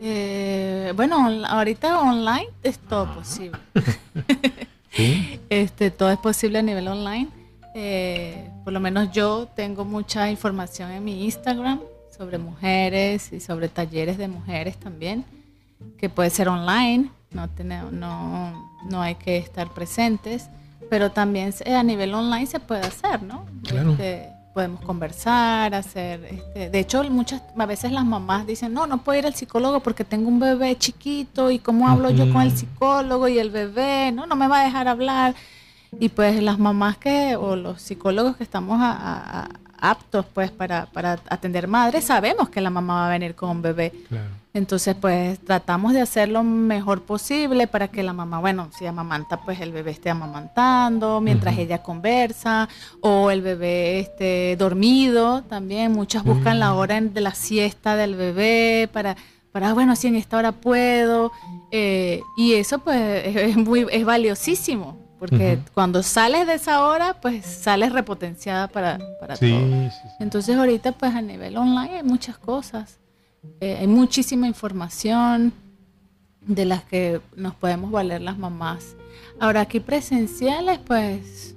Eh, 0.00 0.92
bueno, 0.94 1.16
ahorita 1.46 2.00
online 2.00 2.48
es 2.62 2.78
todo 2.78 3.14
posible. 3.14 3.58
este, 5.48 5.90
todo 5.90 6.10
es 6.10 6.18
posible 6.18 6.58
a 6.58 6.62
nivel 6.62 6.88
online. 6.88 7.28
Eh, 7.74 8.50
por 8.64 8.72
lo 8.72 8.80
menos 8.80 9.10
yo 9.12 9.48
tengo 9.54 9.84
mucha 9.84 10.30
información 10.30 10.90
en 10.90 11.04
mi 11.04 11.24
Instagram 11.24 11.80
sobre 12.16 12.36
mujeres 12.36 13.32
y 13.32 13.40
sobre 13.40 13.68
talleres 13.68 14.18
de 14.18 14.28
mujeres 14.28 14.76
también, 14.76 15.24
que 15.96 16.10
puede 16.10 16.28
ser 16.28 16.48
online 16.48 17.10
no, 17.32 17.48
tenemos, 17.48 17.92
no, 17.92 18.70
no 18.88 19.02
hay 19.02 19.14
que 19.14 19.38
estar 19.38 19.72
presentes, 19.72 20.48
pero 20.88 21.10
también 21.10 21.54
a 21.66 21.82
nivel 21.82 22.14
online 22.14 22.46
se 22.46 22.60
puede 22.60 22.82
hacer, 22.82 23.22
¿no? 23.22 23.46
Este, 23.64 24.28
podemos 24.52 24.80
conversar, 24.80 25.74
hacer, 25.74 26.24
este, 26.24 26.70
de 26.70 26.78
hecho 26.80 27.04
muchas 27.04 27.42
a 27.56 27.66
veces 27.66 27.92
las 27.92 28.04
mamás 28.04 28.46
dicen, 28.46 28.72
no, 28.72 28.86
no 28.86 28.98
puedo 28.98 29.18
ir 29.18 29.26
al 29.26 29.34
psicólogo 29.34 29.80
porque 29.80 30.04
tengo 30.04 30.28
un 30.28 30.40
bebé 30.40 30.76
chiquito 30.76 31.50
y 31.50 31.60
cómo 31.60 31.88
hablo 31.88 32.10
yo 32.10 32.32
con 32.32 32.42
el 32.42 32.56
psicólogo 32.56 33.28
y 33.28 33.38
el 33.38 33.50
bebé, 33.50 34.10
no, 34.12 34.26
no 34.26 34.34
me 34.34 34.48
va 34.48 34.60
a 34.60 34.64
dejar 34.64 34.88
hablar. 34.88 35.34
Y 35.98 36.08
pues 36.08 36.40
las 36.40 36.58
mamás 36.58 36.98
que, 36.98 37.34
o 37.36 37.56
los 37.56 37.82
psicólogos 37.82 38.36
que 38.36 38.44
estamos 38.44 38.80
aptos 39.80 40.26
pues 40.32 40.50
para, 40.50 40.86
para 40.86 41.18
atender 41.28 41.68
madres, 41.68 42.04
sabemos 42.04 42.48
que 42.48 42.60
la 42.60 42.70
mamá 42.70 42.94
va 42.94 43.06
a 43.06 43.10
venir 43.10 43.34
con 43.34 43.50
un 43.50 43.62
bebé. 43.62 43.92
Claro. 44.08 44.40
Entonces, 44.52 44.96
pues 45.00 45.38
tratamos 45.38 45.92
de 45.92 46.00
hacer 46.00 46.28
lo 46.28 46.42
mejor 46.42 47.02
posible 47.02 47.68
para 47.68 47.86
que 47.86 48.02
la 48.02 48.12
mamá, 48.12 48.40
bueno, 48.40 48.68
si 48.76 48.84
amamanta, 48.84 49.40
pues 49.42 49.60
el 49.60 49.70
bebé 49.70 49.92
esté 49.92 50.10
amamantando 50.10 51.20
mientras 51.20 51.56
ella 51.56 51.82
conversa, 51.82 52.68
o 53.00 53.30
el 53.30 53.42
bebé 53.42 54.00
esté 54.00 54.56
dormido 54.56 55.42
también. 55.42 55.92
Muchas 55.92 56.24
buscan 56.24 56.58
la 56.58 56.74
hora 56.74 57.00
de 57.00 57.20
la 57.20 57.32
siesta 57.32 57.94
del 57.94 58.16
bebé 58.16 58.88
para, 58.92 59.16
para 59.52 59.72
bueno, 59.72 59.94
si 59.94 60.08
en 60.08 60.16
esta 60.16 60.38
hora 60.38 60.50
puedo. 60.50 61.30
Eh, 61.70 62.20
y 62.36 62.54
eso, 62.54 62.80
pues, 62.80 62.96
es, 63.36 63.56
muy, 63.56 63.86
es 63.90 64.04
valiosísimo. 64.04 65.09
Porque 65.20 65.58
cuando 65.74 66.02
sales 66.02 66.46
de 66.46 66.54
esa 66.54 66.86
hora, 66.86 67.20
pues 67.20 67.44
sales 67.44 67.92
repotenciada 67.92 68.68
para, 68.68 68.98
para 69.20 69.36
todo. 69.36 69.90
Entonces 70.18 70.56
ahorita, 70.56 70.92
pues 70.92 71.14
a 71.14 71.20
nivel 71.20 71.58
online 71.58 71.96
hay 71.96 72.02
muchas 72.02 72.38
cosas. 72.38 72.98
Eh, 73.60 73.76
hay 73.78 73.86
muchísima 73.86 74.46
información 74.46 75.52
de 76.40 76.64
las 76.64 76.84
que 76.84 77.20
nos 77.36 77.54
podemos 77.54 77.90
valer 77.90 78.22
las 78.22 78.38
mamás. 78.38 78.96
Ahora 79.38 79.60
aquí 79.60 79.78
presenciales, 79.78 80.78
pues 80.78 81.54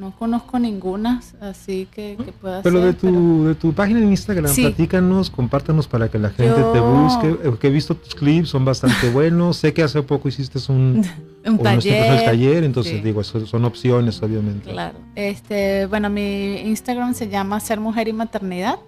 no 0.00 0.16
conozco 0.16 0.58
ninguna, 0.58 1.20
así 1.42 1.86
que, 1.92 2.16
que 2.24 2.32
pueda 2.32 2.62
pero 2.62 2.80
De 2.80 2.94
tu, 2.94 3.44
de 3.44 3.54
tu 3.54 3.74
página 3.74 4.00
de 4.00 4.06
Instagram, 4.06 4.52
platícanos, 4.54 5.28
compártanos 5.28 5.86
para 5.86 6.08
que 6.08 6.18
la 6.18 6.30
gente 6.30 6.54
te 6.72 6.80
busque. 6.80 7.28
Eh, 7.28 7.52
que 7.60 7.66
he 7.66 7.70
visto 7.70 7.94
tus 7.94 8.14
clips, 8.14 8.48
son 8.48 8.64
bastante 8.64 9.10
buenos. 9.12 9.58
sé 9.58 9.74
que 9.74 9.82
hace 9.82 10.00
poco 10.02 10.28
hiciste 10.28 10.58
un, 10.72 11.06
un 11.44 11.58
taller. 11.58 12.24
taller. 12.24 12.64
entonces 12.64 13.04
digo, 13.04 13.22
son 13.22 13.64
opciones, 13.66 14.22
obviamente. 14.22 14.70
Claro. 14.70 14.98
Este, 15.14 15.84
bueno, 15.84 16.08
mi 16.08 16.60
Instagram 16.60 17.12
se 17.12 17.28
llama 17.28 17.60
Ser 17.60 17.78
Mujer 17.78 18.08
y 18.08 18.14
Maternidad. 18.14 18.78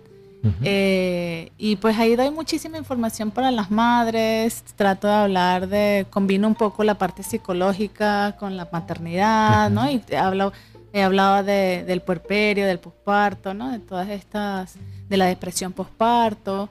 Eh, 0.64 1.52
y 1.56 1.76
pues 1.76 1.96
ahí 1.98 2.16
doy 2.16 2.30
muchísima 2.30 2.76
información 2.76 3.30
para 3.30 3.52
las 3.52 3.70
madres, 3.70 4.64
trato 4.74 5.06
de 5.06 5.12
hablar 5.12 5.68
de, 5.68 6.04
combino 6.10 6.48
un 6.48 6.56
poco 6.56 6.82
la 6.82 6.94
parte 6.94 7.22
psicológica 7.22 8.34
con 8.40 8.56
la 8.56 8.68
maternidad, 8.72 9.70
¿no? 9.70 9.88
Y 9.88 10.02
hablo, 10.16 10.52
he 10.92 11.02
hablado 11.02 11.42
de, 11.42 11.84
del 11.84 12.02
puerperio, 12.02 12.66
del 12.66 12.78
posparto, 12.78 13.54
¿no? 13.54 13.70
De 13.70 13.78
todas 13.78 14.08
estas, 14.08 14.76
de 15.08 15.16
la 15.16 15.26
depresión 15.26 15.72
posparto. 15.72 16.68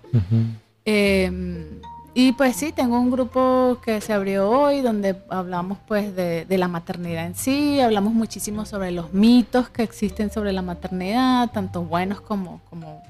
Em, 0.86 1.66
y 2.14 2.34
pues 2.34 2.56
sí, 2.56 2.72
tengo 2.72 3.00
un 3.00 3.10
grupo 3.10 3.80
que 3.84 4.02
se 4.02 4.14
abrió 4.14 4.50
hoy 4.50 4.82
donde 4.82 5.16
hablamos 5.30 5.78
pues 5.88 6.16
de, 6.16 6.46
de, 6.46 6.58
la 6.58 6.68
maternidad 6.68 7.26
en 7.26 7.36
sí, 7.36 7.80
hablamos 7.80 8.14
muchísimo 8.14 8.66
sobre 8.66 8.92
los 8.92 9.14
mitos 9.14 9.70
que 9.70 9.84
existen 9.84 10.32
sobre 10.32 10.52
la 10.52 10.62
maternidad, 10.62 11.52
tanto 11.52 11.84
buenos 11.84 12.20
como, 12.20 12.62
como 12.70 13.02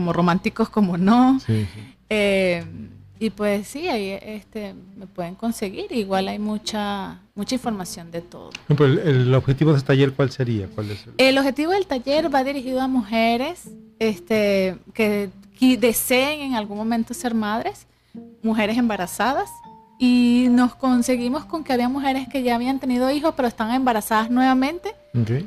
como 0.00 0.14
románticos 0.14 0.70
como 0.70 0.96
no. 0.96 1.38
Eh, 2.08 2.64
y 3.20 3.30
pues 3.30 3.68
sí, 3.68 3.86
ahí 3.86 4.18
este, 4.22 4.74
me 4.96 5.06
pueden 5.06 5.34
conseguir. 5.34 5.92
Igual 5.92 6.26
hay 6.28 6.38
mucha 6.38 7.20
mucha 7.34 7.54
información 7.54 8.10
de 8.10 8.20
todo. 8.22 8.50
el, 8.68 9.34
objetivo 9.34 9.72
de 9.72 9.78
este 9.78 9.88
taller 9.88 10.12
cuál 10.12 10.30
sería? 10.30 10.68
¿Cuál 10.68 10.90
es 10.90 11.06
el... 11.16 11.38
objetivo 11.38 11.72
del 11.72 11.86
taller 11.86 12.34
va 12.34 12.44
dirigido 12.44 12.80
a 12.80 12.88
mujeres 12.88 13.70
este, 13.98 14.76
que, 14.92 15.30
que 15.58 15.76
deseen 15.76 16.40
en 16.40 16.54
algún 16.54 16.76
momento 16.76 17.14
ser 17.14 17.34
madres, 17.34 17.86
mujeres 18.42 18.76
embarazadas 18.76 19.48
y 20.02 20.46
nos 20.50 20.74
conseguimos 20.74 21.44
con 21.44 21.62
que 21.62 21.74
había 21.74 21.90
mujeres 21.90 22.26
que 22.26 22.42
ya 22.42 22.54
habían 22.54 22.80
tenido 22.80 23.10
hijos 23.10 23.34
pero 23.36 23.46
están 23.46 23.70
embarazadas 23.70 24.30
nuevamente 24.30 24.94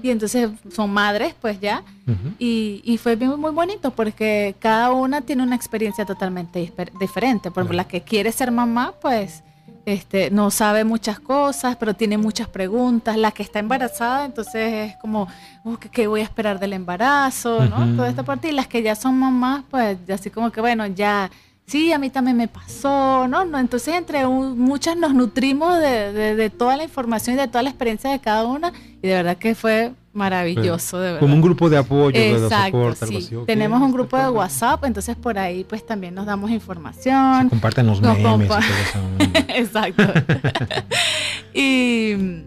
y 0.03 0.11
entonces 0.11 0.51
son 0.71 0.91
madres 0.91 1.33
pues 1.41 1.59
ya 1.59 1.83
y, 2.37 2.81
y, 2.85 2.97
fue 2.99 3.15
muy 3.15 3.51
bonito 3.51 3.91
porque 3.91 4.55
cada 4.59 4.91
una 4.91 5.21
tiene 5.21 5.41
una 5.41 5.55
experiencia 5.55 6.05
totalmente 6.05 6.71
diferente 6.99 7.49
por 7.49 7.63
ejemplo 7.63 7.77
la 7.77 7.87
que 7.87 8.01
quiere 8.01 8.31
ser 8.31 8.51
mamá 8.51 8.93
pues 9.01 9.41
este, 9.85 10.31
no 10.31 10.49
sabe 10.49 10.85
muchas 10.85 11.19
cosas, 11.19 11.75
pero 11.75 11.93
tiene 11.93 12.17
muchas 12.17 12.47
preguntas. 12.47 13.17
La 13.17 13.31
que 13.31 13.43
está 13.43 13.59
embarazada, 13.59 14.23
entonces 14.23 14.91
es 14.91 14.95
como, 14.97 15.27
uh, 15.65 15.75
¿qué, 15.75 16.07
voy 16.07 16.21
a 16.21 16.23
esperar 16.23 16.57
del 16.57 16.71
embarazo? 16.71 17.65
¿no? 17.65 17.93
Toda 17.97 18.07
esta 18.07 18.23
parte. 18.23 18.47
Y 18.47 18.53
las 18.53 18.67
que 18.67 18.81
ya 18.81 18.95
son 18.95 19.19
mamás, 19.19 19.65
pues 19.69 19.97
así 20.09 20.29
como 20.29 20.53
que, 20.53 20.61
bueno, 20.61 20.87
ya 20.87 21.29
sí, 21.65 21.91
a 21.91 21.97
mí 21.97 22.09
también 22.09 22.37
me 22.37 22.47
pasó, 22.47 23.27
¿no? 23.27 23.45
no 23.45 23.59
entonces, 23.59 23.95
entre 23.95 24.27
muchas 24.27 24.97
nos 24.97 25.13
nutrimos 25.13 25.79
de, 25.79 26.51
toda 26.57 26.77
la 26.77 26.83
información 26.83 27.35
y 27.35 27.39
de 27.39 27.47
toda 27.47 27.63
la 27.63 27.69
experiencia 27.69 28.11
de 28.11 28.19
cada 28.19 28.45
una 28.45 28.73
y 29.01 29.07
de 29.07 29.13
verdad 29.13 29.37
que 29.37 29.55
fue 29.55 29.93
maravilloso, 30.13 30.99
de 30.99 31.05
verdad. 31.05 31.19
Como 31.19 31.33
un 31.33 31.41
grupo 31.41 31.69
de 31.69 31.77
apoyo, 31.77 32.19
Exacto, 32.19 32.77
de 32.89 32.95
soporte, 32.95 33.21
sí. 33.21 33.35
Tenemos 33.47 33.81
un 33.81 33.91
grupo 33.91 34.17
de 34.17 34.29
WhatsApp, 34.29 34.83
entonces 34.85 35.15
por 35.15 35.39
ahí 35.39 35.63
pues 35.63 35.85
también 35.85 36.13
nos 36.13 36.25
damos 36.25 36.51
información. 36.51 37.43
Se 37.43 37.49
comparten 37.49 37.87
los 37.87 38.01
memes. 38.01 38.49
Exacto. 39.49 40.03
y... 41.53 42.43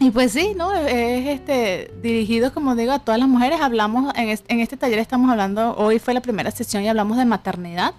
Y 0.00 0.12
pues 0.12 0.30
sí, 0.30 0.52
¿no? 0.56 0.72
Es 0.74 1.26
este 1.26 1.92
dirigido, 2.00 2.54
como 2.54 2.76
digo, 2.76 2.92
a 2.92 3.00
todas 3.00 3.18
las 3.18 3.28
mujeres. 3.28 3.60
Hablamos, 3.60 4.14
en 4.14 4.28
en 4.28 4.60
este 4.60 4.76
taller 4.76 5.00
estamos 5.00 5.28
hablando, 5.28 5.74
hoy 5.76 5.98
fue 5.98 6.14
la 6.14 6.20
primera 6.20 6.52
sesión 6.52 6.84
y 6.84 6.88
hablamos 6.88 7.16
de 7.16 7.24
maternidad. 7.24 7.94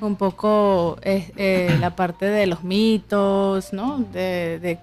Un 0.00 0.16
poco 0.16 0.98
eh, 1.02 1.76
la 1.80 1.96
parte 1.96 2.26
de 2.26 2.46
los 2.46 2.62
mitos, 2.62 3.72
¿no? 3.72 3.98
De, 3.98 4.78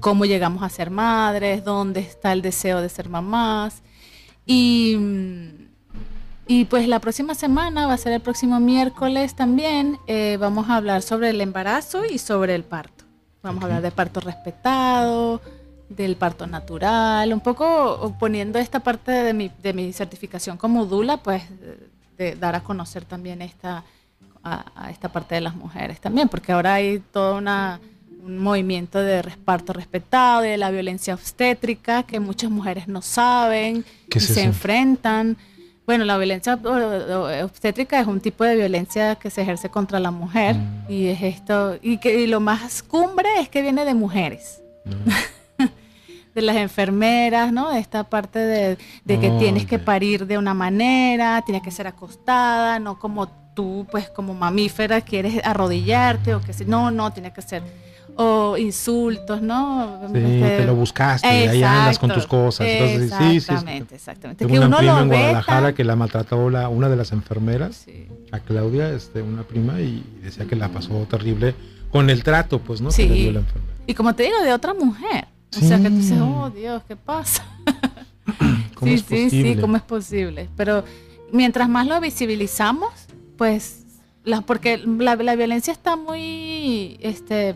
cómo 0.00 0.24
llegamos 0.24 0.62
a 0.62 0.68
ser 0.68 0.90
madres, 0.90 1.64
dónde 1.64 2.00
está 2.00 2.32
el 2.32 2.42
deseo 2.42 2.80
de 2.80 2.88
ser 2.88 3.08
mamás. 3.08 3.82
Y, 4.46 4.96
y 6.46 6.64
pues 6.64 6.88
la 6.88 6.98
próxima 6.98 7.34
semana, 7.34 7.86
va 7.86 7.94
a 7.94 7.98
ser 7.98 8.12
el 8.12 8.20
próximo 8.20 8.58
miércoles 8.58 9.36
también, 9.36 9.98
eh, 10.08 10.36
vamos 10.40 10.68
a 10.68 10.76
hablar 10.76 11.02
sobre 11.02 11.30
el 11.30 11.40
embarazo 11.40 12.04
y 12.04 12.18
sobre 12.18 12.54
el 12.54 12.64
parto. 12.64 13.04
Vamos 13.42 13.62
a 13.62 13.66
hablar 13.66 13.82
de 13.82 13.90
parto 13.90 14.20
respetado, 14.20 15.40
del 15.88 16.16
parto 16.16 16.46
natural, 16.46 17.32
un 17.32 17.40
poco 17.40 18.14
poniendo 18.18 18.58
esta 18.58 18.80
parte 18.80 19.12
de 19.12 19.34
mi, 19.34 19.50
de 19.62 19.72
mi 19.72 19.92
certificación 19.92 20.56
como 20.56 20.86
Dula, 20.86 21.18
pues 21.18 21.42
de 22.18 22.34
dar 22.36 22.54
a 22.54 22.60
conocer 22.62 23.04
también 23.04 23.42
esta, 23.42 23.84
a, 24.44 24.90
esta 24.90 25.10
parte 25.10 25.34
de 25.34 25.40
las 25.40 25.54
mujeres 25.54 26.00
también, 26.00 26.28
porque 26.28 26.52
ahora 26.52 26.74
hay 26.74 27.00
todo 27.12 27.36
una, 27.36 27.80
un 28.24 28.38
movimiento 28.38 29.00
de 29.00 29.22
parto 29.44 29.72
respetado, 29.72 30.42
de 30.42 30.56
la 30.56 30.70
violencia 30.70 31.14
obstétrica, 31.14 32.02
que 32.04 32.20
muchas 32.20 32.50
mujeres 32.50 32.88
no 32.88 33.02
saben 33.02 33.84
y 34.14 34.20
se 34.20 34.42
enfrentan. 34.42 35.36
Bueno, 35.86 36.04
la 36.04 36.16
violencia 36.16 36.54
obstétrica 37.42 38.00
es 38.00 38.06
un 38.06 38.20
tipo 38.20 38.44
de 38.44 38.54
violencia 38.56 39.16
que 39.16 39.30
se 39.30 39.42
ejerce 39.42 39.68
contra 39.68 39.98
la 39.98 40.10
mujer 40.10 40.56
mm. 40.56 40.86
y 40.88 41.06
es 41.06 41.22
esto 41.22 41.76
y 41.82 41.98
que 41.98 42.26
lo 42.28 42.40
más 42.40 42.82
cumbre 42.82 43.28
es 43.40 43.48
que 43.48 43.62
viene 43.62 43.84
de 43.84 43.94
mujeres. 43.94 44.62
Mm. 44.84 45.10
De 46.34 46.42
las 46.42 46.56
enfermeras, 46.56 47.52
¿no? 47.52 47.72
Esta 47.72 48.04
parte 48.04 48.38
de, 48.38 48.76
que 49.06 49.30
tienes 49.38 49.66
que 49.66 49.78
parir 49.78 50.26
de 50.26 50.38
una 50.38 50.54
manera, 50.54 51.42
tienes 51.42 51.62
que 51.62 51.70
ser 51.70 51.86
acostada, 51.86 52.78
no 52.78 52.98
como 52.98 53.28
tú, 53.54 53.86
pues 53.90 54.08
como 54.08 54.34
mamífera, 54.34 55.02
quieres 55.02 55.44
arrodillarte 55.44 56.34
o 56.34 56.40
que 56.40 56.52
si 56.52 56.64
no, 56.64 56.90
no, 56.90 57.12
tiene 57.12 57.32
que 57.32 57.42
ser 57.42 57.62
o 58.14 58.56
insultos, 58.58 59.40
¿no? 59.40 60.00
Sí, 60.12 60.18
este, 60.18 60.56
te 60.58 60.66
lo 60.66 60.74
buscaste, 60.74 61.26
ahí 61.26 61.62
andas 61.62 61.98
con 61.98 62.12
tus 62.12 62.26
cosas. 62.26 62.66
exactamente, 62.66 63.94
exactamente. 63.94 64.46
que 64.46 64.52
una 64.52 64.66
uno 64.66 64.78
prima 64.78 65.00
en 65.00 65.08
Guadalajara 65.08 65.72
que 65.74 65.84
la 65.84 65.96
maltrató 65.96 66.50
la, 66.50 66.68
una 66.68 66.88
de 66.88 66.96
las 66.96 67.12
enfermeras, 67.12 67.86
a 68.30 68.40
Claudia, 68.40 68.90
este, 68.90 69.22
una 69.22 69.42
prima, 69.42 69.80
y 69.80 70.04
decía 70.22 70.46
que 70.46 70.56
la 70.56 70.68
pasó 70.68 70.94
terrible 71.08 71.54
con 71.90 72.10
el 72.10 72.22
trato, 72.22 72.58
pues, 72.58 72.80
¿no? 72.80 72.90
Sí. 72.90 73.34
Y 73.86 73.94
como 73.94 74.14
te 74.14 74.24
digo, 74.24 74.40
de 74.42 74.52
otra 74.52 74.74
mujer. 74.74 75.26
O 75.56 75.60
sea, 75.60 75.78
que 75.80 75.90
tú 75.90 75.96
dices, 75.96 76.18
oh 76.20 76.50
Dios, 76.50 76.82
¿qué 76.88 76.96
pasa? 76.96 77.44
sí, 78.82 78.98
sí, 78.98 79.30
sí, 79.30 79.56
¿cómo 79.60 79.76
es 79.76 79.82
posible? 79.82 80.48
Pero 80.56 80.84
mientras 81.30 81.68
más 81.68 81.86
lo 81.86 82.00
visibilizamos, 82.00 82.90
pues, 83.36 83.84
la, 84.24 84.40
porque 84.40 84.78
la, 84.78 85.16
violencia 85.16 85.72
está 85.72 85.96
muy, 85.96 86.96
este, 87.00 87.54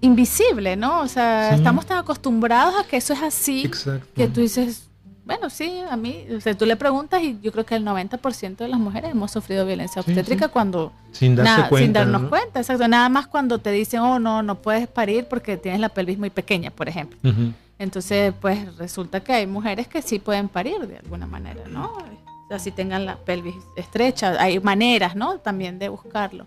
invisible, 0.00 0.76
¿no? 0.76 1.00
O 1.00 1.08
sea, 1.08 1.54
estamos 1.54 1.86
tan 1.86 1.98
acostumbrados 1.98 2.74
a 2.78 2.84
que 2.86 2.96
eso 2.96 3.12
es 3.12 3.22
así, 3.22 3.70
que 4.14 4.28
tú 4.28 4.40
dices, 4.40 4.87
bueno, 5.28 5.50
sí, 5.50 5.82
a 5.90 5.94
mí, 5.98 6.24
o 6.34 6.40
sea, 6.40 6.56
tú 6.56 6.64
le 6.64 6.74
preguntas 6.74 7.22
y 7.22 7.38
yo 7.42 7.52
creo 7.52 7.66
que 7.66 7.74
el 7.74 7.84
90% 7.84 8.56
de 8.56 8.66
las 8.66 8.80
mujeres 8.80 9.10
hemos 9.10 9.30
sufrido 9.30 9.66
violencia 9.66 10.00
obstétrica 10.00 10.48
cuando... 10.48 10.90
Sin, 11.12 11.36
darse 11.36 11.68
cuenta, 11.68 11.84
sin 11.84 11.92
darnos 11.92 12.30
cuenta, 12.30 12.60
exacto. 12.60 12.88
Nada 12.88 13.10
más 13.10 13.26
cuando 13.26 13.58
te 13.58 13.70
dicen, 13.70 14.00
oh, 14.00 14.18
no, 14.18 14.42
no 14.42 14.54
puedes 14.62 14.88
parir 14.88 15.26
porque 15.28 15.58
tienes 15.58 15.80
la 15.80 15.90
pelvis 15.90 16.18
muy 16.18 16.30
pequeña, 16.30 16.70
por 16.70 16.88
ejemplo. 16.88 17.18
Entonces, 17.78 18.32
pues 18.40 18.74
resulta 18.78 19.20
que 19.20 19.34
hay 19.34 19.46
mujeres 19.46 19.86
que 19.86 20.00
sí 20.00 20.18
pueden 20.18 20.48
parir 20.48 20.86
de 20.86 20.96
alguna 20.96 21.26
manera, 21.26 21.60
¿no? 21.68 21.92
así 22.50 22.70
tengan 22.70 23.04
la 23.04 23.16
pelvis 23.16 23.54
estrecha. 23.76 24.34
Hay 24.40 24.58
maneras, 24.60 25.14
¿no? 25.14 25.40
También 25.40 25.78
de 25.78 25.90
buscarlo. 25.90 26.46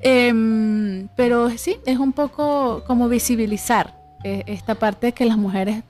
Em, 0.00 1.06
pero 1.16 1.48
sí, 1.56 1.76
es 1.86 2.00
un 2.00 2.12
poco 2.12 2.82
como 2.88 3.08
visibilizar 3.08 3.96
eh, 4.24 4.42
esta 4.48 4.74
parte 4.74 5.06
de 5.06 5.12
que 5.12 5.24
las 5.24 5.36
mujeres 5.36 5.84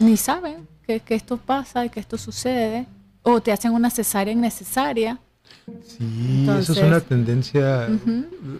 ni 0.00 0.16
saben 0.16 0.66
que, 0.98 1.14
esto 1.14 1.36
pasa 1.36 1.84
y 1.84 1.90
que 1.90 2.00
esto 2.00 2.18
sucede, 2.18 2.86
o 3.22 3.40
te 3.40 3.52
hacen 3.52 3.72
una 3.72 3.90
cesárea 3.90 4.32
innecesaria. 4.32 5.20
Sí, 5.86 6.48
eso 6.58 6.72
es 6.72 6.78
una 6.78 7.00
tendencia 7.00 7.88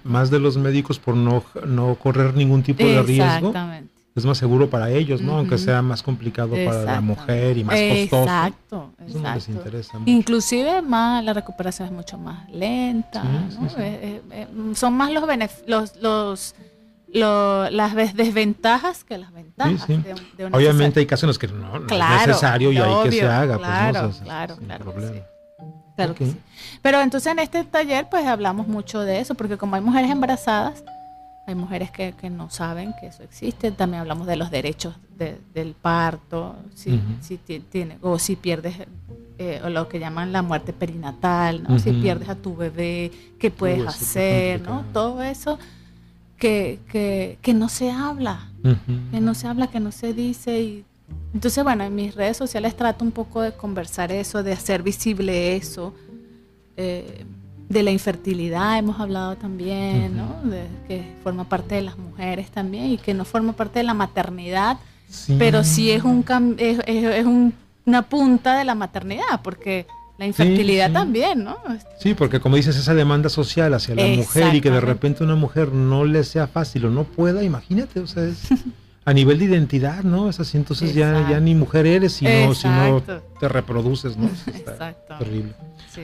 más 0.04 0.30
de 0.30 0.38
los 0.38 0.56
médicos 0.56 1.00
por 1.00 1.16
no, 1.16 1.42
no 1.66 1.96
correr 1.96 2.34
ningún 2.34 2.62
tipo 2.62 2.84
de 2.84 3.02
riesgo. 3.02 3.48
Exactamente 3.48 4.00
es 4.14 4.26
más 4.26 4.38
seguro 4.38 4.68
para 4.68 4.90
ellos, 4.90 5.20
¿no? 5.20 5.38
Aunque 5.38 5.58
sea 5.58 5.82
más 5.82 6.02
complicado 6.02 6.50
para 6.50 6.84
la 6.84 7.00
mujer 7.00 7.56
y 7.58 7.64
más 7.64 7.78
costoso. 7.78 8.22
Exacto, 8.22 8.90
exacto. 9.06 10.02
Inclusive 10.06 10.82
más 10.82 11.24
la 11.24 11.32
recuperación 11.32 11.88
es 11.88 11.94
mucho 11.94 12.18
más 12.18 12.48
lenta, 12.50 13.22
¿no? 13.22 13.66
Eh, 13.66 13.72
eh, 13.78 14.22
eh, 14.32 14.46
son 14.74 14.94
más 14.94 15.12
los 15.12 15.24
los, 15.66 15.96
los 15.96 16.54
las 17.12 18.14
desventajas 18.14 19.04
que 19.04 19.18
las 19.18 19.32
ventajas 19.32 19.88
de, 19.88 20.14
de 20.36 20.44
Obviamente 20.46 21.00
hay 21.00 21.06
casos 21.06 21.24
en 21.24 21.28
los 21.28 21.38
que 21.38 21.48
no, 21.48 21.76
es 21.76 22.26
necesario 22.26 22.72
y 22.72 22.78
hay 22.78 23.04
que 23.04 23.12
se 23.12 23.26
haga. 23.26 23.56
Pues, 23.56 23.68
claro, 23.68 24.10
claro, 24.22 24.56
claro. 24.56 24.94
Claro 25.96 26.14
que 26.14 26.26
sí. 26.26 26.36
Pero 26.82 27.00
entonces 27.00 27.30
en 27.30 27.40
este 27.40 27.62
taller 27.64 28.08
pues 28.10 28.26
hablamos 28.26 28.68
mucho 28.68 29.00
de 29.00 29.20
eso, 29.20 29.34
porque 29.34 29.58
como 29.58 29.76
hay 29.76 29.82
mujeres 29.82 30.10
embarazadas, 30.10 30.82
hay 31.46 31.54
mujeres 31.54 31.90
que, 31.90 32.14
no 32.30 32.48
saben 32.48 32.94
que 33.00 33.08
eso 33.08 33.22
existe. 33.22 33.70
También 33.70 34.02
hablamos 34.02 34.26
de 34.26 34.36
los 34.36 34.50
derechos 34.50 34.94
del 35.16 35.74
parto, 35.74 36.56
si, 36.74 37.00
si 37.20 37.36
tiene, 37.36 37.98
o 38.00 38.18
si 38.18 38.36
pierdes 38.36 38.76
eh, 39.38 39.60
o 39.64 39.68
lo 39.68 39.88
que 39.88 39.98
llaman 39.98 40.32
la 40.32 40.42
muerte 40.42 40.72
perinatal, 40.72 41.62
¿no? 41.62 41.78
si 41.78 41.92
pierdes 41.92 42.28
a 42.28 42.34
tu 42.34 42.56
bebé, 42.56 43.10
qué 43.38 43.50
puedes 43.50 43.86
hacer, 43.86 44.62
¿no? 44.62 44.84
Todo 44.92 45.22
eso 45.22 45.58
que, 46.40 47.36
que, 47.42 47.54
no 47.54 47.68
se 47.68 47.90
habla, 47.90 48.48
que 49.12 49.20
no 49.20 49.34
se 49.34 49.46
habla, 49.46 49.68
que 49.68 49.78
no 49.78 49.92
se 49.92 50.14
dice. 50.14 50.60
Y, 50.60 50.84
entonces, 51.34 51.62
bueno, 51.62 51.84
en 51.84 51.94
mis 51.94 52.14
redes 52.14 52.36
sociales 52.36 52.74
trato 52.74 53.04
un 53.04 53.12
poco 53.12 53.42
de 53.42 53.52
conversar 53.52 54.10
eso, 54.10 54.42
de 54.42 54.52
hacer 54.52 54.82
visible 54.82 55.54
eso. 55.54 55.94
Eh, 56.76 57.24
de 57.68 57.84
la 57.84 57.92
infertilidad 57.92 58.78
hemos 58.78 58.98
hablado 58.98 59.36
también, 59.36 60.16
¿no? 60.16 60.40
De, 60.50 60.66
que 60.88 61.14
forma 61.22 61.48
parte 61.48 61.76
de 61.76 61.82
las 61.82 61.96
mujeres 61.96 62.50
también 62.50 62.86
y 62.86 62.98
que 62.98 63.14
no 63.14 63.24
forma 63.24 63.52
parte 63.52 63.78
de 63.78 63.84
la 63.84 63.94
maternidad, 63.94 64.78
pero 65.38 65.62
sí 65.62 65.92
es, 65.92 66.02
un, 66.02 66.24
es, 66.58 66.80
es, 66.86 67.26
una 67.86 68.02
punta 68.02 68.58
de 68.58 68.64
la 68.64 68.74
maternidad, 68.74 69.40
porque 69.44 69.86
la 70.20 70.26
infertilidad 70.26 70.92
también, 70.92 71.44
¿no? 71.44 71.56
Sí, 71.98 72.12
porque 72.12 72.40
como 72.40 72.56
dices, 72.56 72.76
esa 72.76 72.92
demanda 72.92 73.30
social 73.30 73.72
hacia 73.72 73.94
la 73.94 74.06
mujer 74.06 74.54
y 74.54 74.60
que 74.60 74.70
de 74.70 74.82
repente 74.82 75.24
una 75.24 75.34
mujer 75.34 75.72
no 75.72 76.04
le 76.04 76.24
sea 76.24 76.46
fácil 76.46 76.84
o 76.84 76.90
no 76.90 77.04
pueda, 77.04 77.42
imagínate, 77.42 78.00
o 78.00 78.06
sea, 78.06 78.24
es... 78.24 78.48
a 79.06 79.14
nivel 79.14 79.38
de 79.38 79.46
identidad, 79.46 80.04
¿no? 80.04 80.28
Es 80.28 80.38
así, 80.38 80.58
entonces 80.58 80.92
ya, 80.92 81.26
ya 81.30 81.40
ni 81.40 81.54
mujer 81.54 81.86
eres, 81.86 82.12
sino, 82.12 82.54
sino 82.54 83.02
te 83.40 83.48
reproduces, 83.48 84.18
¿no? 84.18 84.26
Exacto. 84.46 85.14
Terrible. 85.18 85.54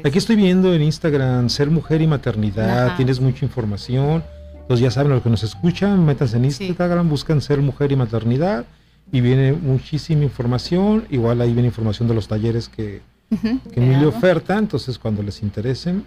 Aquí 0.02 0.16
estoy 0.16 0.36
viendo 0.36 0.72
en 0.72 0.80
Instagram 0.80 1.50
ser 1.50 1.68
mujer 1.68 2.00
y 2.00 2.06
maternidad, 2.06 2.96
tienes 2.96 3.20
mucha 3.20 3.44
información. 3.44 4.24
Entonces 4.54 4.82
ya 4.82 4.90
saben, 4.90 5.12
los 5.12 5.22
que 5.22 5.28
nos 5.28 5.42
escuchan, 5.42 6.06
métanse 6.06 6.38
en 6.38 6.46
Instagram, 6.46 7.06
buscan 7.10 7.42
ser 7.42 7.60
mujer 7.60 7.92
y 7.92 7.96
maternidad 7.96 8.64
y 9.12 9.20
viene 9.20 9.52
muchísima 9.52 10.22
información. 10.22 11.04
Igual 11.10 11.42
ahí 11.42 11.52
viene 11.52 11.68
información 11.68 12.08
de 12.08 12.14
los 12.14 12.28
talleres 12.28 12.70
que, 12.70 13.02
que 13.28 13.80
Emilio 13.80 14.08
oferta, 14.08 14.56
entonces 14.56 14.98
cuando 14.98 15.22
les 15.22 15.42
interesen, 15.42 16.04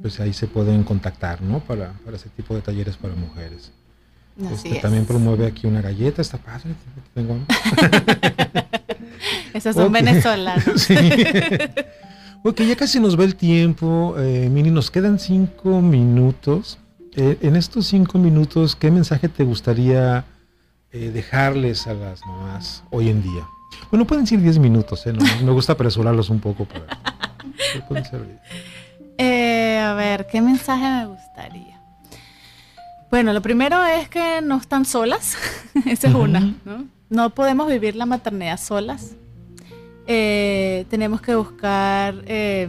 pues 0.00 0.20
ahí 0.20 0.32
se 0.32 0.46
pueden 0.46 0.82
contactar, 0.82 1.40
¿no? 1.42 1.60
Para, 1.60 1.92
para 2.04 2.16
ese 2.16 2.28
tipo 2.30 2.54
de 2.54 2.60
talleres 2.60 2.96
para 2.96 3.14
mujeres. 3.14 3.72
Este, 4.52 4.80
también 4.80 5.04
promueve 5.04 5.46
aquí 5.46 5.66
una 5.66 5.82
galleta, 5.82 6.22
está 6.22 6.38
padre. 6.38 6.74
Tengo... 7.14 7.38
Esas 9.54 9.74
son 9.74 9.92
venezolanas. 9.92 10.64
sí. 10.76 10.94
Ok, 12.42 12.62
ya 12.62 12.76
casi 12.76 13.00
nos 13.00 13.18
va 13.18 13.24
el 13.24 13.36
tiempo. 13.36 14.14
Eh, 14.18 14.48
Mini, 14.50 14.70
nos 14.70 14.90
quedan 14.90 15.18
cinco 15.18 15.82
minutos. 15.82 16.78
Eh, 17.16 17.36
en 17.42 17.56
estos 17.56 17.86
cinco 17.88 18.18
minutos, 18.18 18.76
¿qué 18.76 18.90
mensaje 18.90 19.28
te 19.28 19.44
gustaría 19.44 20.24
eh, 20.92 21.10
dejarles 21.10 21.86
a 21.86 21.94
las 21.94 22.24
mamás 22.24 22.84
hoy 22.90 23.10
en 23.10 23.22
día? 23.22 23.44
Bueno, 23.90 24.06
pueden 24.06 24.26
ser 24.26 24.40
diez 24.40 24.58
minutos, 24.58 25.06
¿eh? 25.06 25.12
me 25.44 25.52
gusta 25.52 25.72
apresurarlos 25.72 26.30
un 26.30 26.40
poco. 26.40 26.64
Para, 26.64 26.86
a 29.82 29.94
ver, 29.94 30.26
¿qué 30.26 30.40
mensaje 30.40 30.82
me 30.82 31.06
gustaría? 31.06 31.80
Bueno, 33.10 33.32
lo 33.32 33.42
primero 33.42 33.84
es 33.84 34.08
que 34.08 34.40
no 34.40 34.56
están 34.56 34.84
solas. 34.84 35.36
Esa 35.86 36.08
es 36.08 36.14
una. 36.14 36.40
¿no? 36.64 36.86
no 37.10 37.30
podemos 37.30 37.68
vivir 37.68 37.96
la 37.96 38.06
maternidad 38.06 38.58
solas. 38.58 39.16
Eh, 40.06 40.86
tenemos 40.88 41.20
que 41.20 41.34
buscar 41.34 42.22
eh, 42.26 42.68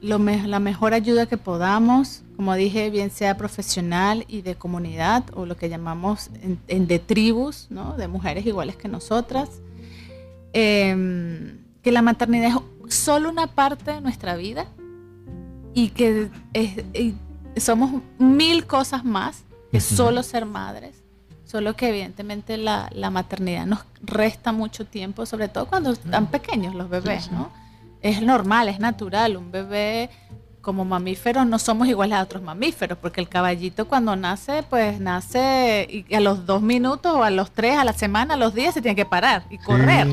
lo 0.00 0.18
la 0.18 0.60
mejor 0.60 0.94
ayuda 0.94 1.26
que 1.26 1.36
podamos, 1.36 2.22
como 2.36 2.54
dije, 2.54 2.88
bien 2.88 3.10
sea 3.10 3.36
profesional 3.36 4.24
y 4.28 4.42
de 4.42 4.54
comunidad 4.54 5.24
o 5.34 5.44
lo 5.44 5.56
que 5.56 5.68
llamamos 5.68 6.30
en, 6.68 6.86
de 6.86 6.98
tribus, 6.98 7.66
¿no? 7.68 7.96
de 7.96 8.08
mujeres 8.08 8.46
iguales 8.46 8.76
que 8.76 8.88
nosotras. 8.88 9.60
Em, 10.52 11.58
que 11.82 11.92
la 11.92 12.02
maternidad 12.02 12.60
es 12.88 12.94
solo 12.94 13.30
una 13.30 13.46
parte 13.46 13.92
de 13.92 14.00
nuestra 14.00 14.36
vida 14.36 14.66
y 15.74 15.90
que 15.90 16.28
somos 17.56 18.02
mil 18.18 18.66
cosas 18.66 19.04
más 19.04 19.44
que 19.70 19.80
solo 19.80 20.22
ser 20.22 20.46
madres 20.46 21.00
Solo 21.50 21.74
que 21.74 21.88
evidentemente 21.88 22.56
la, 22.56 23.10
maternidad 23.10 23.66
nos 23.66 23.80
resta 24.02 24.52
mucho 24.52 24.86
tiempo, 24.86 25.26
sobre 25.26 25.48
todo 25.48 25.66
cuando 25.66 25.90
están 25.90 26.28
pequeños 26.28 26.76
los 26.76 26.88
bebés, 26.88 27.32
¿no? 27.32 27.50
Es 28.02 28.22
normal, 28.22 28.68
es 28.68 28.78
natural. 28.78 29.36
Un 29.36 29.50
bebé 29.50 30.10
como 30.60 30.84
mamíferos 30.84 31.46
no 31.46 31.58
somos 31.58 31.88
iguales 31.88 32.18
a 32.18 32.22
otros 32.22 32.42
mamíferos, 32.42 32.98
porque 32.98 33.20
el 33.20 33.28
caballito 33.28 33.88
cuando 33.88 34.14
nace, 34.16 34.62
pues 34.68 35.00
nace 35.00 36.04
y 36.08 36.14
a 36.14 36.20
los 36.20 36.46
dos 36.46 36.62
minutos 36.62 37.12
o 37.14 37.22
a 37.22 37.30
los 37.30 37.50
tres, 37.50 37.78
a 37.78 37.84
la 37.84 37.92
semana, 37.92 38.34
a 38.34 38.36
los 38.36 38.54
días 38.54 38.74
se 38.74 38.82
tiene 38.82 38.96
que 38.96 39.06
parar 39.06 39.44
y 39.50 39.58
correr. 39.58 40.06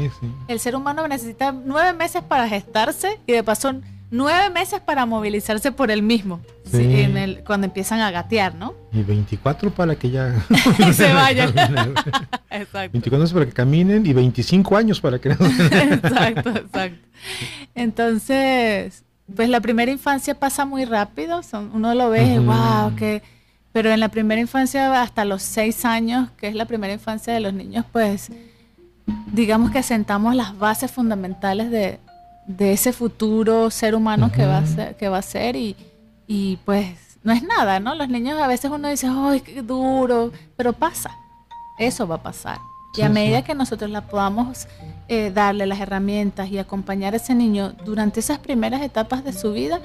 El 0.48 0.60
ser 0.60 0.76
humano 0.76 1.08
necesita 1.08 1.52
nueve 1.52 1.94
meses 1.94 2.24
para 2.24 2.48
gestarse 2.48 3.20
y 3.28 3.34
de 3.34 3.44
paso 3.44 3.76
nueve 4.10 4.50
meses 4.50 4.80
para 4.80 5.06
movilizarse 5.06 5.72
por 5.72 5.92
él 5.92 6.02
mismo, 6.02 6.40
en 6.72 7.18
el, 7.18 7.44
cuando 7.44 7.66
empiezan 7.66 8.00
a 8.00 8.12
gatear, 8.12 8.56
¿no? 8.56 8.74
Y 8.94 9.04
24 9.04 9.72
para 9.72 9.96
que 9.96 10.10
ya 10.10 10.34
se 10.94 11.14
vayan. 11.14 11.50
exacto. 12.50 12.92
24 12.94 13.20
meses 13.20 13.34
para 13.34 13.46
que 13.46 13.52
caminen 13.52 14.06
y 14.06 14.14
25 14.14 14.78
años 14.78 15.02
para 15.02 15.20
que... 15.20 15.30
exacto, 15.30 16.50
exacto. 16.52 17.08
Entonces, 17.76 19.04
pues 19.36 19.50
la 19.50 19.60
primera 19.62 19.92
infancia 19.92 20.36
pasa 20.36 20.66
muy 20.66 20.86
rápido, 20.86 21.44
son, 21.44 21.72
uno 21.74 21.94
lo 21.94 22.10
ve, 22.10 22.40
wow, 22.40 22.96
que... 22.96 23.22
Pero 23.74 23.92
en 23.92 24.00
la 24.00 24.10
primera 24.10 24.42
infancia, 24.42 25.04
hasta 25.04 25.24
los 25.24 25.44
seis 25.44 25.86
años, 25.86 26.30
que 26.38 26.48
es 26.48 26.56
la 26.56 26.66
primera 26.66 26.94
infancia 26.94 27.32
de 27.34 27.40
los 27.42 27.54
niños, 27.54 27.86
pues 27.92 28.32
digamos 29.32 29.70
que 29.70 29.84
sentamos 29.84 30.34
las 30.34 30.58
bases 30.58 30.90
fundamentales 30.90 31.70
de, 31.70 32.00
de 32.48 32.74
ese 32.74 32.94
futuro 32.94 33.70
ser 33.70 33.94
humano 33.94 34.32
que, 34.32 34.46
va 34.46 34.60
a 34.60 34.66
ser, 34.66 34.96
que 34.96 35.10
va 35.10 35.20
a 35.20 35.22
ser 35.22 35.56
y, 35.56 35.76
y, 36.26 36.58
pues 36.66 36.88
no 37.24 37.34
es 37.34 37.44
nada, 37.44 37.80
¿no? 37.80 37.94
Los 37.94 38.10
niños 38.10 38.42
a 38.42 38.48
veces 38.48 38.72
uno 38.72 38.88
dice, 38.88 39.08
¡ay, 39.10 39.42
qué 39.42 39.62
duro! 39.62 40.32
Pero 40.56 40.74
pasa, 40.74 41.12
eso 41.78 42.08
va 42.08 42.16
a 42.16 42.24
pasar. 42.24 42.58
Y 42.96 43.02
a 43.02 43.10
medida 43.10 43.44
que 43.44 43.54
nosotros 43.54 43.92
la 43.92 44.02
podamos 44.08 44.68
eh, 45.10 45.32
darle 45.34 45.66
las 45.66 45.80
herramientas 45.80 46.50
y 46.50 46.58
acompañar 46.58 47.14
a 47.14 47.18
ese 47.18 47.36
niño 47.36 47.74
durante 47.86 48.20
esas 48.20 48.40
primeras 48.40 48.82
etapas 48.82 49.24
de 49.24 49.34
su 49.34 49.54
vida, 49.54 49.82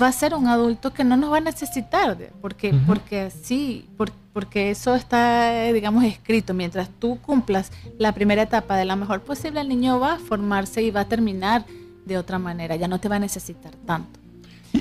va 0.00 0.08
a 0.08 0.12
ser 0.12 0.34
un 0.34 0.46
adulto 0.46 0.92
que 0.92 1.04
no 1.04 1.16
nos 1.16 1.32
va 1.32 1.38
a 1.38 1.40
necesitar, 1.40 2.16
porque, 2.40 2.74
porque 2.86 3.30
sí, 3.30 3.86
porque 4.32 4.70
eso 4.70 4.94
está, 4.94 5.72
digamos, 5.72 6.04
escrito. 6.04 6.54
Mientras 6.54 6.88
tú 6.88 7.18
cumplas 7.20 7.70
la 7.98 8.12
primera 8.12 8.42
etapa 8.42 8.76
de 8.76 8.84
la 8.84 8.96
mejor 8.96 9.20
posible, 9.20 9.60
el 9.60 9.68
niño 9.68 10.00
va 10.00 10.14
a 10.14 10.18
formarse 10.18 10.82
y 10.82 10.90
va 10.90 11.00
a 11.00 11.08
terminar 11.08 11.64
de 12.06 12.18
otra 12.18 12.38
manera, 12.38 12.76
ya 12.76 12.88
no 12.88 12.98
te 12.98 13.08
va 13.08 13.16
a 13.16 13.20
necesitar 13.20 13.72
tanto. 13.86 14.18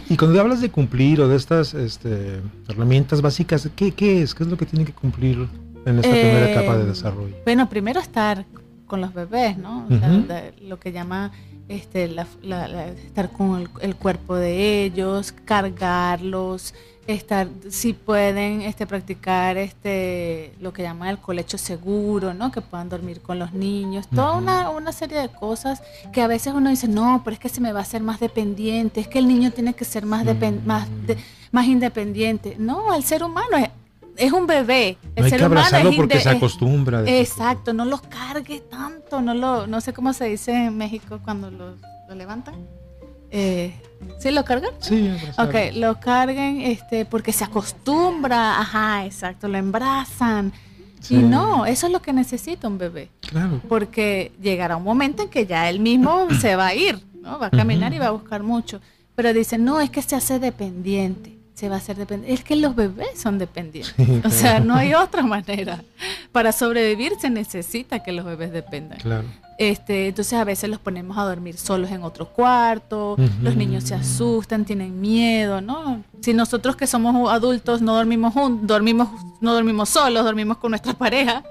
Y, 0.09 0.15
cuando 0.15 0.39
hablas 0.39 0.61
de 0.61 0.69
cumplir 0.69 1.19
o 1.19 1.27
de 1.27 1.35
estas 1.35 1.73
este, 1.73 2.41
herramientas 2.69 3.21
básicas, 3.21 3.69
¿qué, 3.75 3.91
¿qué, 3.91 4.21
es? 4.21 4.33
¿Qué 4.33 4.43
es 4.43 4.49
lo 4.49 4.57
que 4.57 4.65
tiene 4.65 4.85
que 4.85 4.93
cumplir 4.93 5.49
en 5.85 5.97
esta 5.97 6.11
primera 6.11 6.47
eh, 6.47 6.51
etapa 6.53 6.77
de 6.77 6.85
desarrollo? 6.85 7.35
Bueno, 7.43 7.67
primero 7.67 7.99
estar 7.99 8.45
con 8.91 8.99
los 8.99 9.13
bebés, 9.13 9.57
¿no? 9.57 9.87
lo 10.63 10.77
que 10.77 10.91
llama 10.91 11.31
este, 11.69 12.13
estar 13.05 13.29
con 13.31 13.69
el, 13.79 13.95
cuerpo 13.95 14.35
de 14.35 14.83
ellos, 14.83 15.33
cargarlos, 15.45 16.73
estar, 17.07 17.47
si 17.69 17.93
pueden 17.93 18.59
este, 18.59 18.85
practicar 18.85 19.55
este, 19.55 20.53
lo 20.59 20.73
que 20.73 20.83
llaman 20.83 21.07
el 21.07 21.19
colecho 21.19 21.57
seguro, 21.57 22.33
¿no? 22.33 22.51
que 22.51 22.59
puedan 22.59 22.89
dormir 22.89 23.21
con 23.21 23.39
los 23.39 23.53
niños, 23.53 24.09
toda 24.09 24.33
una, 24.33 24.69
una, 24.71 24.91
serie 24.91 25.19
de 25.19 25.29
cosas 25.29 25.81
que 26.11 26.21
a 26.21 26.27
veces 26.27 26.53
uno 26.53 26.69
dice, 26.69 26.89
no, 26.89 27.21
pero 27.23 27.35
es 27.35 27.39
que 27.39 27.47
se 27.47 27.61
me 27.61 27.71
va 27.71 27.79
a 27.79 27.83
hacer 27.83 28.01
más 28.03 28.19
dependiente, 28.19 28.99
es 28.99 29.07
que 29.07 29.19
el 29.19 29.27
niño 29.29 29.51
tiene 29.51 29.73
que 29.73 29.85
ser 29.85 30.05
más, 30.05 30.25
más, 30.65 30.89
más 31.49 31.65
independiente. 31.65 32.57
No, 32.59 32.93
el 32.93 33.05
ser 33.05 33.23
humano 33.23 33.55
es, 33.55 33.69
es 34.17 34.31
un 34.31 34.47
bebé. 34.47 34.97
El 35.15 35.29
ser 35.29 35.45
humano 35.45 35.89
es 35.89 35.95
porque 35.95 36.19
se 36.19 36.29
acostumbra. 36.29 37.03
Exacto, 37.05 37.73
no 37.73 37.85
los 37.85 38.01
cargue 38.01 38.61
tanto, 38.61 39.21
no 39.21 39.33
lo, 39.33 39.67
no 39.67 39.81
sé 39.81 39.93
cómo 39.93 40.13
se 40.13 40.25
dice 40.25 40.51
en 40.51 40.77
México 40.77 41.19
cuando 41.23 41.51
lo, 41.51 41.75
lo 42.07 42.15
levantan. 42.15 42.55
Eh, 43.31 43.73
¿Sí 44.19 44.29
lo 44.31 44.43
cargan? 44.43 44.71
Sí, 44.79 45.09
Ok, 45.37 45.75
lo 45.75 45.99
carguen 45.99 46.61
este, 46.61 47.05
porque 47.05 47.31
se 47.31 47.45
acostumbra, 47.45 48.59
ajá, 48.59 49.05
exacto, 49.05 49.47
lo 49.47 49.57
embrazan. 49.57 50.51
Y 51.09 51.15
no, 51.15 51.65
eso 51.65 51.87
es 51.87 51.93
lo 51.93 52.01
que 52.01 52.13
necesita 52.13 52.67
un 52.67 52.77
bebé. 52.77 53.09
Claro. 53.21 53.59
Porque 53.67 54.31
llegará 54.39 54.77
un 54.77 54.83
momento 54.83 55.23
en 55.23 55.29
que 55.29 55.47
ya 55.47 55.67
él 55.69 55.79
mismo 55.79 56.27
se 56.39 56.55
va 56.55 56.67
a 56.67 56.75
ir, 56.75 57.03
¿no? 57.21 57.39
Va 57.39 57.47
a 57.47 57.51
caminar 57.51 57.93
y 57.93 57.97
va 57.97 58.07
a 58.07 58.11
buscar 58.11 58.43
mucho. 58.43 58.81
Pero 59.15 59.33
dicen, 59.33 59.63
no, 59.63 59.81
es 59.81 59.89
que 59.89 60.01
se 60.01 60.15
hace 60.15 60.37
dependiente 60.37 61.40
se 61.61 61.69
va 61.69 61.75
a 61.75 61.77
hacer 61.77 61.95
dependiente. 61.95 62.33
Es 62.33 62.43
que 62.43 62.55
los 62.55 62.75
bebés 62.75 63.21
son 63.21 63.37
dependientes. 63.37 63.93
o 64.25 64.31
sea, 64.31 64.59
no 64.59 64.73
hay 64.73 64.95
otra 64.95 65.21
manera. 65.21 65.83
Para 66.31 66.51
sobrevivir 66.51 67.13
se 67.21 67.29
necesita 67.29 68.01
que 68.01 68.11
los 68.11 68.25
bebés 68.25 68.51
dependan. 68.51 68.97
Claro. 68.97 69.27
Este, 69.59 70.07
entonces 70.07 70.33
a 70.33 70.43
veces 70.43 70.71
los 70.71 70.79
ponemos 70.79 71.19
a 71.19 71.23
dormir 71.23 71.55
solos 71.57 71.91
en 71.91 72.01
otro 72.01 72.25
cuarto, 72.29 73.15
los 73.43 73.55
niños 73.55 73.83
se 73.83 73.93
asustan, 73.93 74.65
tienen 74.65 74.99
miedo, 74.99 75.61
¿no? 75.61 76.03
Si 76.21 76.33
nosotros 76.33 76.75
que 76.75 76.87
somos 76.87 77.31
adultos 77.31 77.79
no 77.79 77.93
dormimos 77.93 78.33
juntos, 78.33 78.65
dormimos, 78.65 79.09
no 79.39 79.53
dormimos 79.53 79.89
solos, 79.89 80.23
dormimos 80.23 80.57
con 80.57 80.71
nuestra 80.71 80.93
pareja, 80.93 81.43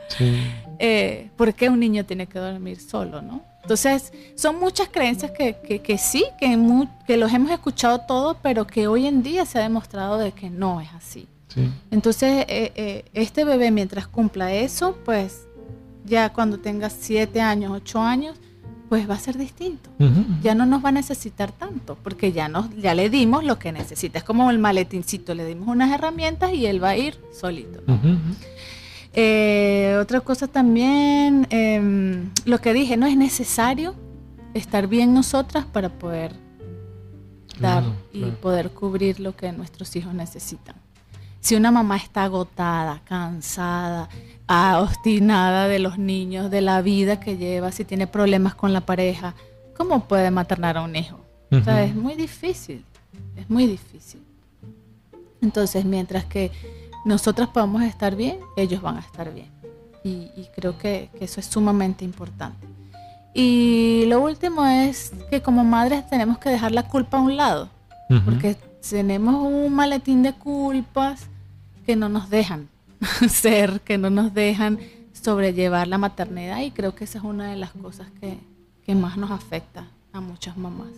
eh, 0.80 1.30
¿por 1.36 1.54
qué 1.54 1.68
un 1.68 1.78
niño 1.78 2.04
tiene 2.04 2.26
que 2.26 2.40
dormir 2.40 2.80
solo, 2.80 3.22
no? 3.22 3.44
Entonces, 3.62 4.12
son 4.34 4.58
muchas 4.58 4.88
creencias 4.88 5.30
que, 5.32 5.80
que, 5.82 5.98
sí, 5.98 6.24
que, 6.38 6.58
que 7.06 7.16
los 7.16 7.32
hemos 7.32 7.50
escuchado 7.50 8.00
todos, 8.00 8.36
pero 8.42 8.66
que 8.66 8.88
hoy 8.88 9.06
en 9.06 9.22
día 9.22 9.44
se 9.44 9.58
ha 9.58 9.62
demostrado 9.62 10.18
de 10.18 10.32
que 10.32 10.50
no 10.50 10.80
es 10.80 10.88
así. 10.92 11.28
Entonces, 11.90 12.44
eh, 12.48 12.72
eh, 12.74 13.04
este 13.12 13.44
bebé 13.44 13.70
mientras 13.70 14.06
cumpla 14.06 14.52
eso, 14.52 14.96
pues 15.04 15.46
ya 16.04 16.32
cuando 16.32 16.58
tenga 16.58 16.90
siete 16.90 17.40
años, 17.40 17.72
ocho 17.72 18.00
años, 18.00 18.36
pues 18.88 19.08
va 19.08 19.14
a 19.14 19.18
ser 19.18 19.38
distinto. 19.38 19.88
Ya 20.42 20.56
no 20.56 20.66
nos 20.66 20.84
va 20.84 20.88
a 20.88 20.92
necesitar 20.92 21.52
tanto, 21.52 21.96
porque 22.02 22.32
ya, 22.32 22.48
nos, 22.48 22.74
ya 22.76 22.92
le 22.92 23.08
dimos 23.08 23.44
lo 23.44 23.56
que 23.56 23.70
necesita. 23.70 24.18
Es 24.18 24.24
como 24.24 24.50
el 24.50 24.58
maletincito, 24.58 25.32
le 25.32 25.46
dimos 25.46 25.68
unas 25.68 25.92
herramientas 25.92 26.52
y 26.52 26.66
él 26.66 26.82
va 26.82 26.90
a 26.90 26.96
ir 26.96 27.16
solito. 27.32 27.82
Eh, 29.12 29.96
otra 30.00 30.20
cosa 30.20 30.46
también, 30.46 31.46
em, 31.50 32.30
lo 32.44 32.61
que 32.61 32.72
dije, 32.72 32.96
no 32.96 33.06
es 33.06 33.16
necesario 33.16 33.94
estar 34.54 34.86
bien 34.86 35.12
nosotras 35.14 35.64
para 35.64 35.88
poder 35.88 36.32
dar 37.58 37.84
y 38.12 38.24
poder 38.30 38.70
cubrir 38.70 39.20
lo 39.20 39.36
que 39.36 39.52
nuestros 39.52 39.94
hijos 39.96 40.14
necesitan. 40.14 40.76
Si 41.40 41.56
una 41.56 41.70
mamá 41.70 41.96
está 41.96 42.24
agotada, 42.24 43.00
cansada, 43.04 44.08
obstinada 44.78 45.68
de 45.68 45.78
los 45.78 45.98
niños, 45.98 46.50
de 46.50 46.61
la 46.61 46.82
vida 46.82 47.18
que 47.18 47.36
lleva, 47.36 47.72
si 47.72 47.84
tiene 47.84 48.06
problemas 48.06 48.54
con 48.54 48.72
la 48.72 48.82
pareja, 48.82 49.34
¿cómo 49.76 50.04
puede 50.04 50.30
maternar 50.30 50.76
a 50.76 50.82
un 50.82 50.94
hijo? 50.96 51.20
O 51.50 51.61
sea, 51.62 51.82
es 51.84 51.94
muy 51.94 52.14
difícil, 52.14 52.84
es 53.36 53.48
muy 53.48 53.66
difícil. 53.66 54.20
Entonces, 55.40 55.84
mientras 55.84 56.24
que 56.26 56.52
nosotras 57.05 57.48
podamos 57.48 57.82
estar 57.82 58.16
bien, 58.16 58.38
ellos 58.57 58.82
van 58.82 58.96
a 58.96 59.01
estar 59.01 59.32
bien. 59.32 59.48
Y, 60.03 60.30
creo 60.57 60.78
que, 60.78 61.11
eso 61.20 61.40
es 61.40 61.46
sumamente 61.46 62.05
importante. 62.05 62.66
Y 63.34 64.05
lo 64.07 64.20
último 64.20 64.64
es 64.66 65.12
que 65.28 65.42
como 65.42 65.62
madres 65.62 66.09
tenemos 66.09 66.38
que 66.38 66.48
dejar 66.48 66.72
la 66.72 66.84
culpa 66.84 67.18
a 67.18 67.20
un 67.20 67.36
lado, 67.36 67.68
porque 68.24 68.57
tenemos 68.88 69.34
un 69.36 69.72
maletín 69.72 70.22
de 70.22 70.32
culpas 70.32 71.26
que 71.86 71.96
no 71.96 72.09
nos 72.09 72.28
dejan 72.30 72.68
ser, 73.28 73.80
que 73.82 73.98
no 73.98 74.11
nos 74.11 74.34
dejan 74.34 74.78
sobrellevar 75.12 75.86
la 75.86 75.98
maternidad 75.98 76.61
y 76.62 76.70
creo 76.70 76.94
que 76.94 77.05
esa 77.05 77.18
es 77.18 77.24
una 77.24 77.51
de 77.51 77.57
las 77.57 77.72
cosas 77.72 78.09
que, 78.20 78.38
que 78.84 78.94
más 78.94 79.16
nos 79.16 79.30
afecta 79.30 79.86
a 80.12 80.20
muchas 80.20 80.57
mamás. 80.57 80.88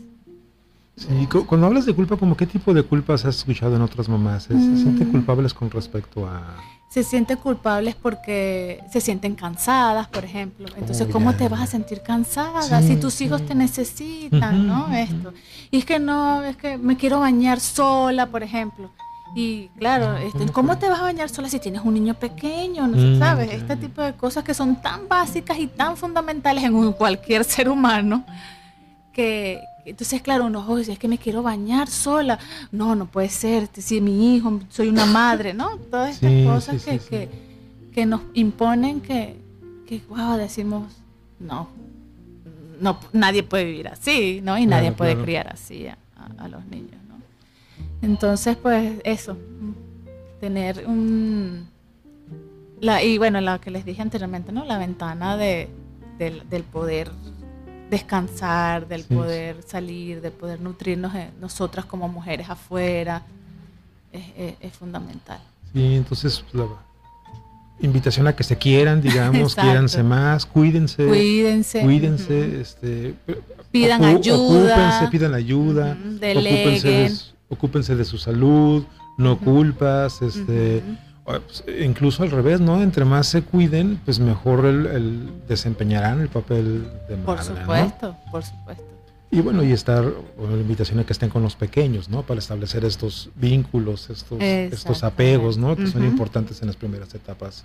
Sí, 0.97 1.27
cuando 1.47 1.67
hablas 1.67 1.87
de 1.87 1.95
culpa, 1.95 2.17
¿como 2.17 2.37
qué 2.37 2.47
tipo 2.47 2.75
de 2.75 2.83
culpas 2.83 3.25
has 3.25 3.37
escuchado 3.37 3.77
en 3.77 3.83
otras 3.83 4.09
mamás? 4.09 4.45
¿Se, 4.45 4.55
sienten 4.55 5.09
mm. 5.09 5.13
culpables 5.13 5.55
con 5.55 5.71
respecto 5.71 6.27
a...? 6.27 6.57
Se 6.91 7.03
sienten 7.03 7.39
culpables 7.39 7.95
porque 7.95 8.85
se 8.93 9.01
sienten 9.01 9.35
cansadas, 9.35 10.09
por 10.09 10.27
ejemplo. 10.27 10.67
Entonces, 10.77 11.07
oh, 11.09 11.11
¿cómo 11.11 11.35
te 11.35 11.49
vas 11.49 11.63
a 11.63 11.67
sentir 11.67 12.03
cansada 12.03 12.83
si 12.83 12.97
tus 12.97 13.19
hijos 13.23 13.47
te 13.47 13.55
necesitan, 13.55 14.67
no? 14.67 14.93
Esto. 14.93 15.33
Y 15.71 15.79
es 15.79 15.87
que 15.87 15.99
no, 15.99 16.45
es 16.45 16.59
que 16.59 16.77
me 16.77 16.99
quiero 16.99 17.21
bañar 17.21 17.61
sola, 17.61 18.27
por 18.27 18.43
ejemplo. 18.43 18.91
Y 19.35 19.69
claro, 19.79 20.19
este, 20.19 20.53
¿cómo 20.53 20.77
te 20.77 20.87
vas 20.91 21.01
a 21.01 21.05
bañar 21.05 21.31
sola 21.31 21.49
si 21.49 21.59
tienes 21.59 21.81
un 21.83 21.95
niño 21.95 22.13
pequeño? 22.13 22.87
No 22.87 22.99
mm, 22.99 23.19
sabes, 23.19 23.51
este 23.51 23.77
tipo 23.77 24.03
de 24.03 24.13
cosas 24.13 24.45
que 24.45 24.53
son 24.53 24.77
tan 24.83 25.09
básicas 25.09 25.59
y 25.59 25.69
tan 25.69 25.97
fundamentales 25.97 26.63
en 26.63 26.93
cualquier 26.93 27.45
ser 27.45 27.71
humano 27.71 28.27
que, 29.13 29.61
entonces, 29.85 30.23
claro, 30.23 30.47
uno, 30.47 30.65
oye, 30.69 30.93
es 30.93 30.99
que 30.99 31.09
me 31.09 31.19
quiero 31.19 31.43
bañar 31.43 31.89
sola. 31.89 32.39
No, 32.71 32.95
no 32.95 33.07
puede 33.07 33.29
ser. 33.29 33.69
Si 33.77 34.01
mi 34.01 34.37
hijo, 34.37 34.61
soy 34.69 34.89
una 34.89 35.07
madre, 35.07 35.55
¿no? 35.55 35.77
Todas 35.91 36.15
estas 36.15 36.47
cosas 36.47 36.85
que, 36.85 37.29
que, 37.93 38.07
nos 38.07 38.21
imponen 38.35 39.01
que, 39.01 39.37
que, 39.87 40.01
wow, 40.09 40.37
decimos, 40.37 40.93
no, 41.41 41.69
no, 42.81 42.99
nadie 43.13 43.43
puede 43.43 43.65
vivir 43.65 43.89
así, 43.89 44.41
¿no? 44.43 44.57
Y 44.57 44.67
nadie 44.67 44.93
puede 44.93 45.17
criar 45.17 45.49
así 45.49 45.87
a, 45.87 46.49
los 46.49 46.65
niños, 46.67 47.01
¿no? 47.09 47.17
Entonces, 48.03 48.57
pues 48.57 49.01
eso, 49.05 49.37
tener 50.41 50.85
un... 50.87 51.69
La, 52.81 53.03
y 53.03 53.19
bueno, 53.19 53.41
lo 53.41 53.61
que 53.61 53.71
les 53.71 53.85
dije 53.85 54.03
anteriormente, 54.03 54.53
¿no? 54.53 54.65
La 54.65 54.79
ventana 54.79 55.37
de, 55.37 55.69
del, 56.19 56.49
del 56.49 56.65
poder 56.65 57.11
descansar, 57.93 58.89
del 58.89 59.05
poder 59.05 59.63
salir, 59.67 60.23
de 60.23 60.31
poder 60.31 60.63
nutrirnos 60.63 61.13
nosotras 61.39 61.85
como 61.85 62.09
mujeres 62.09 62.49
afuera, 62.49 63.23
es, 64.11 64.73
fundamental. 64.73 65.39
Sí, 65.75 65.97
entonces 65.97 66.43
la 66.55 66.67
invitación 67.81 68.27
a 68.29 68.35
que 68.35 68.45
se 68.45 68.57
quieran, 68.57 69.03
digamos, 69.03 69.55
quiéranse 69.63 70.03
más, 70.03 70.47
cuídense, 70.47 71.07
cuídense, 71.07 71.83
cuídense, 71.83 72.61
este, 72.63 73.15
pidan 73.71 74.03
ayuda, 74.05 75.11
pidan 75.11 75.35
ayuda, 75.35 75.99
ocúpense, 76.17 76.89
de, 76.89 77.13
ocúpense 77.51 77.95
de 77.95 78.05
su 78.07 78.17
salud, 78.17 78.85
no 79.19 79.39
culpas, 79.39 80.23
este 80.23 80.83
pues, 80.83 81.12
incluso 81.81 82.23
al 82.23 82.31
revés, 82.31 82.61
¿no? 82.61 82.83
Entre 82.83 83.05
más 83.05 83.29
se 83.29 83.43
cuiden, 83.43 84.01
pues 84.05 84.19
mejor 84.19 84.65
el, 84.65 85.31
desempeñarán 85.49 86.21
el 86.21 86.29
papel 86.29 86.89
de 87.09 87.17
madre. 87.17 87.25
Por 87.25 87.43
supuesto, 87.43 88.17
por 88.31 88.43
supuesto. 88.43 88.85
Y 89.31 89.41
bueno, 89.41 89.65
y 89.65 89.73
estar, 89.73 90.05
bueno, 90.37 90.57
la 90.57 90.61
invitación 90.61 90.99
a 90.99 91.05
que 91.05 91.15
estén 91.15 91.31
con 91.31 91.43
los 91.43 91.57
pequeños, 91.57 92.11
¿no? 92.11 92.23
Para 92.23 92.39
establecer 92.39 92.85
estos 92.85 93.31
vínculos, 93.35 94.11
estos, 94.11 94.39
estos 94.39 95.03
apegos, 95.05 95.57
¿no? 95.57 95.75
Que 95.75 95.87
son 95.87 96.05
importantes 96.05 96.61
en 96.61 96.67
las 96.67 96.77
primeras 96.77 97.15
etapas 97.15 97.65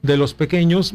de 0.00 0.16
los 0.16 0.32
pequeños. 0.32 0.94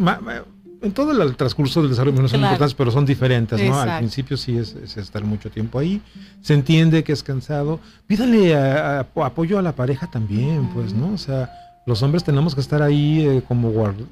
En 0.81 0.93
todo 0.93 1.11
el 1.11 1.35
transcurso 1.35 1.81
del 1.81 1.91
desarrollo 1.91 2.23
no 2.23 2.27
son 2.27 2.39
importantes, 2.39 2.73
pero 2.73 2.89
son 2.89 3.05
diferentes, 3.05 3.61
¿no? 3.61 3.79
Al 3.79 3.99
principio 3.99 4.35
sí 4.35 4.57
es, 4.57 4.73
estar 4.97 5.23
mucho 5.23 5.51
tiempo 5.51 5.77
ahí. 5.77 6.01
Se 6.41 6.55
entiende 6.55 7.03
que 7.03 7.11
es 7.11 7.21
cansado. 7.21 7.79
Pídale 8.07 8.55
apoyo 8.55 9.59
a 9.59 9.61
la 9.61 9.73
pareja 9.73 10.09
también, 10.09 10.71
pues, 10.73 10.91
¿no? 10.91 11.13
O 11.13 11.17
sea, 11.19 11.51
los 11.89 12.03
hombres 12.03 12.23
tenemos 12.23 12.53
que 12.53 12.61
estar 12.61 12.83
ahí 12.83 13.27
eh, 13.27 13.41
como 13.47 13.71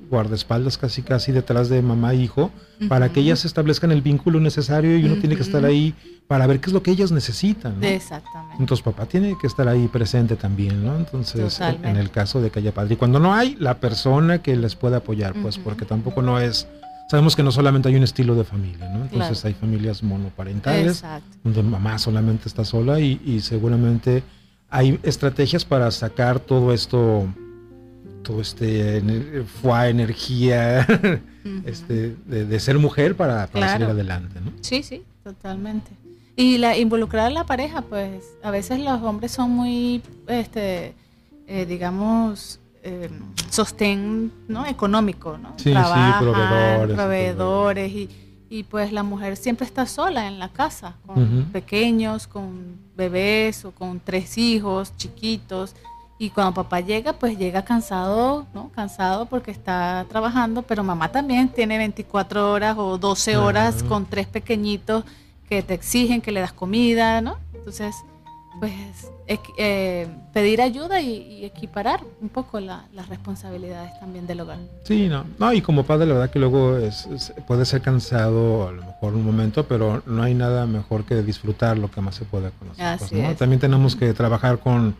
guardaespaldas 0.09 0.79
casi 0.79 1.03
casi 1.03 1.31
detrás 1.31 1.69
de 1.69 1.83
mamá 1.83 2.13
e 2.13 2.15
hijo 2.15 2.49
para 2.89 3.09
que 3.09 3.19
ellas 3.19 3.45
establezcan 3.45 3.91
el 3.91 4.01
vínculo 4.01 4.39
necesario 4.39 4.97
y 4.97 5.05
uno 5.05 5.17
tiene 5.17 5.35
que 5.35 5.43
estar 5.43 5.63
ahí 5.63 5.93
para 6.27 6.47
ver 6.47 6.59
qué 6.59 6.71
es 6.71 6.73
lo 6.73 6.81
que 6.81 6.89
ellas 6.89 7.11
necesitan. 7.11 7.83
Exactamente. 7.83 8.55
Entonces 8.59 8.83
papá 8.83 9.05
tiene 9.05 9.37
que 9.39 9.45
estar 9.45 9.67
ahí 9.67 9.87
presente 9.87 10.35
también, 10.35 10.83
¿no? 10.83 10.97
Entonces 10.97 11.59
en 11.61 11.97
el 11.97 12.09
caso 12.09 12.41
de 12.41 12.49
que 12.49 12.59
haya 12.59 12.73
padre. 12.73 12.95
Y 12.95 12.97
cuando 12.97 13.19
no 13.19 13.35
hay, 13.35 13.55
la 13.59 13.75
persona 13.75 14.41
que 14.41 14.55
les 14.55 14.75
pueda 14.75 14.97
apoyar, 14.97 15.35
pues 15.39 15.59
porque 15.59 15.85
tampoco 15.85 16.23
no 16.23 16.39
es... 16.39 16.67
Sabemos 17.11 17.35
que 17.35 17.43
no 17.43 17.51
solamente 17.51 17.89
hay 17.89 17.95
un 17.95 18.03
estilo 18.03 18.33
de 18.33 18.43
familia, 18.43 18.89
¿no? 18.89 19.03
Entonces 19.03 19.45
hay 19.45 19.53
familias 19.53 20.01
monoparentales 20.01 21.03
donde 21.43 21.61
mamá 21.61 21.99
solamente 21.99 22.47
está 22.49 22.65
sola 22.65 22.99
y, 22.99 23.21
y 23.23 23.41
seguramente 23.41 24.23
hay 24.71 24.99
estrategias 25.03 25.63
para 25.63 25.91
sacar 25.91 26.39
todo 26.39 26.73
esto 26.73 27.27
todo 28.27 28.41
este 28.41 29.01
fue 29.61 29.89
energía 29.89 30.85
este, 31.65 32.13
de, 32.25 32.59
ser 32.59 32.77
mujer 32.77 33.15
para, 33.15 33.47
salir 33.47 33.87
adelante, 33.87 34.41
¿no? 34.41 34.51
Sí, 34.59 34.83
sí, 34.83 35.03
totalmente. 35.23 35.91
Y 36.35 36.57
la 36.57 36.77
involucrar 36.77 37.27
a 37.27 37.29
la 37.29 37.45
pareja, 37.45 37.81
pues 37.83 38.25
a 38.43 38.51
veces 38.51 38.81
los 38.81 39.01
hombres 39.01 39.31
son 39.31 39.51
muy, 39.51 40.01
este, 40.27 40.93
eh, 41.47 41.65
digamos, 41.65 42.59
eh, 42.83 43.09
sostén 43.49 44.31
¿no? 44.49 44.65
económico, 44.65 45.37
¿no? 45.37 45.53
Sí, 45.55 45.73
sí, 45.73 46.11
proveedores. 46.19 46.95
Proveedores 46.97 47.91
y, 47.93 48.09
y, 48.49 48.63
pues 48.63 48.91
la 48.91 49.03
mujer 49.03 49.37
siempre 49.37 49.65
está 49.65 49.85
sola 49.85 50.27
en 50.27 50.37
la 50.37 50.49
casa, 50.49 50.95
con 51.05 51.45
pequeños, 51.53 52.27
con 52.27 52.75
bebés 52.97 53.63
o 53.63 53.71
con 53.71 54.01
tres 54.01 54.37
hijos 54.37 54.91
chiquitos. 54.97 55.75
Y 56.19 56.31
cuando 56.31 56.53
papá 56.53 56.79
llega, 56.79 57.13
pues 57.13 57.37
llega 57.37 57.63
cansado, 57.63 58.47
¿no? 58.53 58.69
Cansado 58.69 59.27
porque 59.27 59.51
está 59.51 60.05
trabajando, 60.09 60.63
pero 60.63 60.83
mamá 60.83 61.11
también 61.11 61.49
tiene 61.49 61.77
24 61.77 62.51
horas 62.51 62.75
o 62.77 62.97
12 62.97 63.37
horas 63.37 63.83
con 63.83 64.05
tres 64.05 64.25
pequeñitos 64.25 65.03
que 65.47 65.61
te 65.61 65.75
exigen 65.75 66.21
que 66.21 66.31
le 66.31 66.39
das 66.39 66.53
comida, 66.53 67.21
¿no? 67.21 67.37
Entonces, 67.53 67.95
pues 68.59 69.11
eh, 69.57 70.07
pedir 70.33 70.61
ayuda 70.61 70.99
y, 71.01 71.45
equiparar 71.45 72.01
un 72.21 72.29
poco 72.29 72.59
las 72.59 73.09
responsabilidades 73.09 73.97
también 73.99 74.25
del 74.25 74.41
hogar. 74.41 74.57
Sí, 74.83 75.07
no, 75.07 75.25
no, 75.37 75.53
y 75.53 75.61
como 75.61 75.83
padre 75.83 76.07
la 76.07 76.13
verdad 76.13 76.29
que 76.29 76.39
luego 76.39 76.77
es, 76.77 77.07
puede 77.45 77.65
ser 77.65 77.81
cansado 77.81 78.67
a 78.67 78.71
lo 78.71 78.83
mejor 78.83 79.13
un 79.13 79.25
momento, 79.25 79.65
pero 79.67 80.01
no 80.05 80.23
hay 80.23 80.33
nada 80.33 80.65
mejor 80.65 81.03
que 81.03 81.21
disfrutar 81.21 81.77
lo 81.77 81.91
que 81.91 82.01
más 82.01 82.15
se 82.15 82.25
puede 82.25 82.51
conocer. 82.51 82.97
Pues, 82.97 83.37
también 83.37 83.59
tenemos 83.59 83.95
que 83.95 84.13
trabajar 84.13 84.59
con 84.59 84.95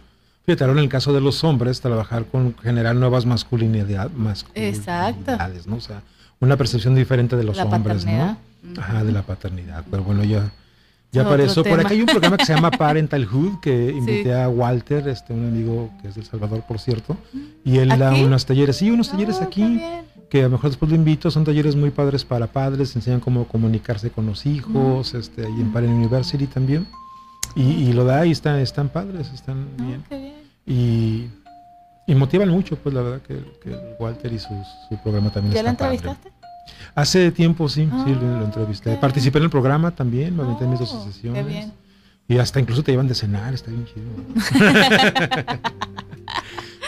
Fíjate, 0.48 0.64
en 0.64 0.80
el 0.80 0.88
caso 0.88 1.12
de 1.12 1.20
los 1.20 1.43
hombres, 1.43 1.82
trabajar 1.82 2.24
con 2.24 2.56
generar 2.60 2.95
nuevas 2.95 3.26
masculinidad, 3.26 4.10
masculinidades, 4.12 5.68
¿no? 5.68 5.76
O 5.76 5.82
sea, 5.82 6.04
una 6.39 6.56
percepción 6.56 6.95
diferente 6.95 7.36
de 7.36 7.43
los 7.43 7.58
hombres, 7.60 8.06
¿no? 8.06 8.38
Ajá, 8.78 9.04
de 9.04 9.12
la 9.12 9.24
paternidad. 9.24 9.84
Pero 9.91 10.04
bueno, 10.04 10.24
ya, 10.24 10.50
ya 11.12 11.26
para 11.26 11.43
eso. 11.43 11.66
Por 11.66 11.82
acá 11.82 11.89
hay 11.89 12.00
un 12.00 12.06
programa 12.06 12.38
que 12.38 12.45
se 12.45 12.56
llama 12.56 12.72
Parentalhood, 12.80 13.60
que 13.60 13.91
invité 13.91 14.34
a 14.34 14.48
Walter, 14.48 15.10
este, 15.10 15.34
un 15.34 15.48
amigo 15.48 15.89
que 16.02 16.08
es 16.08 16.16
de 16.16 16.22
El 16.22 16.28
Salvador, 16.28 16.64
por 16.66 16.80
cierto, 16.80 17.18
y 17.66 17.80
él 17.80 17.89
da 18.00 18.14
unos 18.14 18.45
talleres, 18.45 18.78
sí, 18.78 18.89
unos 18.89 19.12
talleres 19.12 19.41
aquí, 19.41 19.82
que 20.30 20.39
a 20.39 20.43
lo 20.43 20.52
mejor 20.52 20.70
después 20.70 20.89
lo 20.89 20.95
invito, 20.95 21.30
son 21.30 21.43
talleres 21.43 21.76
muy 21.76 21.89
padres 21.89 22.24
para 22.24 22.48
padres, 22.48 22.95
enseñan 22.95 23.20
cómo 23.20 23.50
comunicarse 23.50 24.12
con 24.12 24.26
los 24.26 24.45
hijos, 24.45 25.14
este, 25.14 25.45
ahí 25.45 25.60
en 25.60 25.74
Parent 25.74 25.93
University 25.93 26.48
también. 26.48 26.88
Y, 27.54 27.91
lo 27.91 28.06
da 28.06 28.26
y 28.26 28.32
están, 28.32 28.60
están 28.60 28.88
padres, 28.88 29.30
están 29.34 29.68
ah, 29.80 29.84
bien. 29.84 30.26
Y, 30.68 31.30
y, 32.05 32.15
motivan 32.15 32.49
mucho, 32.49 32.76
pues 32.76 32.93
la 32.93 33.01
verdad 33.01 33.22
que, 33.22 33.39
Walter 33.99 34.34
y 34.34 34.39
su, 34.39 34.49
programa 35.01 35.32
también 35.32 35.55
¿Ya 35.55 35.63
lo 35.63 35.70
entrevistaste? 35.70 36.32
Hace 36.93 37.32
tiempo 37.32 37.70
sí, 37.70 37.89
sí 38.05 38.13
lo, 38.13 38.39
ah, 38.39 38.43
entrevisté. 38.43 38.97
Participé 38.97 39.38
en 39.38 39.45
el 39.45 39.49
programa 39.49 39.91
también, 39.91 40.36
me 40.36 40.43
aventé 40.43 40.65
mis 40.65 40.80
dos 40.80 40.93
oh, 40.93 41.05
sesiones. 41.05 41.70
Y 42.28 42.38
hasta 42.38 42.59
incluso 42.59 42.84
te 42.84 42.91
llevan 42.91 43.07
de 43.07 43.15
cenar, 43.15 43.53
está 43.53 43.72
bien 43.72 43.86
chido. 43.86 44.05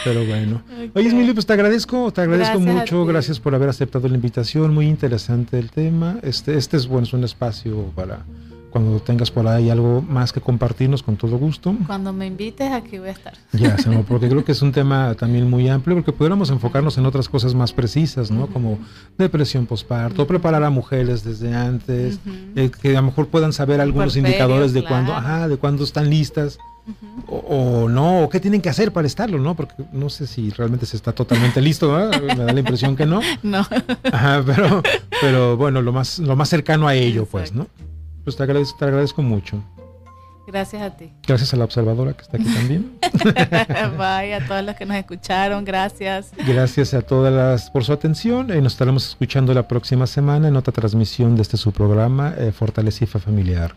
Pero 0.04 0.24
bueno. 0.26 0.62
Oye, 0.94 1.08
Emilio, 1.08 1.32
pues 1.34 1.46
te 1.46 1.52
agradezco, 1.54 2.12
te 2.12 2.20
agradezco 2.20 2.58
mucho, 2.58 3.06
gracias 3.06 3.40
por 3.40 3.54
haber 3.54 3.68
aceptado 3.70 4.08
la 4.08 4.14
invitación, 4.14 4.74
muy 4.74 4.86
interesante 4.86 5.58
el 5.58 5.70
tema. 5.70 6.18
Este, 6.22 6.56
este 6.56 6.76
es 6.76 6.86
bueno, 6.86 7.06
es 7.06 7.12
un 7.12 7.24
espacio 7.24 7.92
para 7.94 8.24
cuando 8.70 9.00
tengas 9.00 9.30
por 9.30 9.46
ahí 9.46 9.68
algo 9.70 10.02
más 10.02 10.32
que 10.32 10.40
compartirnos, 10.40 11.02
con 11.02 11.16
todo 11.16 11.36
gusto. 11.36 11.74
Cuando 11.86 12.12
me 12.12 12.26
invites, 12.26 12.72
aquí 12.72 12.98
voy 12.98 13.08
a 13.08 13.12
estar. 13.12 13.34
Ya, 13.52 13.76
porque 14.08 14.28
creo 14.28 14.44
que 14.44 14.52
es 14.52 14.62
un 14.62 14.72
tema 14.72 15.14
también 15.14 15.48
muy 15.48 15.68
amplio, 15.68 15.96
porque 15.96 16.12
pudiéramos 16.12 16.50
enfocarnos 16.50 16.96
en 16.98 17.06
otras 17.06 17.28
cosas 17.28 17.54
más 17.54 17.72
precisas, 17.72 18.30
¿no? 18.30 18.46
Como 18.46 18.78
depresión 19.18 19.66
postparto, 19.66 20.26
preparar 20.26 20.62
a 20.64 20.70
mujeres 20.70 21.24
desde 21.24 21.54
antes, 21.54 22.18
eh, 22.56 22.70
que 22.80 22.96
a 22.96 23.00
lo 23.00 23.08
mejor 23.08 23.28
puedan 23.28 23.52
saber 23.52 23.80
algunos 23.80 24.16
indicadores 24.16 24.72
de 24.72 24.84
cuándo, 24.84 25.12
ajá, 25.14 25.48
de 25.48 25.56
cuándo 25.56 25.84
están 25.84 26.08
listas. 26.08 26.58
o, 27.28 27.88
no, 27.88 28.24
o 28.24 28.28
qué 28.28 28.40
tienen 28.40 28.60
que 28.60 28.68
hacer 28.68 28.92
para 28.92 29.06
estarlo, 29.06 29.38
¿no? 29.38 29.54
Porque 29.54 29.74
no 29.92 30.08
sé 30.08 30.26
si 30.26 30.50
realmente 30.50 30.86
se 30.86 30.96
está 30.96 31.12
totalmente 31.12 31.60
listo, 31.60 31.92
me 31.92 32.34
da 32.34 32.52
la 32.52 32.58
impresión 32.58 32.96
que 32.96 33.06
no. 33.06 33.20
No. 33.42 33.66
Ajá, 34.12 34.42
pero, 34.44 34.82
pero 35.20 35.56
bueno, 35.56 35.82
lo 35.82 35.92
más, 35.92 36.18
lo 36.18 36.34
más 36.36 36.48
cercano 36.48 36.88
a 36.88 36.94
ello, 36.94 37.26
pues, 37.26 37.52
¿no? 37.52 37.66
Pues 38.24 38.36
te 38.36 38.42
agradezco, 38.42 38.78
te 38.78 38.84
agradezco 38.84 39.22
mucho. 39.22 39.62
Gracias 40.46 40.82
a 40.82 40.96
ti. 40.96 41.12
Gracias 41.26 41.54
a 41.54 41.56
la 41.56 41.64
observadora 41.64 42.12
que 42.12 42.22
está 42.22 42.36
aquí 42.36 42.52
también. 42.52 42.98
Bye, 43.96 44.34
a 44.34 44.44
todos 44.46 44.64
los 44.64 44.74
que 44.74 44.84
nos 44.84 44.96
escucharon, 44.96 45.64
gracias. 45.64 46.32
Gracias 46.44 46.92
a 46.92 47.02
todas 47.02 47.32
las 47.32 47.70
por 47.70 47.84
su 47.84 47.92
atención. 47.92 48.50
y 48.50 48.60
nos 48.60 48.72
estaremos 48.72 49.06
escuchando 49.08 49.54
la 49.54 49.68
próxima 49.68 50.06
semana 50.06 50.48
en 50.48 50.56
otra 50.56 50.72
transmisión 50.72 51.36
de 51.36 51.42
este 51.42 51.56
su 51.56 51.72
programa, 51.72 52.34
eh, 52.36 52.50
Fortaleza 52.52 53.06
Familiar. 53.06 53.76